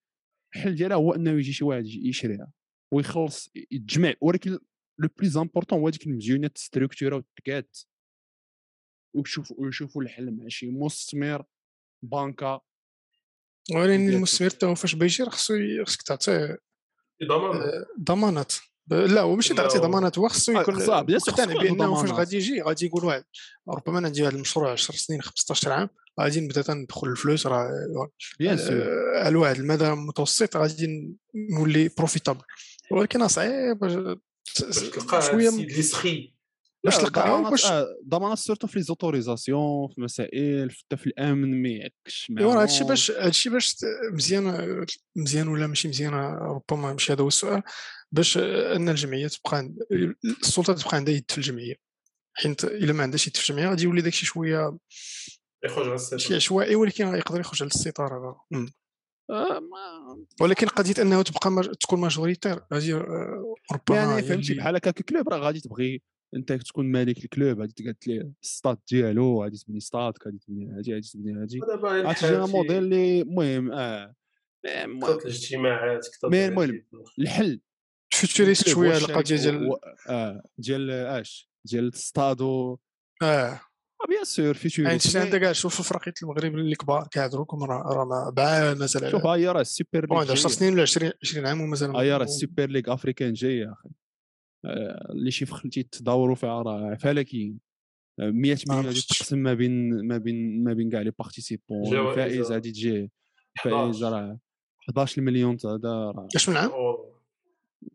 الحل 0.55 0.75
ديالها 0.75 0.97
هو 0.97 1.13
أنه 1.13 1.31
يجي 1.31 1.53
شي 1.53 1.63
واحد 1.65 1.85
يشريها 1.85 2.51
ويخلص 2.93 3.49
يتجمع 3.71 4.13
ولكن 4.21 4.51
le 4.99 5.09
plus 5.19 5.37
important 5.37 5.79
هو 5.79 5.89
ديك 5.89 6.07
المديونية 6.07 6.57
تستركتورا 6.57 7.15
وتكات 7.15 7.77
ويشوفوا 9.15 9.55
ويشوفوا 9.59 10.01
الحل 10.03 10.31
مع 10.37 10.47
شي 10.47 10.69
مستثمر 10.71 11.43
بانكا. 12.03 12.59
ولكن 13.75 14.09
المستثمر 14.09 14.49
حتى 14.49 14.65
هو 14.65 14.75
فاش 14.75 14.95
بيجي 14.95 15.25
خصو 15.25 15.53
خصك 15.85 16.01
تعطيه 16.01 16.57
ضمان 17.27 17.61
آه، 17.61 17.85
ضمانات 18.01 18.53
ب- 18.53 18.76
لا 18.89 19.21
هو 19.21 19.35
ماشي 19.35 19.53
لا، 19.53 19.61
تعطيه 19.63 19.79
هو- 19.79 19.83
ضمانات 19.83 20.17
هو 20.17 20.27
خصو 20.27 20.57
آه، 20.57 20.61
يكون 20.61 20.75
خصها- 20.75 21.01
bien 21.01 21.19
sûr 21.19 21.33
مقتنع 21.33 21.61
بانه 21.61 22.01
فاش. 22.01 22.11
غادي 22.11 22.37
يجي 22.37 22.61
غادي 22.61 22.85
يقول 22.85 23.05
واحد 23.05 23.23
ربما 23.69 23.99
أنا 23.99 24.09
ندير 24.09 24.27
هذا 24.27 24.35
المشروع 24.35 24.71
10 24.71 24.95
سنين 24.95 25.21
15 25.21 25.71
عام 25.71 25.89
غادي 26.21 26.39
نبدا 26.41 26.61
تندخل 26.61 27.07
الفلوس 27.07 27.47
راه 27.47 27.69
bien 28.39 28.57
sûr 28.57 28.81
آه، 28.83 29.23
على 29.25 29.35
واحد 29.35 29.55
المدى 29.55 29.87
المتوسط 29.87 30.57
غادي 30.57 31.15
نولي 31.51 31.89
profitable 31.97 32.41
ولكن 32.91 33.27
صعيب 33.27 33.77
شوية 35.21 35.49
اللي 35.49 35.81
سخي. 35.81 36.36
باش 36.87 37.05
ضمانات 37.05 37.51
باش 37.51 37.67
ضمانات 38.07 38.37
surtout 38.37 38.67
في 38.67 38.79
les 38.79 38.83
autorisations 38.83 39.87
في 39.87 40.01
مسائل 40.01 40.71
حتى 40.71 40.97
في 40.97 41.07
الامن 41.07 41.61
ما 41.61 41.69
يعكش 41.69 42.31
ايوا 42.39 42.53
راه 42.53 42.61
هادشي 42.61 42.75
معاهم. 42.79 42.89
باش 42.89 43.11
هادشي 43.11 43.49
باش 43.49 43.75
مزيان 44.13 44.85
مزيان 45.15 45.47
ولا 45.47 45.67
ماشي 45.67 45.87
مزيان 45.87 46.13
ربما 46.13 46.93
ماشي 46.93 47.13
هذا 47.13 47.21
هو 47.21 47.27
السؤال 47.27 47.61
باش 48.11 48.37
أن 48.37 48.89
الجمعيه 48.89 49.27
تبقى 49.27 49.73
السلطة 50.41 50.73
تبقى 50.73 50.97
عندها 50.97 51.13
يد 51.13 51.31
في 51.31 51.37
الجمعية 51.37 51.75
حيت 52.33 52.63
إلا 52.63 52.93
ما 52.93 53.03
عندهاش 53.03 53.27
يد 53.27 53.37
في 53.37 53.49
الجمعية 53.49 53.69
غادي 53.69 53.83
يولي 53.83 54.01
داكشي 54.01 54.25
شوية 54.25 54.77
يخرج 55.65 55.87
على 55.87 55.99
شي 55.99 56.15
السيطره 56.15 56.35
عشوائي 56.35 56.75
ولكن 56.75 57.07
يقدر 57.07 57.39
يخرج 57.39 57.63
على 57.63 57.69
السيطرة. 57.69 58.41
آه، 59.29 59.61
ولكن 60.41 60.67
قضية 60.67 61.01
انه 61.01 61.21
تبقى 61.21 61.51
مج... 61.51 61.69
تكون 61.73 61.99
majoritaire 61.99 62.65
هذه 62.73 62.93
آه، 62.93 63.55
ربما 63.73 63.97
يعني 63.97 64.21
فهمتي 64.21 64.53
بحال 64.53 64.75
هكا 64.75 64.91
club 64.91 65.29
راه 65.29 65.37
غادي 65.37 65.59
تبغي 65.59 66.01
أنت 66.35 66.51
تكون 66.53 66.85
مالك 66.91 67.23
ال 67.23 67.31
club 67.31 67.59
غادي 67.59 67.73
تقاد 67.73 67.95
ليه 68.07 68.31
الستاد 68.43 68.77
ديالو 68.91 69.43
غادي 69.43 69.57
تبني 69.57 69.79
ستاد 69.79 70.13
غادي 70.25 70.37
تبني 70.37 70.71
هادي 70.77 70.93
غادي 70.93 71.07
تبني 71.13 71.41
هادي. 71.41 71.59
ودابا 71.61 71.89
غادي 71.89 72.19
تجي 72.19 72.27
الحال 72.29 72.49
موديل 72.51 72.71
في 72.71 72.77
اللي 72.77 73.21
المهم 73.21 73.71
آه. 73.71 74.15
كثرة 75.01 75.17
الاجتماعات 75.25 76.07
كثرة 76.17 76.29
مي. 76.29 76.45
المهم، 76.45 76.83
الحل. 77.19 77.59
فيوتشريست 78.13 78.67
الكلوب 78.67 78.85
شوية 78.93 78.97
القضية 78.97 79.35
ديال 79.35 79.71
آه 80.09 80.43
ديال 80.57 80.91
أش؟ 80.91 81.49
ديال 81.65 81.87
الستاد 81.87 82.41
و 82.41 82.77
آه 83.21 83.59
بيان 84.09 84.23
سور 84.23 84.45
يعني 84.45 84.53
فيتوريست 84.57 85.15
انت 85.15 85.25
عندك؟ 85.25 85.39
كاع 85.41 85.51
شوف 85.51 85.79
الفرقيت 85.79 86.23
المغرب 86.23 86.55
اللي 86.55 86.75
كبار 86.75 87.07
كيهضروكم 87.11 87.63
راه 87.63 87.93
راه 87.93 88.05
ما- 88.05 88.29
بعاد 88.29 88.77
مازال 88.79 89.11
شوف 89.11 89.25
هاي 89.25 89.47
راه 89.47 89.61
السوبر 89.61 90.05
ليغ 90.09 90.21
10 90.21 90.33
جاية. 90.35 90.47
سنين 90.47 90.73
ولا 90.73 90.81
20 90.81 91.11
20 91.23 91.45
عام 91.47 91.61
ومازال 91.61 91.95
هاي 91.95 92.11
راه 92.13 92.23
السوبر 92.23 92.65
ليغ 92.69 92.93
أفريكان 92.93 93.33
جاي 93.33 93.57
يا 93.57 93.75
أخي 94.67 94.79
آه، 94.79 95.11
اللي 95.11 95.31
شي 95.31 95.45
فخلتي 95.45 95.83
تداوروا 95.83 96.35
فيها 96.35 96.61
راه 96.61 96.95
فلكيين 96.95 97.59
آه، 98.19 98.29
100 98.29 98.57
ما 98.67 98.75
مليون 98.75 98.85
غادي. 98.85 99.01
تقسم 99.01 99.37
ما 99.37 99.53
بين 99.53 100.07
ما 100.07 100.17
بين 100.17 100.63
ما 100.63 100.73
بين 100.73 100.89
كاع 100.89 101.01
لي 101.01 101.11
بارتيسيبون 101.11 101.97
الفائز 101.97 102.51
آه. 102.51 102.53
غادي 102.53 102.71
تجي 102.71 103.11
11. 103.57 103.87
الفائز 103.87 104.03
راه 104.03 104.39
11 104.89 105.21
مليون 105.21 105.57
تاع 105.57 105.73
هذا 105.73 105.89
راه. 105.89 106.27
اش 106.35 106.49
من 106.49 106.57
عام؟ 106.57 106.69
أوه. 106.69 107.17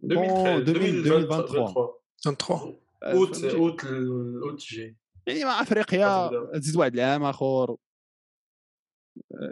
bon 0.02 0.18
2023 0.18 0.98
2023 0.98 1.96
23 2.24 2.78
آه، 3.02 3.12
أوت؟ 3.12 3.44
أوت 3.44 3.84
الجاي 3.84 4.96
يعني 5.26 5.44
مع 5.44 5.62
أفريقيا 5.62 6.30
تزيد 6.58 6.76
واحد 6.76 6.94
العام 6.94 7.24
آخر. 7.24 7.70
آه، 7.70 7.78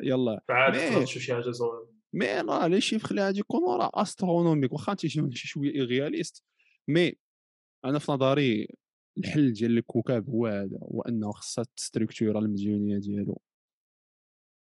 يلا. 0.03 0.41
تشوف 1.05 1.23
شي 1.23 1.35
حاجة 1.35 1.51
زوينة. 1.51 1.91
mais 2.13 2.41
راه 2.41 2.67
les 2.67 2.81
chiffres 2.81 3.11
اللي 3.11 3.23
غادي 3.23 3.39
يكونوا 3.41 3.77
راه 3.77 3.91
astronomiques 3.95 4.73
واخا 4.73 4.95
تيجيو 4.95 5.31
شي 5.31 5.49
شوية 5.49 5.75
réalistes 5.75 6.45
mais 6.89 7.13
أنا 7.85 7.99
في 7.99 8.13
نظري 8.13 8.69
الحل 9.19 9.53
ديال 9.53 9.79
الكوكب 9.79 10.29
هو 10.29 10.47
هذا 10.47 10.79
هو 10.83 11.03
أنه 11.03 11.33
خصها 11.33 11.65
تستركتورا 11.77 12.39
المديونية 12.39 12.99
ديالو. 12.99 13.41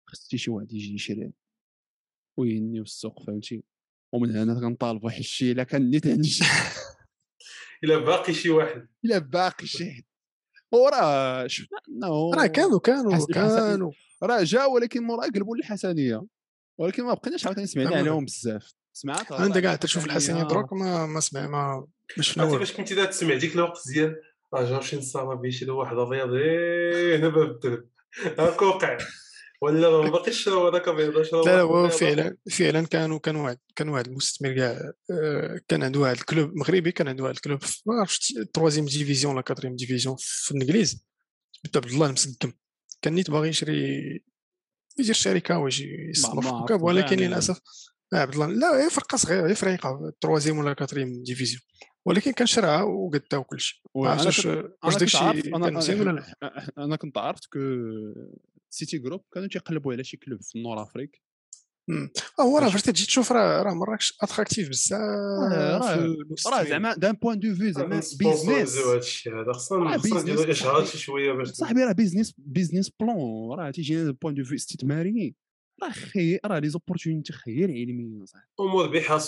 خص 0.09 0.35
شي 0.35 0.51
واحد 0.51 0.73
يجي 0.73 0.93
يشري 0.93 1.33
وينيو 2.39 2.83
السوق 2.83 3.23
فهمتي؟ 3.23 3.63
ومن 4.13 4.35
هنا 4.37 4.59
كنطالبوا 4.59 5.05
واحد 5.05 5.19
الشيء 5.19 5.51
إلا 5.51 5.63
كان 5.63 5.89
نيت 5.89 6.05
إلا 7.83 7.97
باقي 7.97 8.33
شي 8.33 8.49
واحد. 8.49 8.87
إلا 9.05 9.17
باقي 9.17 9.67
شي 9.67 9.91
حد 9.91 10.03
وراه 10.73 11.47
شفنا 11.47 11.79
أنه 11.89 12.31
راه 12.33 12.47
كانوا 12.47 12.79
كانوا 12.79 13.25
كانوا. 13.33 13.91
راه 14.23 14.43
جا 14.43 14.65
ولكن 14.65 15.03
مورا 15.03 15.23
قلبوا 15.27 15.57
للحسنية. 15.57 16.25
ولكن 16.79 17.03
ما 17.03 17.13
بقيناش 17.13 17.45
عاوتاني 17.45 17.67
سمعنا 17.67 17.89
أما- 17.89 17.93
عليهم 17.93 18.25
بزاف. 18.25 18.73
سمعت 18.93 19.31
انت 19.31 19.57
كاع 19.57 19.75
تشوف 19.75 20.05
الحسنيه 20.05 20.43
دروك 20.43 20.73
ما 20.73 21.05
ما 21.05 21.19
سمع 21.19 21.47
ما 21.47 21.87
ما 22.17 22.23
شفنا 22.23 22.43
عرفتي 22.43 22.55
والو 22.55 22.65
فاش 22.65 22.77
كنتي 22.77 23.07
تسمع؟ 23.07 23.35
ديك 23.35 23.55
الوقت 23.55 23.81
ديال 23.93 24.15
راه 24.53 24.69
جاو 24.69 24.81
شي 24.81 24.97
نصابه 24.97 25.33
بيشري 25.35 25.69
واحد 25.71 25.97
أبيض. 25.97 26.29
هنا 27.19 27.27
باب 27.29 27.51
الدرب 27.51 27.87
هاك 28.39 28.61
وقع 28.61 28.97
ولا 29.61 29.89
ما 29.89 30.09
باقيش 30.09 30.49
هو 30.49 30.67
هذاك 30.67 30.87
أبيض؟ 30.87 31.17
لا 31.17 31.41
لا 31.45 31.61
هو 31.61 31.89
فعلا 31.89 32.37
فعلا 32.51 32.85
كانوا 32.87 33.19
كان 33.19 33.35
واحد 33.35 33.57
كان 33.75 33.89
واحد 33.89 34.07
المستثمر 34.07 34.53
كاع 34.55 34.91
آه، 35.11 35.59
كان 35.67 35.83
عنده 35.83 35.99
واحد 35.99 36.15
ال 36.17 36.25
club 36.25 36.55
مغربي 36.55 36.91
كان 36.91 37.07
عنده 37.07 37.23
واحد 37.23 37.35
ال 37.35 37.41
club 37.41 37.63
في- 37.63 37.81
ما 37.85 37.93
عرفتش 37.99 38.33
troisième 38.53 38.85
division 38.85 39.33
ولا 39.33 39.41
quatrième 39.41 39.75
division 39.75 40.15
في 40.19 40.51
الإنجليز. 40.51 41.05
سميتو 41.51 41.79
عبد 41.79 41.89
الله 41.91 42.07
المسقم 42.07 42.51
كان 43.01 43.13
نيت 43.13 43.31
باغي 43.31 43.49
يشري 43.49 43.99
يدير 44.99 45.13
شركه 45.13 45.57
ويجي 45.57 46.11
ما 46.33 46.39
الكوكب 46.39 46.81
ولكن 46.81 47.19
يعني. 47.19 47.27
للأسف 47.27 47.55
آه، 47.57 47.61
عبد 48.21 48.33
الله 48.33 48.47
لا 48.47 48.85
هي 48.85 48.89
فرقة 48.89 49.15
صغيرة 49.15 49.47
هي 49.49 49.55
فريقه 49.55 50.13
troisième 50.21 50.57
ولا 50.57 50.73
quatrième 50.73 51.23
division 51.23 51.61
ولكن 52.05 52.31
كان 52.31 52.47
شراها 52.47 52.81
وقدها 52.83 53.39
وكل 53.39 53.59
شيء 53.59 53.79
ما 53.95 54.09
عرفتش 54.09 54.45
واش 54.45 54.55
واش 54.83 54.95
كان 55.63 55.73
مزيان 55.73 55.97
أنا- 55.97 56.01
ولا 56.01 56.11
لا 56.41 56.67
أنا 56.77 56.95
كنت 56.95 57.17
عرفت 57.17 57.45
que 57.45 57.59
City 58.69 58.97
Group 58.97 59.21
كانوا 59.33 59.47
تيقلبوا 59.47 59.93
على 59.93 60.03
شي 60.03 60.17
club 60.17 60.41
في 60.41 60.55
ال 60.55 60.61
Nord 60.61 60.83
Afrique 60.83 61.21
هو 62.41 62.57
راه. 62.57 62.69
فاش 62.69 62.81
تجي 62.81 63.05
تشوف 63.05 63.31
راه 63.31 63.63
راه 63.63 63.73
مراكش 63.73 64.17
attractive 64.21 64.69
بزاف 64.69 64.99
راه- 64.99 66.63
في. 66.63 66.69
زعما 66.69 66.93
d'un 66.95 67.11
point 67.13 67.39
de 67.39 67.55
vue 67.55 67.71
زعما 67.71 68.01
business 68.19 68.77
هذا 68.77 68.97
الشيء 68.97 69.51
خصنا 69.53 69.97
خصنا 69.97 70.53
صاحبي. 70.53 70.85
شي 70.85 70.97
شوية 70.97 71.31
باش 71.31 71.47
صاحبي 71.47 71.83
راه 71.83 71.91
business 71.91 72.33
business 72.37 72.91
plan 72.99 73.59
راه 73.59 73.71
تيجي 73.71 74.11
point 74.11 74.33
de 74.33 74.43
vue 74.43 74.55
استثماري 74.55 75.35
راه 75.83 75.91
خير 75.91 76.39
راه 76.45 76.59
les 76.59 76.69
opportunités 76.69 77.33
خير 77.33 77.71
علميا 77.71 78.25
صاحبي 78.25 78.47
ومربحه 78.59 79.19
100% 79.19 79.23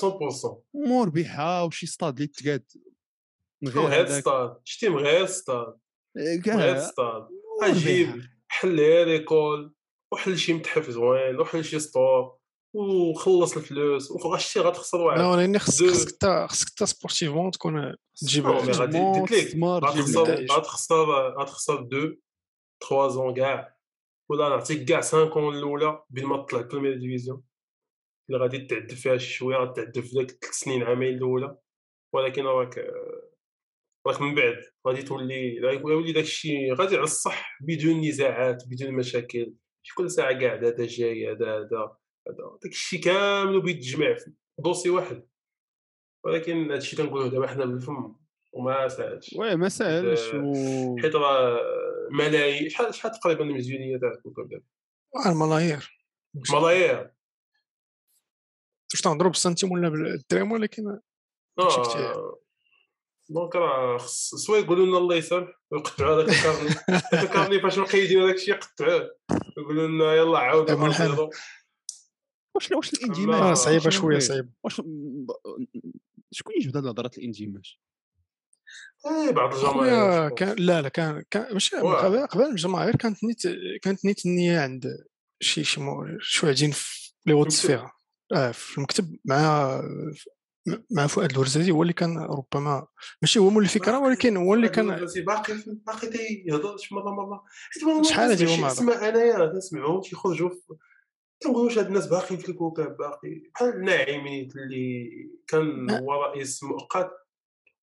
مربحه 0.74 1.64
وشي 1.66 1.86
ستاد 1.86 2.16
اللي 2.16 2.28
تقاد 2.28 2.64
من 3.62 3.72
غير 3.72 4.10
ستاد 4.10 4.58
شتي 4.64 4.90
من 4.90 4.98
غير 4.98 5.26
ستاد 5.26 5.78
غير 6.48 6.80
ستاد. 6.80 7.28
أجيب 7.64 8.22
حل 8.48 8.80
غير 8.80 9.08
l'école. 9.08 9.74
وحل 10.12 10.38
شي 10.38 10.54
متحف 10.54 10.90
زوين 10.90 11.40
وحل 11.40 11.64
شي 11.64 11.80
store 11.80 12.38
وخلص 12.74 13.58
الفلوس. 13.58 14.12
وغاشتي 14.12 14.60
غتخسر 14.60 14.98
لا 14.98 15.04
واحد 15.04 15.22
ولكن 15.22 15.58
خصك 15.58 15.86
خصك 15.86 16.18
تا 16.18 16.48
خصك 16.48 16.70
تا 16.70 16.86
sportivement 16.86 17.52
تكون 17.52 17.96
تجيب 18.16 18.48
غادي 18.48 19.00
غتخسر. 19.62 20.46
غتخسر 20.52 21.30
غتخسر 21.40 21.82
deux 21.82 22.16
3 22.90 23.08
ans 23.08 23.34
كاع. 23.34 23.75
ولا 24.30 24.50
نعطيك 24.50 24.90
كاع 24.90 25.02
5 25.02 25.36
ans 25.36 25.56
الأولى 25.56 26.04
بين 26.10 26.26
ما 26.26 26.38
تطلع 26.38 26.62
première 26.62 26.98
division 26.98 27.44
اللي 28.30 28.42
غادي 28.42 28.58
تعذب 28.58 28.90
فيها 28.90 29.18
شوية 29.18 29.58
غتعذب 29.58 30.00
في 30.00 30.16
داك 30.16 30.32
3 30.32 30.52
سنين 30.52 30.84
عامين 30.84 31.16
الأولى. 31.18 31.58
ولكن 32.14 32.44
راك 32.44 32.78
راك 34.08 34.22
من 34.22 34.36
بعد. 34.36 34.58
غادي 34.88 35.02
تولي 35.02 35.60
غيولي 35.60 36.12
داك 36.12 36.24
الشيء 36.24 36.74
غادي 36.74 36.96
على 36.96 37.04
الصح 37.04 37.58
بدون 37.62 38.02
نزاعات 38.02 38.64
بدون 38.68 38.94
مشاكل. 38.94 39.54
كل 39.98 40.12
ساعة 40.12 40.40
قاعد 40.40 40.66
هذا 40.66 40.86
جاي 40.86 41.32
هذا 41.32 41.58
هذا 41.58 41.98
هذا. 42.28 42.58
داك 42.64 42.72
الشيء 42.72 43.02
كامل 43.02 43.62
بيتجمع 43.62 44.14
في 44.14 44.32
دوسي 44.60 44.90
واحد. 44.90 45.28
ولكن 46.26 46.66
هذا 46.66 46.78
الشيء 46.78 47.00
كنقولوه 47.00 47.28
دابا 47.28 47.48
حنا 47.48 47.66
بالفم. 47.66 48.16
وما 48.54 48.88
ساهلش 48.88 49.36
وي 49.38 49.56
ما 49.56 49.70
ساهلش 49.70 50.34
و 50.34 50.98
حيت 50.98 51.16
راه 51.16 51.60
ملايين 52.12 52.70
شحال 52.70 52.96
شحال 52.96 53.12
تقريبا 53.12 53.44
الميزانيه 53.44 53.98
تاع 53.98 54.12
الكوكب 54.12 54.50
دابا 54.50 54.64
آه، 55.26 55.32
الملايير. 55.32 56.00
ملايير. 56.54 57.12
واش 58.94 59.02
تنهضروا 59.02 59.32
بالسنتيم 59.32 59.72
ولا 59.72 59.90
بالدرهم 59.90 60.52
ولكن. 60.52 61.00
آه، 61.60 62.40
donc 63.30 63.56
راه 63.56 63.98
خص 63.98 64.36
soit 64.36 64.58
يقولوا 64.58 64.86
لنا 64.86 64.98
الله 64.98 65.16
يسامح 65.16 65.62
ويقطعوا 65.72 66.24
هذاك 66.24 66.30
ال 66.30 66.36
carnet 66.36 66.70
هذاك 66.90 67.24
ال 67.30 67.34
carnet 67.34 67.62
فاش 67.62 67.78
مقيدين 67.78 68.22
هذاك 68.22 68.36
الشيء 68.36 68.54
يقطعوه. 68.54 69.16
يقولوا 69.58 69.88
لنا 69.88 70.14
يلا 70.14 70.40
عاودوا. 70.40 71.30
واش 72.56 72.72
واش 72.72 72.92
آه، 73.30 73.54
صعيبة 73.54 73.80
شنو 73.80 73.92
شوية؟ 73.92 74.20
صعيبة. 74.20 74.50
واش 74.64 74.82
شكون 76.32 76.54
يجبد 76.56 76.76
هاد 76.78 76.84
الهضره 76.84 77.12
الاندماج 77.18 77.78
إيه 79.06 79.32
بعض 79.32 79.56
الجماهير 79.56 80.30
كان 80.30 80.56
لا 80.60 80.82
لا 80.82 80.90
كان 80.90 81.24
كان 81.32 81.58
واه. 81.82 82.02
قبل 82.06 82.28
قبل 82.28 82.44
الجماهير 82.44 82.96
كانت 82.96 83.24
نيت 83.24 83.42
كانت 83.82 84.06
نيت 84.06 84.26
النية 84.26 84.60
عند 84.60 84.98
شي 85.42 85.64
شي 85.64 85.82
مو- 85.82 86.18
شي 86.20 86.46
واحدين 86.46 86.72
في 86.72 87.12
لي 87.26 87.34
وات 87.34 87.42
المكتب. 87.48 87.58
سفير 87.64 87.88
آه 88.34 88.52
في 88.52 88.78
المكتب 88.78 89.16
مع 89.26 89.82
مع 90.92 91.08
فؤاد 91.08 91.32
الورزازي 91.32 91.72
هو 91.72 91.82
اللي 91.82 91.94
كان 91.94 92.18
ربما 92.18 92.88
ماشي 93.22 93.40
هو 93.40 93.50
مول 93.50 93.64
الفكرة 93.64 94.00
ولكن 94.00 94.38
هو 94.38 94.54
اللي 94.54 94.70
كان 94.70 94.88
باقي 94.88 95.22
باقي 95.22 95.54
باقي 95.86 96.08
تيهضر 96.08 96.78
شي 96.78 96.96
مرة 96.96 97.12
مرة 97.12 97.44
حيت 97.72 98.06
شحال 98.06 98.30
هادي 98.30 98.46
كنسمعش 98.46 98.60
هما 98.60 98.68
اسماء 98.72 99.10
أنايا 99.10 99.46
تنسمعهم 99.54 100.02
تيخرجوا 100.02 100.50
واش 101.48 101.78
هاد 101.78 101.86
الناس 101.88 102.08
باقيين 102.08 102.40
في 102.40 102.50
الكوكب 102.50 102.98
باقي 102.98 103.42
بحال 103.54 103.70
الناعمين 103.70 104.50
اللي 104.56 105.10
كان. 105.48 105.90
هو 105.92 106.14
رئيس 106.24 106.64
مؤقت 106.64 107.12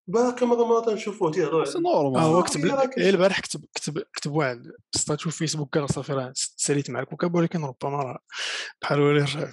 باقي 0.07 0.47
مرة 0.47 0.65
مرة 0.65 0.81
تنشوفوه 0.81 1.31
تيهضر 1.31 1.65
سي 1.65 1.79
على- 1.79 1.87
آه 1.87 1.89
هو 2.03 2.11
نورمال 2.13 2.45
كتب 2.45 2.61
كاين 2.61 3.05
غير 3.05 3.15
البارح 3.15 3.41
كتب 3.41 3.65
كتب 3.75 3.99
كتب 4.15 4.33
واحد 4.33 4.63
statut 4.97 5.31
في 5.33 5.39
فيسبوك 5.39 5.79
قال 5.79 5.91
صافي 5.95 6.13
راه 6.13 6.33
ساليت 6.37 6.91
مع 6.91 7.01
الكوكب 7.01 7.35
ولكن 7.35 7.65
ربما 7.65 7.97
راه 8.03 8.19
بحال 8.83 9.01
هو 9.01 9.11
اللي 9.11 9.21
رجع 9.21 9.51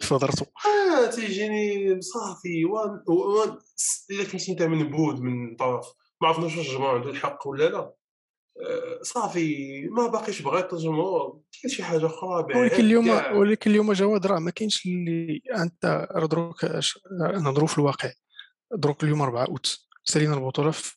في 0.00 0.14
هضرته 0.14 0.46
آه 0.66 1.06
تيجيني 1.10 2.00
صافي 2.00 2.64
وان 2.64 2.90
وان 3.08 3.58
إلا 4.10 4.24
كنتي 4.24 4.52
أنت 4.52 4.62
منبوذ 4.62 5.20
من 5.22 5.56
طرف 5.56 5.86
ما 6.22 6.28
عرفناش 6.28 6.56
واش 6.56 6.66
الجمهور 6.68 6.94
عنده 6.94 7.10
الحق 7.10 7.48
ولا 7.48 7.64
لا. 7.68 7.92
آه، 8.60 9.02
صافي 9.02 9.80
ما 9.90 10.06
باقيش 10.06 10.42
بغيت 10.42 10.72
الجمهور 10.72 11.40
دير 11.62 11.72
شي 11.72 11.82
حاجة 11.82 12.06
أخرى 12.06 12.28
ولكن 12.60 12.84
اليوم. 12.84 13.10
ولكن 13.36 13.70
اليوم 13.70 13.92
جواد 13.92 14.26
راه 14.26 14.38
ما 14.38 14.50
كاينش 14.50 14.86
اللي 14.86 15.42
أنت 15.56 16.08
دروك 16.30 16.64
نهضروا 17.34 17.66
في 17.68 17.78
الواقع. 17.78 18.10
دروك 18.74 19.04
اليوم 19.04 19.22
4 19.22 19.44
أوت. 19.46 19.78
سالينا 20.04 20.34
البطولة 20.34 20.70
في 20.70 20.96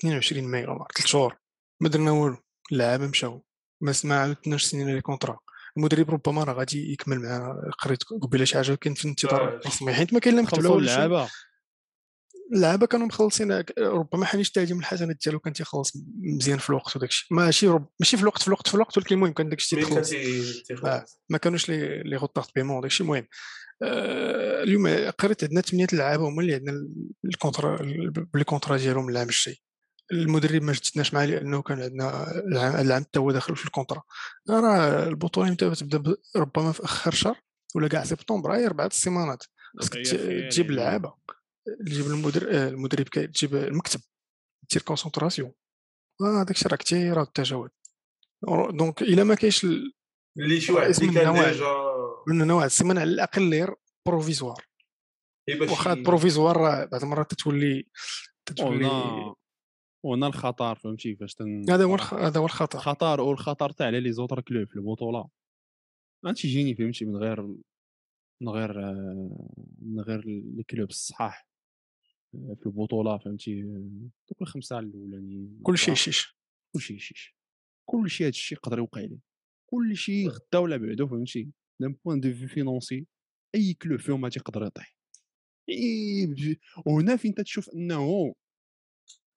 22 0.00 0.44
ماي 0.44 0.64
راه 0.64 0.86
3 0.94 1.06
شهور. 1.08 1.36
ما 1.80 1.88
درنا 1.88 2.10
والو 2.10 2.36
اللعابه 2.72 3.06
مشاو. 3.06 3.44
ما 3.80 3.92
سمع 3.92 4.16
عاودناش 4.16 4.64
سنين 4.64 4.94
les 4.94 5.00
contrats. 5.00 5.38
المدرب 5.76 6.10
ربما 6.10 6.44
راه 6.44 6.52
غادي 6.52 6.92
يكمل 6.92 7.20
معاه. 7.20 7.70
قريت 7.78 8.04
قبيله 8.04 8.44
شي 8.44 8.54
حاجة 8.54 8.74
كاين 8.74 8.94
في 8.94 9.04
الانتظار 9.04 9.48
آه. 9.48 9.56
الرسمي 9.56 9.92
حيت 9.92 10.14
ما 10.14 10.20
كاين 10.20 10.36
لا 10.36 10.42
مكتوب. 10.42 10.78
اللعابة. 10.78 11.30
اللعابة 12.54 12.86
كانوا 12.86 13.06
مخلصين 13.06 13.64
ربما 13.78 14.26
حنيش 14.26 14.48
التهديم 14.48 14.78
الحسنات 14.78 15.16
ديالو 15.24 15.38
كان 15.38 15.52
تيخلص 15.52 15.92
مزيان 16.36 16.58
في 16.58 16.70
الوقت 16.70 16.96
وداك 16.96 17.08
الشيء. 17.08 17.36
ماشي 17.36 17.68
رب... 17.68 17.88
ماشي 18.00 18.16
في 18.16 18.22
الوقت 18.22 18.42
في 18.42 18.48
الوقت 18.48 18.68
في 18.68 18.74
الوقت 18.74 18.98
ولكن 18.98 19.14
المهم 19.14 19.32
كان 19.32 19.48
داك 19.48 19.58
الشيء 19.58 19.84
تيخلص. 19.84 20.12
آه. 20.84 21.04
ما 21.28 21.38
كانوش 21.38 21.68
لي 21.68 22.02
لي 22.02 22.28
paiements 22.54 22.80
داك 22.80 22.90
الشيء. 22.90 23.06
المهم 23.06 23.22
آه، 23.22 23.28
اليوم 23.82 25.10
قريت 25.10 25.44
عندنا 25.44 25.60
ثمانيه 25.60 25.86
لعابه 25.92 26.28
هما 26.28 26.42
اللي 26.42 26.54
عندنا 26.54 26.88
ال 27.24 27.30
contrat 27.30 27.76
ب 28.34 28.37
les 28.37 28.44
contrats 28.44 28.76
ديالهم 28.76 29.08
العام 29.08 29.28
الجاي 29.28 29.56
المدرب 30.12 30.62
ما 30.62 30.72
جدناش 30.72 31.14
معاه 31.14 31.26
لأنه 31.26 31.62
كان 31.62 31.82
عندنا 31.82 32.30
العام 32.30 32.86
العام 32.86 33.02
حتى 33.04 33.18
هو 33.18 33.30
داخل 33.32 33.56
في 33.56 33.66
ال 33.66 33.70
contrat. 33.70 34.02
راه 34.50 35.08
البطولة 35.08 35.50
متى 35.50 35.70
تبدا 35.74 36.16
ربما 36.36 36.72
في 36.72 36.84
آخر 36.84 37.10
شهر 37.14 37.40
ولا 37.74 37.88
كاع 37.88 38.04
سبتمبر 38.04 38.52
هي 38.54 38.66
أربعة 38.66 38.86
السيمانات. 38.86 39.42
خاصك 39.78 39.92
تجيب 39.94 40.20
يعني. 40.20 40.60
اللعابه 40.60 41.14
تجيب 41.86 42.06
المدرب 42.06 42.48
المدرب 42.48 43.08
كي- 43.08 43.26
تجيب 43.26 43.54
المكتب 43.54 44.00
دير 44.72 44.82
concentration 44.82 45.52
هذاك 46.22 46.50
الشيء 46.50 46.68
راه 46.68 46.76
كثير 46.76 47.22
التجاوز. 47.22 47.70
donc 48.70 49.02
إلا 49.02 49.24
ما 49.24 49.34
كاينش 49.34 49.66
اللي 50.38 50.60
شي 50.60 50.72
واحد 50.72 50.86
اللي 51.02 51.14
كان. 51.14 51.32
déjà 51.34 51.64
من 52.28 52.46
نوع 52.46 52.64
السيمانه 52.64 53.00
على 53.00 53.10
الأقل 53.10 53.50
غير 53.50 53.74
provisoire 54.06 54.64
إيه 55.48 55.58
باش 55.58 55.70
واخا 55.70 55.94
provisoire 55.94 56.56
راه 56.56 56.84
بعض 56.84 57.02
المرات 57.02 57.34
تتولي 57.34 57.86
تتولي 58.46 58.86
وهنا 60.04 60.26
الخطر 60.26 60.74
فهمتي؟ 60.74 61.16
فاش 61.16 61.34
تن 61.34 61.70
هذا 61.70 61.84
هو 61.84 61.94
الخ- 61.94 62.14
هذا 62.14 62.40
هو 62.40 62.44
الخطر. 62.44 62.78
الخطر 62.78 63.20
والخطر 63.20 63.70
تاع 63.70 63.86
على 63.86 64.00
les 64.00 64.12
autres 64.12 64.40
clubs 64.40 64.68
في 64.68 64.76
البطوله 64.76 65.28
ما 66.24 66.32
تيجيني 66.32 66.74
فهمتي؟ 66.74 67.04
من 67.04 67.16
غير 67.16 67.42
من 68.40 68.48
غير 68.48 68.72
من 69.82 70.00
غير 70.00 70.24
les 70.26 70.62
clubs 70.70 70.88
الصحاح. 70.90 71.46
في 72.32 72.66
البطوله 72.66 73.18
فهمتي؟ 73.18 73.62
دوك 74.28 74.42
الخمسة 74.42 74.78
الأولانيين. 74.78 75.60
كل 75.62 75.78
شيء 75.78 75.94
شيش 75.94 76.36
كل 76.74 76.80
شيء 76.80 76.98
شيش 76.98 77.36
كل 77.90 78.10
شيء 78.10 78.24
هذا 78.26 78.30
الشيء 78.30 78.58
يقدر 78.58 78.78
يوقع 78.78 79.00
ليه 79.00 79.29
كل 79.70 79.96
شيء 79.96 80.28
غدا 80.28 80.58
ولا 80.58 80.76
بعدو 80.76 81.06
فهمتي 81.06 81.48
d'un 81.80 81.94
point 82.04 82.20
de 82.20 82.32
vue 82.34 82.46
financier 82.48 83.06
أي 83.54 83.74
club 83.74 84.00
فيهم 84.00 84.20
ما 84.20 84.28
تيقدر 84.28 84.66
يطيح 84.66 84.96
وهنا 86.86 87.16
فين 87.16 87.34
تتشوف 87.34 87.68
إنه 87.74 88.34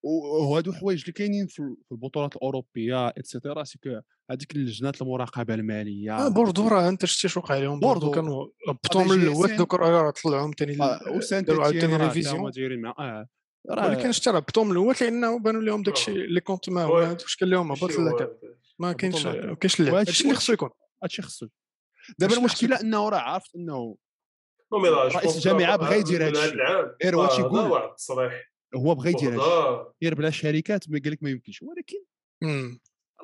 وهادو 0.06 0.72
الحوايج 0.72 1.00
اللي 1.02 1.12
كاينين 1.14 1.48
في 1.48 1.60
ال- 1.60 1.78
في 1.86 1.92
البطولات 1.92 2.36
الأوروبية 2.36 3.08
et 3.08 3.22
cetera 3.22 3.64
est-ce 3.64 3.88
que 3.88 4.00
هذيك 4.32 4.56
اللجنات 4.56 5.02
المراقبة 5.02 5.54
المالية 5.54 6.18
آه 6.26 6.28
بوردو 6.30 6.68
راه 6.68 6.90
أنت 6.90 7.06
شتي 7.06 7.28
واش 7.28 7.38
وقع 7.38 7.58
لهم 7.58 7.80
بوردو. 7.80 8.12
كانوا 8.12 8.48
هبطوهم 8.70 9.10
من 9.10 9.22
الأول. 9.22 9.56
دوك 9.58 9.74
راه 9.74 10.14
طلعوهم 10.24 10.52
ثاني 10.58 10.76
داروا 11.46 11.64
عاوتاني 11.64 11.96
هما 11.96 12.08
révision 12.08 12.52
دايرين 12.52 12.82
مع 12.82 12.96
آه 13.00 13.28
ولكن 13.70 14.12
شتي 14.12 14.30
راه 14.30 14.38
هبطوهم 14.38 14.66
من 14.68 14.72
الأول 14.72 14.96
لأنه 15.02 15.40
بانوا 15.40 15.62
لهم 15.62 15.84
داك 15.84 15.96
الشيء 15.96 16.16
اللي 16.16 16.42
كونت 16.42 16.70
ما. 16.70 16.86
واش 16.86 17.36
كان 17.36 17.50
لهم 17.50 17.72
هبط 17.72 17.84
هو- 18.82 18.88
ما 18.88 18.94
كاينش. 18.94 19.26
ما 19.26 19.56
كاينش 19.56 19.80
اللعب. 19.80 19.96
هادشي 19.96 20.24
اللي 20.24 20.36
خصو 20.36 20.54
يكون. 20.54 20.70
هادشي 21.04 21.22
خصو. 21.22 21.48
دابا 22.20 22.38
المشكلة 22.38 22.82
انه 22.82 23.10
راه 23.10 23.18
عرفت 23.18 23.56
انه 23.56 23.98
رئيس 25.16 25.36
الجامعة 25.36 25.60
لا- 25.60 25.76
بغا 25.76 25.96
يدير 25.96 26.28
هادشي. 26.28 26.56
غير 27.04 27.16
هو 27.16 27.24
آه، 27.24 27.36
تيقول. 27.36 27.72
واحد 27.72 27.90
التصريح. 27.90 28.52
هو 28.76 28.96
بغى 28.96 29.10
يدير 29.10 29.30
هادشي. 29.30 29.92
غير 30.04 30.16
بلا 30.16 30.30
شركات 30.30 30.90
ما 30.90 31.00
قال 31.04 31.12
لك 31.12 31.24
ما 31.24 31.30
يمكنش. 31.30 31.62
ولكن. 31.62 31.98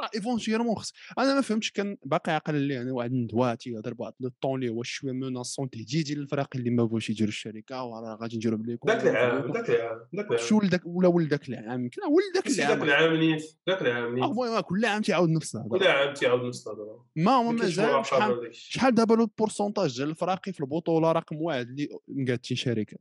راه 0.01 0.09
éventuellement 0.15 0.75
خص 0.75 0.93
أنا 1.19 1.35
ما 1.35 1.41
فهمتش 1.41 1.71
كان 1.71 1.97
باقي 2.05 2.31
عاقل 2.31 2.55
لي 2.55 2.81
أنا 2.81 2.91
واحد 2.93 3.11
الندوه 3.11 3.55
تيهضر 3.55 3.93
بواحد 3.93 4.13
le 4.19 4.31
ton 4.41 4.63
اللي 4.63 4.73
هو 4.73 4.83
شوية 4.83 5.11
menaçant 5.11 5.69
تهديدي 5.69 6.15
للفريق 6.15 6.47
اللي 6.55 6.69
ما 6.69 6.83
بغاوش 6.83 7.09
يديروا 7.09 7.29
الشركة 7.29 7.83
وراه 7.83 8.17
غادي 8.21 8.35
نديروا 8.35 8.57
بليكم 8.57 8.89
ذاك 8.89 9.07
العام 9.07 9.51
ذاك 9.51 9.69
العام 9.69 9.99
ذاك 10.15 10.25
العام. 10.25 10.47
شو 10.47 10.57
ولدك 10.57 10.81
ولا 10.85 11.07
ولدك 11.07 11.49
العام 11.49 11.83
يمكن. 11.83 12.01
ولدك 12.01 12.47
بس 12.47 12.59
ذاك 12.59 12.67
العام 12.81 12.83
العام 12.83 13.13
نيت 13.15 13.43
ذاك 13.69 13.81
العام 13.81 14.03
آه، 14.03 14.15
نيت 14.15 14.23
المهم 14.23 14.59
كل 14.59 14.85
عام 14.85 15.01
تيعاود 15.01 15.29
نفس 15.29 15.55
الهضرة. 15.55 15.79
كل 15.79 15.87
عام 15.87 16.13
تيعاود 16.13 16.45
نفس 16.45 16.67
الهضرة. 16.67 17.05
ما 17.15 17.31
هو 17.31 17.43
ما 17.43 17.59
كاينش 17.59 17.79
مازال 17.79 18.55
شحال 18.55 18.95
داك 18.95 19.07
دابا 19.07 19.13
le 19.21 19.25
pourcentage 19.25 19.97
ديال 19.97 20.09
الفراقي 20.09 20.53
في 20.53 20.59
البطولة 20.59 21.11
رقم 21.11 21.41
واحد 21.41 21.67
اللي 21.67 21.89
مقادتين 22.07 22.57
شركات 22.57 22.99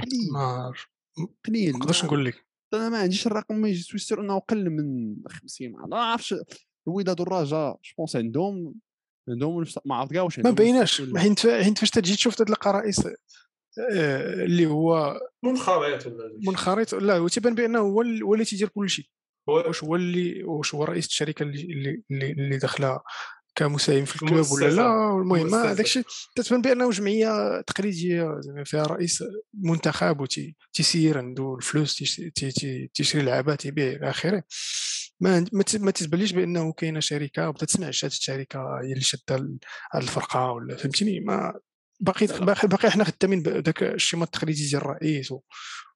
قليل 0.00 0.32
ما 0.32 0.72
قليل 1.46 1.72
ما. 1.72 1.78
نقدرش 1.78 2.04
نقول 2.04 2.24
لك. 2.24 2.51
أنا 2.74 2.88
ما 2.88 2.98
عنديش 2.98 3.26
الرقم 3.26 3.54
mais 3.54 3.82
je 3.82 3.90
suis 3.90 4.07
sûr 4.07 4.20
أنه 4.20 4.36
أقل 4.36 4.70
من 4.70 5.16
50 5.28 5.72
ما 5.72 5.86
نعرفش 5.88 6.34
الوداد 6.88 7.20
والرجاء 7.20 7.80
je 7.84 7.93
pense 7.93 8.16
عندهم 8.16 8.74
عندهم 9.28 9.60
نفس- 9.60 9.78
ما 9.84 9.94
عرفت 9.94 10.12
كاع 10.12 10.22
واش 10.22 10.38
ما 10.38 10.48
عندهم 10.48 10.66
بيناش. 10.66 11.02
حيت 11.16 11.46
حيت 11.46 11.78
فاش 11.78 11.90
تجي 11.90 12.14
تشوف 12.16 12.34
تلقى 12.34 12.72
رئيس 12.72 13.06
آه، 13.06 14.44
اللي 14.44 14.66
هو 14.66 15.20
منخرط 15.44 16.06
ولا. 16.06 16.38
منخرط 16.46 16.94
لا 16.94 17.16
هو 17.16 17.28
تيبان 17.28 17.54
بأنه 17.54 17.78
هو 17.78 18.02
هو 18.02 18.34
اللي 18.34 18.44
تيدير 18.44 18.68
كل 18.68 18.90
شيء 18.90 19.04
واش 19.48 19.84
هو 19.84 19.96
اللي 19.96 20.44
واش 20.44 20.74
هو 20.74 20.84
رئيس 20.84 21.06
الشركة 21.06 21.42
اللي 21.42 21.62
اللي 21.62 22.02
اللي, 22.10 22.30
اللي 22.32 22.56
داخلة 22.58 23.00
كمساهم 23.54 24.04
في 24.04 24.14
ال 24.14 24.18
club 24.18 24.32
ولا. 24.52 24.64
لا 24.76 25.10
المهم. 25.22 25.54
هذاك 25.66 25.84
الشيء 25.84 26.04
تتبان 26.36 26.62
بأنه 26.62 26.90
جمعية 26.90 27.60
تقليدية 27.60 28.36
زعما 28.40 28.64
فيها 28.64 28.82
رئيس 28.82 29.24
منتخب 29.54 30.20
وتيسير 30.20 31.18
عنده 31.18 31.54
الفلوس 31.54 31.96
تيش- 31.96 32.16
تي- 32.34 32.50
تي- 32.50 32.90
تيشري 32.94 33.22
لعابه 33.22 33.54
تيبيع 33.54 33.88
إلى 33.92 34.10
آخره. 34.10 34.42
ما 35.20 35.46
ما 35.80 35.90
تتبانليش 35.90 36.32
بأنه 36.32 36.72
كاينة 36.72 37.00
شركة 37.00 37.48
وبدا 37.48 37.66
تسمعش 37.66 38.04
هذه 38.04 38.12
الشركة 38.12 38.58
هي 38.82 38.92
اللي 38.92 39.00
شادة 39.04 39.48
الفرقة 39.94 40.50
ولا 40.52 40.76
فهمتني 40.76 41.20
ما 41.20 41.60
باقي 42.00 42.26
باقي 42.26 42.68
باقي 42.68 42.90
حنا 42.90 43.04
خدامين 43.04 43.42
بذاك 43.42 43.82
ال 43.82 43.88
schéma 43.88 44.24
التقليدي 44.24 44.68
ديال 44.68 44.80
الرئيس 44.82 45.32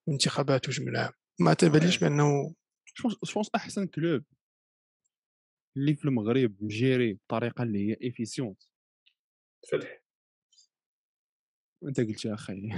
وانتخابات 0.07 0.69
وجمع 0.69 0.89
العام 0.93 1.13
ما 1.41 1.55
تبانليش 1.55 1.99
بأنه 1.99 2.55
je 3.01 3.15
pense 3.15 3.49
أحسن 3.55 3.87
club 3.87 4.23
اللي 5.77 5.95
في 5.95 6.05
المغرب 6.05 6.57
م 6.61 6.71
géré 6.71 7.13
بطريقة 7.13 7.63
اللي 7.63 7.91
هي 7.91 8.09
efficiente 8.09 8.63
فتح 9.73 10.03
انت 11.85 12.01
قلت 12.01 12.25
يا 12.25 12.35
أخي. 12.35 12.53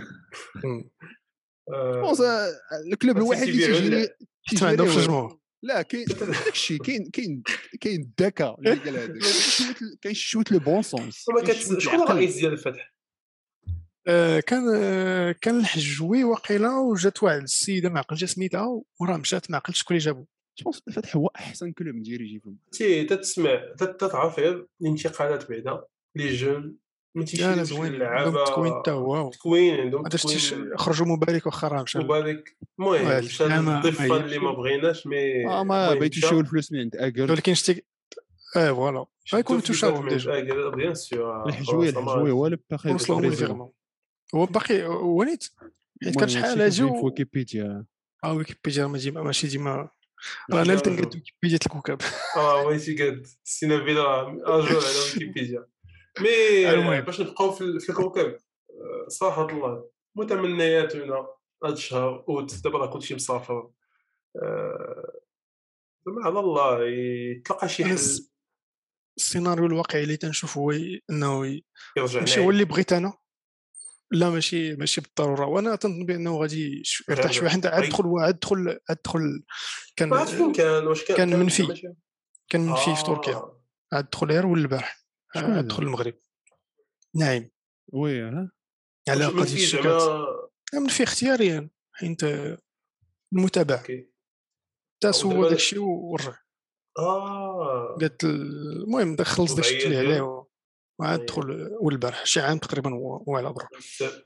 آه، 1.73 1.93
je 1.95 2.02
pense 2.02 2.21
ال 2.93 2.97
club 2.97 3.17
بس 3.17 3.23
الوحيد 3.23 3.49
اللي 3.49 3.91
تيجي. 3.91 4.09
حتى 4.45 4.65
ما 4.65 4.71
عندهمش 4.71 4.97
الجمهور. 4.97 5.41
لا 5.63 5.83
كاين 5.83 6.05
داكشي 6.05 6.79
كاين 6.87 7.11
كاين 7.11 7.43
كاين 7.81 8.01
الذكاء 8.01 8.59
اللي 8.59 8.75
قال 8.75 8.97
هذاك. 8.97 9.19
كاين 10.03 10.15
شوية 10.15 10.45
le 10.51 10.59
bon 10.59 10.83
sens 10.83 11.27
شكون 11.79 12.03
الرئيس 12.03 12.35
ديال 12.35 12.53
الفتح؟ 12.53 12.95
آه، 14.09 14.41
كان 14.41 14.65
آه، 14.75 15.33
كان 15.33 15.61
الحجوي 15.61 16.25
وقيله 16.25 16.81
وجات 16.81 17.23
واحد 17.23 17.43
السيدة 17.43 17.89
ما 17.89 17.99
عقلتش 17.99 18.25
سميتها 18.25 18.83
وراه 19.01 19.17
مشات 19.17 19.51
ما 19.51 19.57
عقلتش 19.57 19.81
شكون 19.81 19.97
اللي 19.97 20.07
جابو. 20.07 20.27
je 20.59 20.66
pense 20.66 20.83
الفتح 20.89 21.17
هو 21.17 21.27
أحسن 21.37 21.73
club 21.73 21.95
م 21.95 22.21
dirigé 22.21 22.39
في 22.41 22.47
المغرب 22.47 22.71
تي 22.73 23.05
تتسمع 23.05 23.73
تت- 23.79 24.01
تتعرف 24.01 24.39
غير 24.39 24.67
الانتقالات 24.83 25.51
بعدا 25.51 25.83
les 26.17 26.29
jeunes 26.35 26.77
ما 27.15 27.25
زوين. 27.63 27.95
اللعابه 27.95 28.45
تكوين 28.45 28.73
حتى 28.75 28.91
هو. 28.91 29.31
تكوين 29.31 29.75
عندهم 29.81 30.03
تكوين. 30.03 30.77
خرجوا 30.77 31.07
مبارك 31.07 31.47
واخا 31.47 31.69
راه 31.69 31.83
مشى 31.83 31.99
مبارك. 31.99 32.57
المهم 32.79 33.19
مشى 33.25 33.45
ما 33.49 33.81
اللي 34.17 34.39
ما 34.39 34.53
بغيناش 34.53 35.07
مي 35.07 35.47
آه 35.49 35.63
ما 35.63 35.95
بغيتو. 35.95 36.19
يشيو 36.19 36.41
الفلوس 36.41 36.73
من 36.73 36.79
عند 36.81 36.97
اكر 36.97 37.33
ولكن 37.33 37.55
شتي 37.55 37.83
آه 38.57 38.73
فوالا. 38.73 39.07
تشاوهم 39.61 40.09
في 40.09 40.15
ديجا. 40.15 40.31
بيان 40.71 40.95
سور. 40.95 41.49
الحجوية 41.49 41.89
الحجوية 41.89 42.33
هو 42.33 42.47
اللي 42.47 42.59
باقي 42.71 42.95
وصلوا 42.95 43.21
هو 44.35 44.45
باقي 44.47 44.75
حيت 46.05 46.19
كان 46.19 46.29
شحال 46.29 46.59
و- 46.85 47.05
ويكيبيديا. 47.07 47.85
آه 48.25 48.33
ويكيبيديا 48.35 48.87
ماشي 49.23 49.47
ديما 49.47 49.89
راه 50.53 50.63
أنا 50.63 50.75
تنقاد 50.75 51.15
ويكيبيديا 51.15 51.59
الكوكب 51.67 51.99
آه 52.37 52.65
بغيتي 52.65 53.03
قاد 53.05 53.27
سينا 53.45 53.85
فيلا 53.85 54.23
اجور 54.23 54.85
على 54.85 54.99
ويكيبيديا 55.15 55.67
مي. 56.21 57.01
باش 57.01 57.21
نبقاو 57.21 57.53
في 57.53 57.61
ال- 57.61 57.81
في 57.81 57.89
الكوكب. 57.91 58.37
آه، 58.71 59.09
صراحة 59.09 59.49
الله 59.49 59.91
متمنياتنا 60.17 61.27
هذا 61.65 61.73
الشهر. 61.73 62.25
أوت 62.29 62.55
دابا 62.65 62.79
راه 62.79 62.87
كلشي 62.87 63.15
مسافر 63.15 63.71
آه، 64.43 65.21
زعما 66.07 66.25
على 66.25 66.41
الله 66.41 66.85
يتلقى 66.89 67.69
شي 67.69 67.85
حل. 67.85 67.91
الس- 67.93 68.33
السيناريو 69.19 69.67
الواقعي 69.67 70.03
اللي 70.03 70.17
تنشوف 70.17 70.59
هو 70.59 70.71
إنه 71.11 71.61
يرجع 71.97 72.21
ماشي 72.21 72.41
هو 72.41 72.51
اللي 72.51 72.65
بغيت 72.65 72.93
أنا. 72.93 73.13
لا 74.11 74.31
ماشي 74.31 74.75
ماشي 74.77 75.01
بالضرورة. 75.01 75.47
وأنا 75.47 75.77
تنظن 75.77 76.07
بأنه 76.07 76.37
غادي 76.41 76.83
يرتاح 77.09 77.33
شوية 77.33 77.49
حيت 77.49 77.67
عاد 77.67 77.81
غير- 77.83 77.91
دخل 77.91 78.05
عاد 78.19 78.39
دخل 78.39 78.79
عاد 78.89 78.99
دخل 79.05 79.43
كان 79.97 80.25
فين 80.25 80.53
كان 80.53 80.87
واش 80.87 81.05
كان 81.05 81.17
كان 81.17 81.39
منفي. 81.39 81.93
كان 82.49 82.61
منفي 82.61 82.95
في 82.95 83.01
آه. 83.01 83.05
تركيا. 83.05 83.43
عاد 83.93 84.11
دخل 84.11 84.27
غير 84.33 84.47
ول 84.47 84.59
البارح 84.59 85.05
عاد 85.37 85.45
هذا؟ 85.45 85.61
دخل 85.61 85.83
المغرب. 85.83 86.15
نعيم. 87.15 87.51
وي 87.93 88.23
ها 88.23 88.51
على 89.09 89.27
قضية 89.27 89.67
زعما 89.67 90.27
منفي 90.75 91.03
اختياريا 91.03 91.71
حيت 91.93 92.21
المتابع. 93.33 93.79
أوكي. 93.79 94.09
تا 95.01 95.09
أو 95.09 95.13
سوى 95.13 95.35
دابا- 95.35 95.43
داك 95.49 95.53
الشيء 95.57 95.79
ورجع 95.79 96.35
آه. 96.99 97.97
قالت 98.01 98.25
ال- 98.25 98.83
المهم 98.83 99.17
خلص 99.25 99.55
داك 99.55 99.65
الشيء 99.65 99.87
اللي 99.87 99.97
عليه 99.99 100.48
وعاد 100.99 101.19
أييه. 101.19 101.29
دخل 101.29 101.77
والبارح 101.81 102.27
شي 102.27 102.41
عام 102.41 102.59
تقريبا 102.59 102.95
هو 102.95 103.17
هو 103.17 103.37
على 103.37 103.49
ضرب 103.49 103.69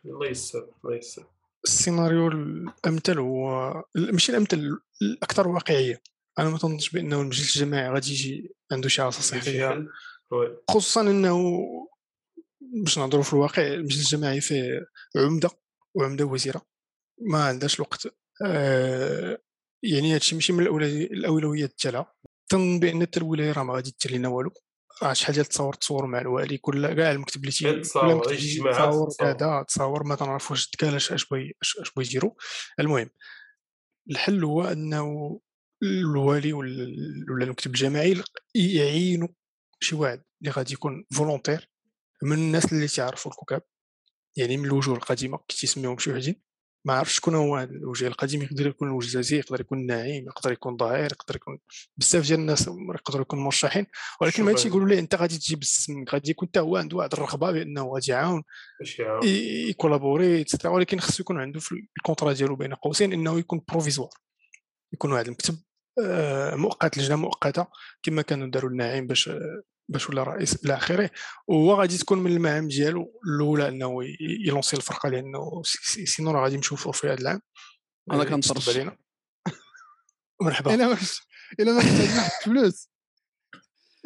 الله 0.04 0.26
يسر 0.26 0.70
الله 0.84 0.96
يسر 0.96 1.26
السيناريو 1.64 2.28
الأمثل 2.28 3.18
هو 3.18 3.72
ماشي 3.96 4.32
الأمثل 4.32 4.78
الأكثر 5.02 5.48
واقعية. 5.48 6.02
أنا 6.38 6.50
ما 6.50 6.58
تنظنش 6.58 6.90
بأنه 6.90 7.20
المجلس 7.20 7.56
الجماعي 7.56 7.90
غادي 7.90 8.10
يجي 8.10 8.54
عنده 8.72 8.88
شي 8.88 9.02
عصا 9.02 9.20
صحية. 9.20 9.86
خصوصا 10.70 11.00
أنه 11.00 11.60
باش 12.60 12.98
نهضروا 12.98 13.22
في 13.22 13.32
الواقع 13.32 13.66
المجلس 13.66 14.12
الجماعي 14.12 14.40
فيه 14.40 14.86
عمدة 15.16 15.50
وعمدة 15.94 16.24
وزيرة. 16.24 16.62
ما 17.20 17.44
عندهاش 17.44 17.74
الوقت. 17.74 18.14
آه 18.46 19.38
يعني 19.82 20.14
هادشي 20.14 20.34
ماشي 20.34 20.52
من 20.52 20.66
الأولويات 20.66 21.74
ديالها. 21.82 22.14
تنظن 22.48 22.80
بأن 22.80 23.02
حتى 23.02 23.20
الولاية 23.20 23.52
راه 23.52 23.62
ما 23.62 23.74
غادي 23.74 23.94
دير 24.04 24.18
لنا 24.18 24.28
والو. 24.28 24.50
راه 25.02 25.12
شحال 25.12 25.34
ديال 25.34 25.44
التصاور 25.44 25.74
تصور 25.74 26.06
مع 26.06 26.20
الوالي 26.20 26.58
كل 26.58 26.94
كاع 26.94 27.10
المكتب 27.12 27.40
اللي 27.40 27.52
تي 27.52 27.64
كل 27.72 27.82
تصاور، 27.82 29.10
تصاور. 29.10 29.34
كذا 29.34 29.62
تصاور 29.68 30.04
ما 30.04 30.14
تنعرف 30.14 30.50
واش 30.50 30.68
تكال 30.70 30.94
اش 30.94 31.12
اش 31.12 31.28
بغي 31.28 31.54
اش 31.62 31.92
بغي 31.96 32.06
يديروا 32.06 32.32
المهم 32.80 33.10
الحل 34.10 34.44
هو 34.44 34.64
انه 34.64 35.40
الوالي 35.82 36.52
ولا 36.52 37.44
المكتب 37.44 37.70
الجماعي 37.70 38.22
يعينوا 38.54 39.28
شي 39.80 39.94
واحد 39.94 40.22
اللي 40.40 40.52
غادي 40.52 40.72
يكون 40.72 41.04
volontaire 41.14 41.70
من 42.22 42.38
الناس 42.38 42.72
اللي 42.72 42.88
تعرفوا 42.88 43.30
الكوكب. 43.30 43.62
يعني 44.36 44.56
من 44.56 44.64
الوجوه 44.64 44.96
القديمة 44.96 45.38
كي 45.48 45.66
شي 45.66 46.10
وحدين. 46.10 46.42
ما 46.84 46.94
عرفتش 46.94 47.16
شكون 47.16 47.34
هو 47.34 47.58
الوجه 47.58 48.06
القديم 48.06 48.42
يقدر 48.42 48.66
يكون 48.66 48.88
الوجزازي 48.88 49.38
يقدر 49.38 49.60
يكون 49.60 49.86
نعيم 49.86 50.26
يقدر 50.26 50.52
يكون 50.52 50.76
ظاهر 50.76 51.12
يقدر 51.12 51.36
يكون 51.36 51.58
بزاف 51.96 52.26
ديال 52.26 52.40
الناس 52.40 52.68
يقدروا 52.68 53.22
يكونوا 53.22 53.44
مرشحين. 53.44 53.86
ولكن 54.20 54.42
ما 54.42 54.54
يقولوا 54.66 54.88
ليه 54.88 54.98
أنت 54.98 55.14
غادي 55.14 55.38
تجيب 55.38 55.62
السم 55.62 56.04
غادي 56.12 56.30
يكون 56.30 56.48
حتى 56.48 56.60
هو 56.60 56.76
عنده 56.76 56.96
واحد 56.96 57.12
الرغبة 57.12 57.52
بأنه 57.52 57.94
غادي 57.94 58.12
يعاون 58.12 58.42
ي 59.68 59.75
collaborer 59.75 60.44
ولكن 60.64 61.00
خصو 61.00 61.22
يكون 61.22 61.40
عنده 61.40 61.60
في 61.60 61.86
ال 61.98 62.02
contrat 62.02 62.32
ديالو 62.32 62.56
بين 62.56 62.74
قوسين 62.74 63.12
إنه 63.12 63.38
يكون 63.38 63.60
provisoire 63.68 64.10
يكون 64.92 65.12
واحد 65.12 65.26
المكتب 65.26 65.58
آه، 66.04 66.54
مؤقت 66.54 66.98
لجنة 66.98 67.16
مؤقتة 67.16 67.66
كما 68.02 68.22
كانوا 68.22 68.46
داروا 68.46 68.70
النعيم 68.70 69.06
باش 69.06 69.28
آه، 69.28 69.62
باش 69.92 70.10
ولا 70.10 70.22
رئيس 70.22 70.64
إلى 70.64 70.74
آخره 70.76 71.10
وهو 71.48 71.74
غادي 71.80 71.98
تكون 71.98 72.18
من 72.18 72.32
المهام 72.32 72.68
ديالو 72.68 73.20
الأولى 73.26 73.68
إنه 73.68 73.98
ي 74.46 74.50
lancer 74.50 74.76
الفرقة 74.76 75.08
لأنه 75.08 75.62
si- 75.64 75.78
si- 75.82 76.06
sinon 76.06 76.30
راه 76.30 76.42
غادي 76.42 76.56
نشوفوا 76.56 76.92
في 76.92 77.06
هذا 77.06 77.20
العام. 77.20 77.40
أنا 78.12 78.20
آه، 78.22 78.24
كنطرش. 78.24 78.68
مرحبا. 80.42 80.74
إلا 80.74 80.88
واش 80.88 81.20
إلا 81.60 81.72
ما 81.72 81.78
نحط 81.82 82.32
فلوس. 82.44 82.88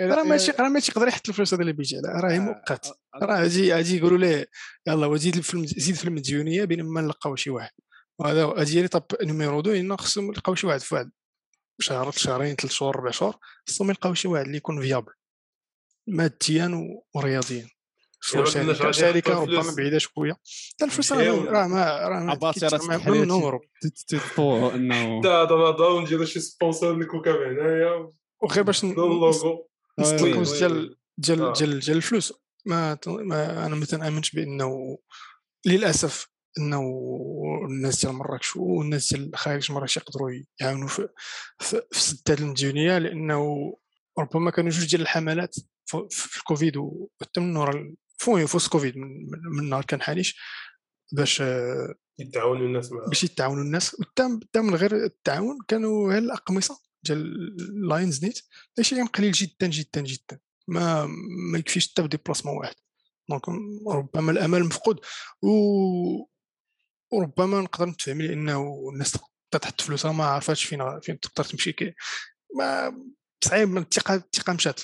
راه 0.00 0.22
ماشي 0.22 0.50
راه 0.52 0.68
ماشي 0.68 0.92
يقدر 0.92 1.08
يحط 1.08 1.28
الفلوس 1.28 1.54
هذا 1.54 1.62
اللي 1.62 1.72
بيجي 1.72 1.96
راه 2.04 2.32
هي 2.32 2.38
مؤقت. 2.38 2.98
راه 3.22 3.40
غادي 3.40 3.72
غادي 3.74 3.96
يقولوا 3.96 4.18
ليه 4.18 4.46
يلا 4.86 5.06
وزيد 5.06 5.40
في 5.40 5.54
الم- 5.54 5.66
زيد 5.66 5.94
في 5.94 6.04
المديونية 6.04 6.64
بين 6.64 6.82
ما 6.82 7.00
نلقاو 7.00 7.36
شي 7.36 7.50
واحد. 7.50 7.70
وهذا 8.18 8.44
غادي 8.44 8.82
لي 8.82 8.88
طب 8.88 9.04
نيميرو 9.22 9.60
دو 9.60 9.70
ان 9.72 9.96
خصهم 9.96 10.24
يلقاو 10.28 10.54
شي 10.54 10.66
واحد 10.66 10.80
في 10.80 10.94
واحد 10.94 11.10
شهر 11.80 12.10
شهرين 12.10 12.54
ثلاث 12.54 12.72
شهور 12.72 12.96
ربع 12.96 13.10
شهور 13.10 13.36
خصهم 13.68 13.90
يلقاو 13.90 14.14
شي 14.14 14.28
واحد 14.28 14.44
اللي 14.44 14.56
يكون 14.56 14.80
فيابل 14.82 15.12
ماديا 16.06 16.98
ورياضيا 17.14 17.68
شركه 18.20 18.62
نحطوا 18.62 19.34
ربما 19.34 19.58
الفلوس. 19.58 19.74
بعيدة 19.74 19.98
شوية 19.98 20.36
الفلوس 20.82 21.12
راه. 21.12 21.18
ما- 21.36 21.50
راه 21.50 21.66
ما 21.66 22.08
راه 22.08 22.20
ما 22.24 22.30
عباسي 22.32 22.60
كيتش- 22.60 22.72
راه 22.74 22.86
ما- 22.86 22.96
تحل 22.96 23.10
من 23.12 23.26
نورو 23.28 23.60
تطوع 24.08 24.74
إنه 24.74 25.20
دا 25.22 25.44
دا 25.44 25.54
نضعو 25.54 26.00
نديرو 26.00 26.24
شي 26.24 26.40
سبونسور 26.40 26.96
للكوكب 26.96 27.34
هنايا 27.34 28.10
وغير 28.42 28.62
باش 28.62 28.84
ن- 28.84 28.94
دون 28.94 29.12
اللوغو 29.12 29.68
نسد 29.98 30.22
وي، 30.22 30.30
الكوز 30.30 30.52
وي. 30.52 30.58
ديال 30.68 30.96
ديال. 31.18 31.52
ديال 31.52 31.80
ديال 31.80 31.96
الفلوس 31.96 32.32
ما, 32.66 32.98
ما 33.06 33.66
أنا 33.66 33.74
ما 33.74 33.84
تنامنش 33.84 34.30
بأنه 34.30 34.98
للأسف 35.66 36.28
إنه 36.58 36.82
الناس 37.68 38.00
ديال 38.04 38.14
مراكش 38.14 38.56
والناس 38.56 39.14
ديال 39.14 39.30
خارج 39.36 39.72
مراكش 39.72 39.96
يقدروا 39.96 40.30
يعاونوا 40.60 40.88
في 40.88 41.08
في, 41.58 41.82
في 41.92 42.00
سد 42.00 42.30
هذه 42.30 42.38
المديونيه 42.40 42.98
لأنه 42.98 43.72
ربما 44.18 44.50
كانوا 44.50 44.70
جوج 44.70 44.90
ديال 44.90 45.00
الحملات 45.02 45.56
في, 45.86 46.06
في 46.10 46.36
الكوفيد 46.36 46.76
نهار 47.38 47.94
فوق 48.18 48.44
فوس 48.44 48.68
كوفيد 48.68 48.96
من, 48.96 49.68
نهار 49.68 49.84
كان 49.84 50.02
حاليش 50.02 50.40
باش 51.12 51.42
يتعاونوا 52.18 52.66
الناس 52.66 52.92
معاه 52.92 53.08
باش 53.08 53.24
يتعاونوا 53.24 53.62
الناس. 53.62 53.96
حتى 54.00 54.60
من 54.60 54.74
غير 54.74 55.04
التعاون 55.04 55.58
كانوا 55.68 56.12
غير 56.12 56.18
الأقمصة 56.18 56.80
ديال 57.02 57.88
لاينز 57.88 58.24
نيت. 58.24 58.40
شيء 58.80 59.06
قليل 59.06 59.32
جدا 59.32 59.66
جدا 59.66 60.00
جدا. 60.00 60.38
ما 60.68 61.06
ما 61.52 61.58
يكفيش 61.58 61.90
حتى 61.90 62.02
ب 62.02 62.07
déplacement 62.07 62.56
واحد. 62.56 62.74
donc 63.28 63.48
ربما 63.88 64.32
الأمل 64.32 64.64
مفقود. 64.64 65.00
و 65.42 65.50
وربما 67.12 67.60
نقدر 67.60 67.86
نتفهم 67.86 68.22
لأنه 68.22 68.90
الناس 68.92 69.18
تحط 69.50 69.80
فلوسها 69.80 70.12
ما 70.12 70.24
عرفاتش 70.24 70.64
فين 70.64 71.00
فين 71.00 71.20
تقدر 71.20 71.44
تمشي 71.44 71.72
كي 71.72 71.94
ما 72.54 72.98
صعيب 73.44 73.68
من 73.68 73.82
الثقة 73.82 74.14
الثقة 74.14 74.52
مشات. 74.52 74.80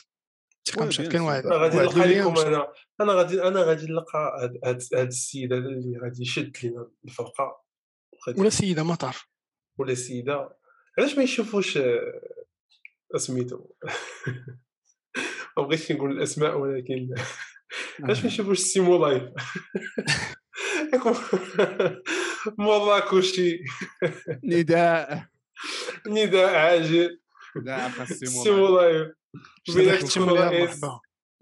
كان. 0.66 1.20
واحد 1.20 1.46
أنا 1.46 1.56
غادي 1.56 1.76
نلقى 1.76 2.14
لكم. 2.14 2.38
أنا 2.40 2.72
أنا 3.00 3.12
غادي 3.12 3.42
أنا 3.42 3.62
غادي 3.62 3.86
نلقى 3.86 4.38
هاد 4.42 4.58
هاد 4.64 4.82
هاد 4.94 5.06
السيد 5.06 5.52
هذا 5.52 5.68
اللي 5.68 5.98
غادي 6.02 6.22
يشد 6.22 6.56
لينا 6.62 6.90
الفرقة. 7.04 7.62
ولا 8.38 8.50
سيدة 8.50 8.82
مطار 8.82 9.16
ولا 9.78 9.94
سيدة. 9.94 10.58
علاش 10.98 11.16
ما 11.16 11.22
يشوفوش 11.22 11.76
آه، 11.76 12.20
سميتو 13.16 13.56
ما 15.56 15.62
بغيتش 15.62 15.92
نقول 15.92 16.12
الأسماء 16.12 16.58
ولكن 16.58 17.14
علاش 18.04 18.20
ما 18.20 18.26
يشوفوش 18.26 18.58
سيمو 18.58 19.06
لايف 19.06 19.22
مراكشي 22.58 23.64
نداء. 24.44 25.26
نداء 26.06 26.54
عاجل. 26.54 27.20
نداء 27.56 27.90
خاص 27.90 28.08
سيمو 28.08 28.44
سيمو 28.44 28.80
لايف 28.80 29.08
رئيس 29.68 30.80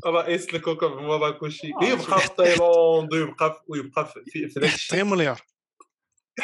رئيس 0.06 0.54
الكوكب 0.54 0.98
المراكشي 0.98 1.70
آه، 1.82 1.84
يبقى 1.84 2.20
في 2.20 2.28
تايلاند 2.36 3.12
ويبقى 3.14 3.64
ويبقى 3.68 4.06
في 4.06 4.24
في, 4.26 4.48
في 4.48 4.60
داك 4.60 4.94
مليار 5.04 5.40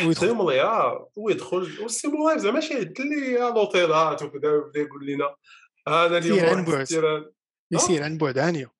يدخل 0.00 0.34
مليار 0.34 1.08
ويدخل. 1.16 1.82
والسيمو 1.82 2.28
لايف 2.28 2.40
زعما 2.42 2.60
شي 2.60 2.74
يعد 2.74 3.00
لي 3.00 3.38
لوطيلات 3.38 4.22
وكذا 4.22 4.50
ويبدا 4.50 4.80
يقول 4.80 5.06
لنا 5.06 5.34
أنا 5.88 6.18
اليوم 6.18 6.38
سير 6.38 6.48
عن 6.48 6.64
بعد. 6.64 6.80
يسير 7.70 8.02
عن 8.02 8.18
بعد. 8.18 8.38
عانيه 8.38 8.75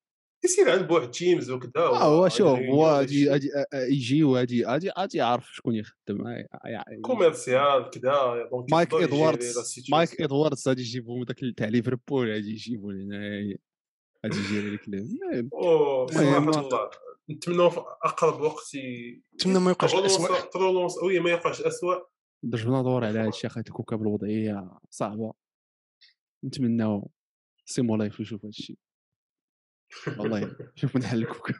يسير 0.47 0.71
عن 0.71 0.81
بوحد 0.81 1.11
تيمز 1.11 1.51
وكذا 1.51 1.71
آه 1.77 2.03
هو 2.03 2.29
شوف 2.29 2.59
وغادي 2.69 3.29
هو 3.29 3.39
يجي 3.73 4.23
وغادي 4.23 4.65
غادي 4.65 4.89
غادي 4.89 5.17
يعرف 5.17 5.55
شكون 5.55 5.75
يخدم. 5.75 6.27
آه، 6.27 6.47
يعني 6.65 7.01
كوميرسيال 7.01 7.89
كذا 7.89 8.49
مايك 8.71 8.93
ادواردز. 8.93 9.83
مايك 9.91 10.21
إدواردز 10.21 10.67
غادي 10.67 10.81
يجيبوا 10.81 11.25
داك 11.25 11.39
تاع 11.57 11.67
ليفربول 11.67 12.31
غادي 12.31 12.51
يجيبوا 12.51 12.93
لنا 12.93 13.57
غادي 14.25 14.37
يجيري 14.37 14.75
لك 14.75 14.87
المهم 14.87 16.49
الله. 16.49 16.89
نتمنى 17.29 17.71
في 17.71 17.79
أقرب 18.03 18.41
وقت 18.41 18.77
نتمنى 19.35 19.59
ما 19.59 19.69
يوقعش 19.69 19.95
الاسوء 19.95 20.39
ت 20.39 20.46
relance 20.46 20.97
oui 21.03 21.19
ما 21.19 21.29
يوقعش 21.29 21.61
اسوء 21.61 22.03
درجنا 22.43 22.81
دور 22.81 23.05
على 23.05 23.19
هذا 23.19 23.29
الشيء 23.29 23.49
اخويا 23.49 23.65
الكوكب 23.67 24.01
الوضعية 24.01 24.71
صعبة. 24.89 25.33
نتمناو 26.45 27.11
سيمو 27.65 27.95
لايف 27.95 28.19
يشوف 28.19 28.41
هذا 28.45 28.49
الشيء. 28.49 28.77
والله 30.19 30.55
شوف 30.75 30.95
من 30.95 31.03
حل 31.03 31.17
الكوكب 31.17 31.55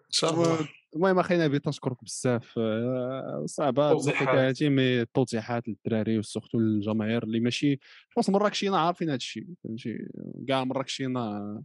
إن 0.00 0.10
شاء 0.10 0.34
الله 0.34 0.68
المهم 0.96 1.18
أخي 1.18 1.36
نبيل 1.38 1.60
تنشكرك 1.60 2.04
بزاف 2.04 2.54
آه، 2.58 3.44
صعبة 3.46 3.90
توضيحات. 3.90 4.28
هادي 4.28 4.68
mais 4.68 5.00
التوضيحات 5.00 5.68
للدراري 5.68 6.18
و 6.18 6.23
surtout 6.23 6.58
للجماهير 6.58 7.22
اللي 7.22 7.40
ماشي 7.40 7.78
بس 8.18 8.30
مراكشينا 8.30 8.78
عارفين 8.78 9.08
هذا 9.08 9.16
الشيء 9.16 9.46
فهمتي 9.64 10.08
كاع 10.48 10.64
مراكشينا 10.64 11.62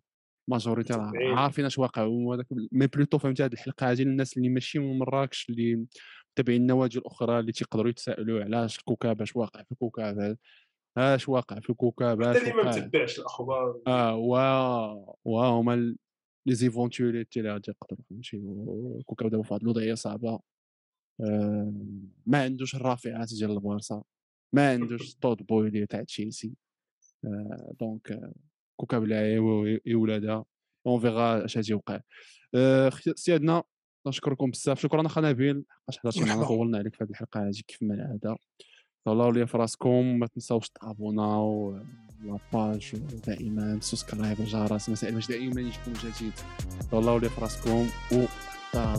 majorité. 0.48 0.94
عارفين 1.16 1.66
اش 1.66 1.78
واقع 1.78 2.04
وهذاك 2.04 2.46
mais 2.72 2.88
plutôt 2.88 3.18
فهمتي 3.18 3.46
هذه 3.46 3.54
الحلقة 3.54 3.92
هذه 3.92 4.02
للناس 4.02 4.38
اللي 4.38 4.50
ماشي 4.50 4.80
من 4.80 5.00
مراكش 5.00 5.50
اللي 5.50 5.86
متابعين 6.32 6.62
النوادي 6.62 6.98
الأخرى 6.98 7.40
اللي 7.40 7.52
تيقدروا 7.52 7.90
يتسائلوا 7.90 8.44
علاش 8.44 8.80
الكوكب 8.80 9.22
اش 9.22 9.36
واقع 9.36 9.64
في 9.64 9.72
الكوكب 9.72 10.38
اش 10.98 11.30
واقع 11.30 11.60
في 11.60 11.70
الكوكب 11.70 12.24
حتى 12.24 12.32
اش 12.32 12.38
اللي 12.38 12.54
ما 12.54 12.70
متبعش 12.70 13.20
الأخبار. 13.20 13.82
آه 13.88 14.16
وا 14.16 15.16
وا 15.26 15.46
هما 15.46 15.96
les 16.46 16.56
éventualités 16.56 17.40
اللي 17.40 17.52
غادي 17.52 17.72
يقدروا 17.72 18.04
فهمتي 18.10 18.42
وكوكب 18.44 19.30
دابا 19.30 19.44
في 19.44 19.54
واحد 19.54 19.64
الوضعية 19.64 19.94
صعبة. 19.94 20.40
آه، 21.22 21.74
ما 22.26 22.44
عندوش 22.44 22.76
الرافعات 22.76 23.34
ديال 23.34 23.52
البارسا 23.52 24.04
ما 24.54 24.72
عندوش 24.72 25.16
طود 25.22 25.46
بويلي 25.46 25.86
تاع 25.86 26.04
تشيلسي. 26.04 26.54
آه، 27.26 27.74
donc 27.80 28.12
آه، 28.12 28.34
كوكب 28.80 29.04
لا 29.04 29.40
ولادها 29.96 30.46
on 30.88 31.02
verra 31.02 31.46
اش 31.46 31.58
غادي 31.58 31.72
يوقع. 31.72 32.00
آه، 32.56 32.92
سيادنا 33.16 33.64
نشكركم 34.08 34.52
بزاف. 34.52 34.80
شكرا 34.80 35.06
اخا 35.06 35.22
نبيل. 35.22 35.64
حقاش 35.70 35.98
حضرتي 36.00 36.20
معنا. 36.22 36.48
طولنا 36.48 36.78
عليك 36.78 36.96
في 36.96 37.04
هذه 37.04 37.10
الحلقة 37.10 37.48
هذه 37.48 37.62
كيف 37.68 37.84
ما 37.84 37.94
العادة. 37.94 38.38
تهلاو 39.05 39.31
ليا 39.31 39.45
في 39.45 39.57
راسكم 39.59 40.19
ما 40.19 40.27
تنساوش 40.27 40.69
تابوناو 40.69 41.79
لاباج 42.25 42.97
دائما 43.27 43.79
سبسكرايب 43.81 44.41
الجرس 44.41 44.89
مسائل 44.89 45.15
باش 45.15 45.29
دائما 45.29 45.61
يجيكم 45.61 45.93
جديد 45.93 46.33
تهلاو 46.91 47.19
ليا 47.19 47.29
في 47.29 47.41
راسكم 47.41 47.87
و 48.13 48.25
حتى 48.69 48.97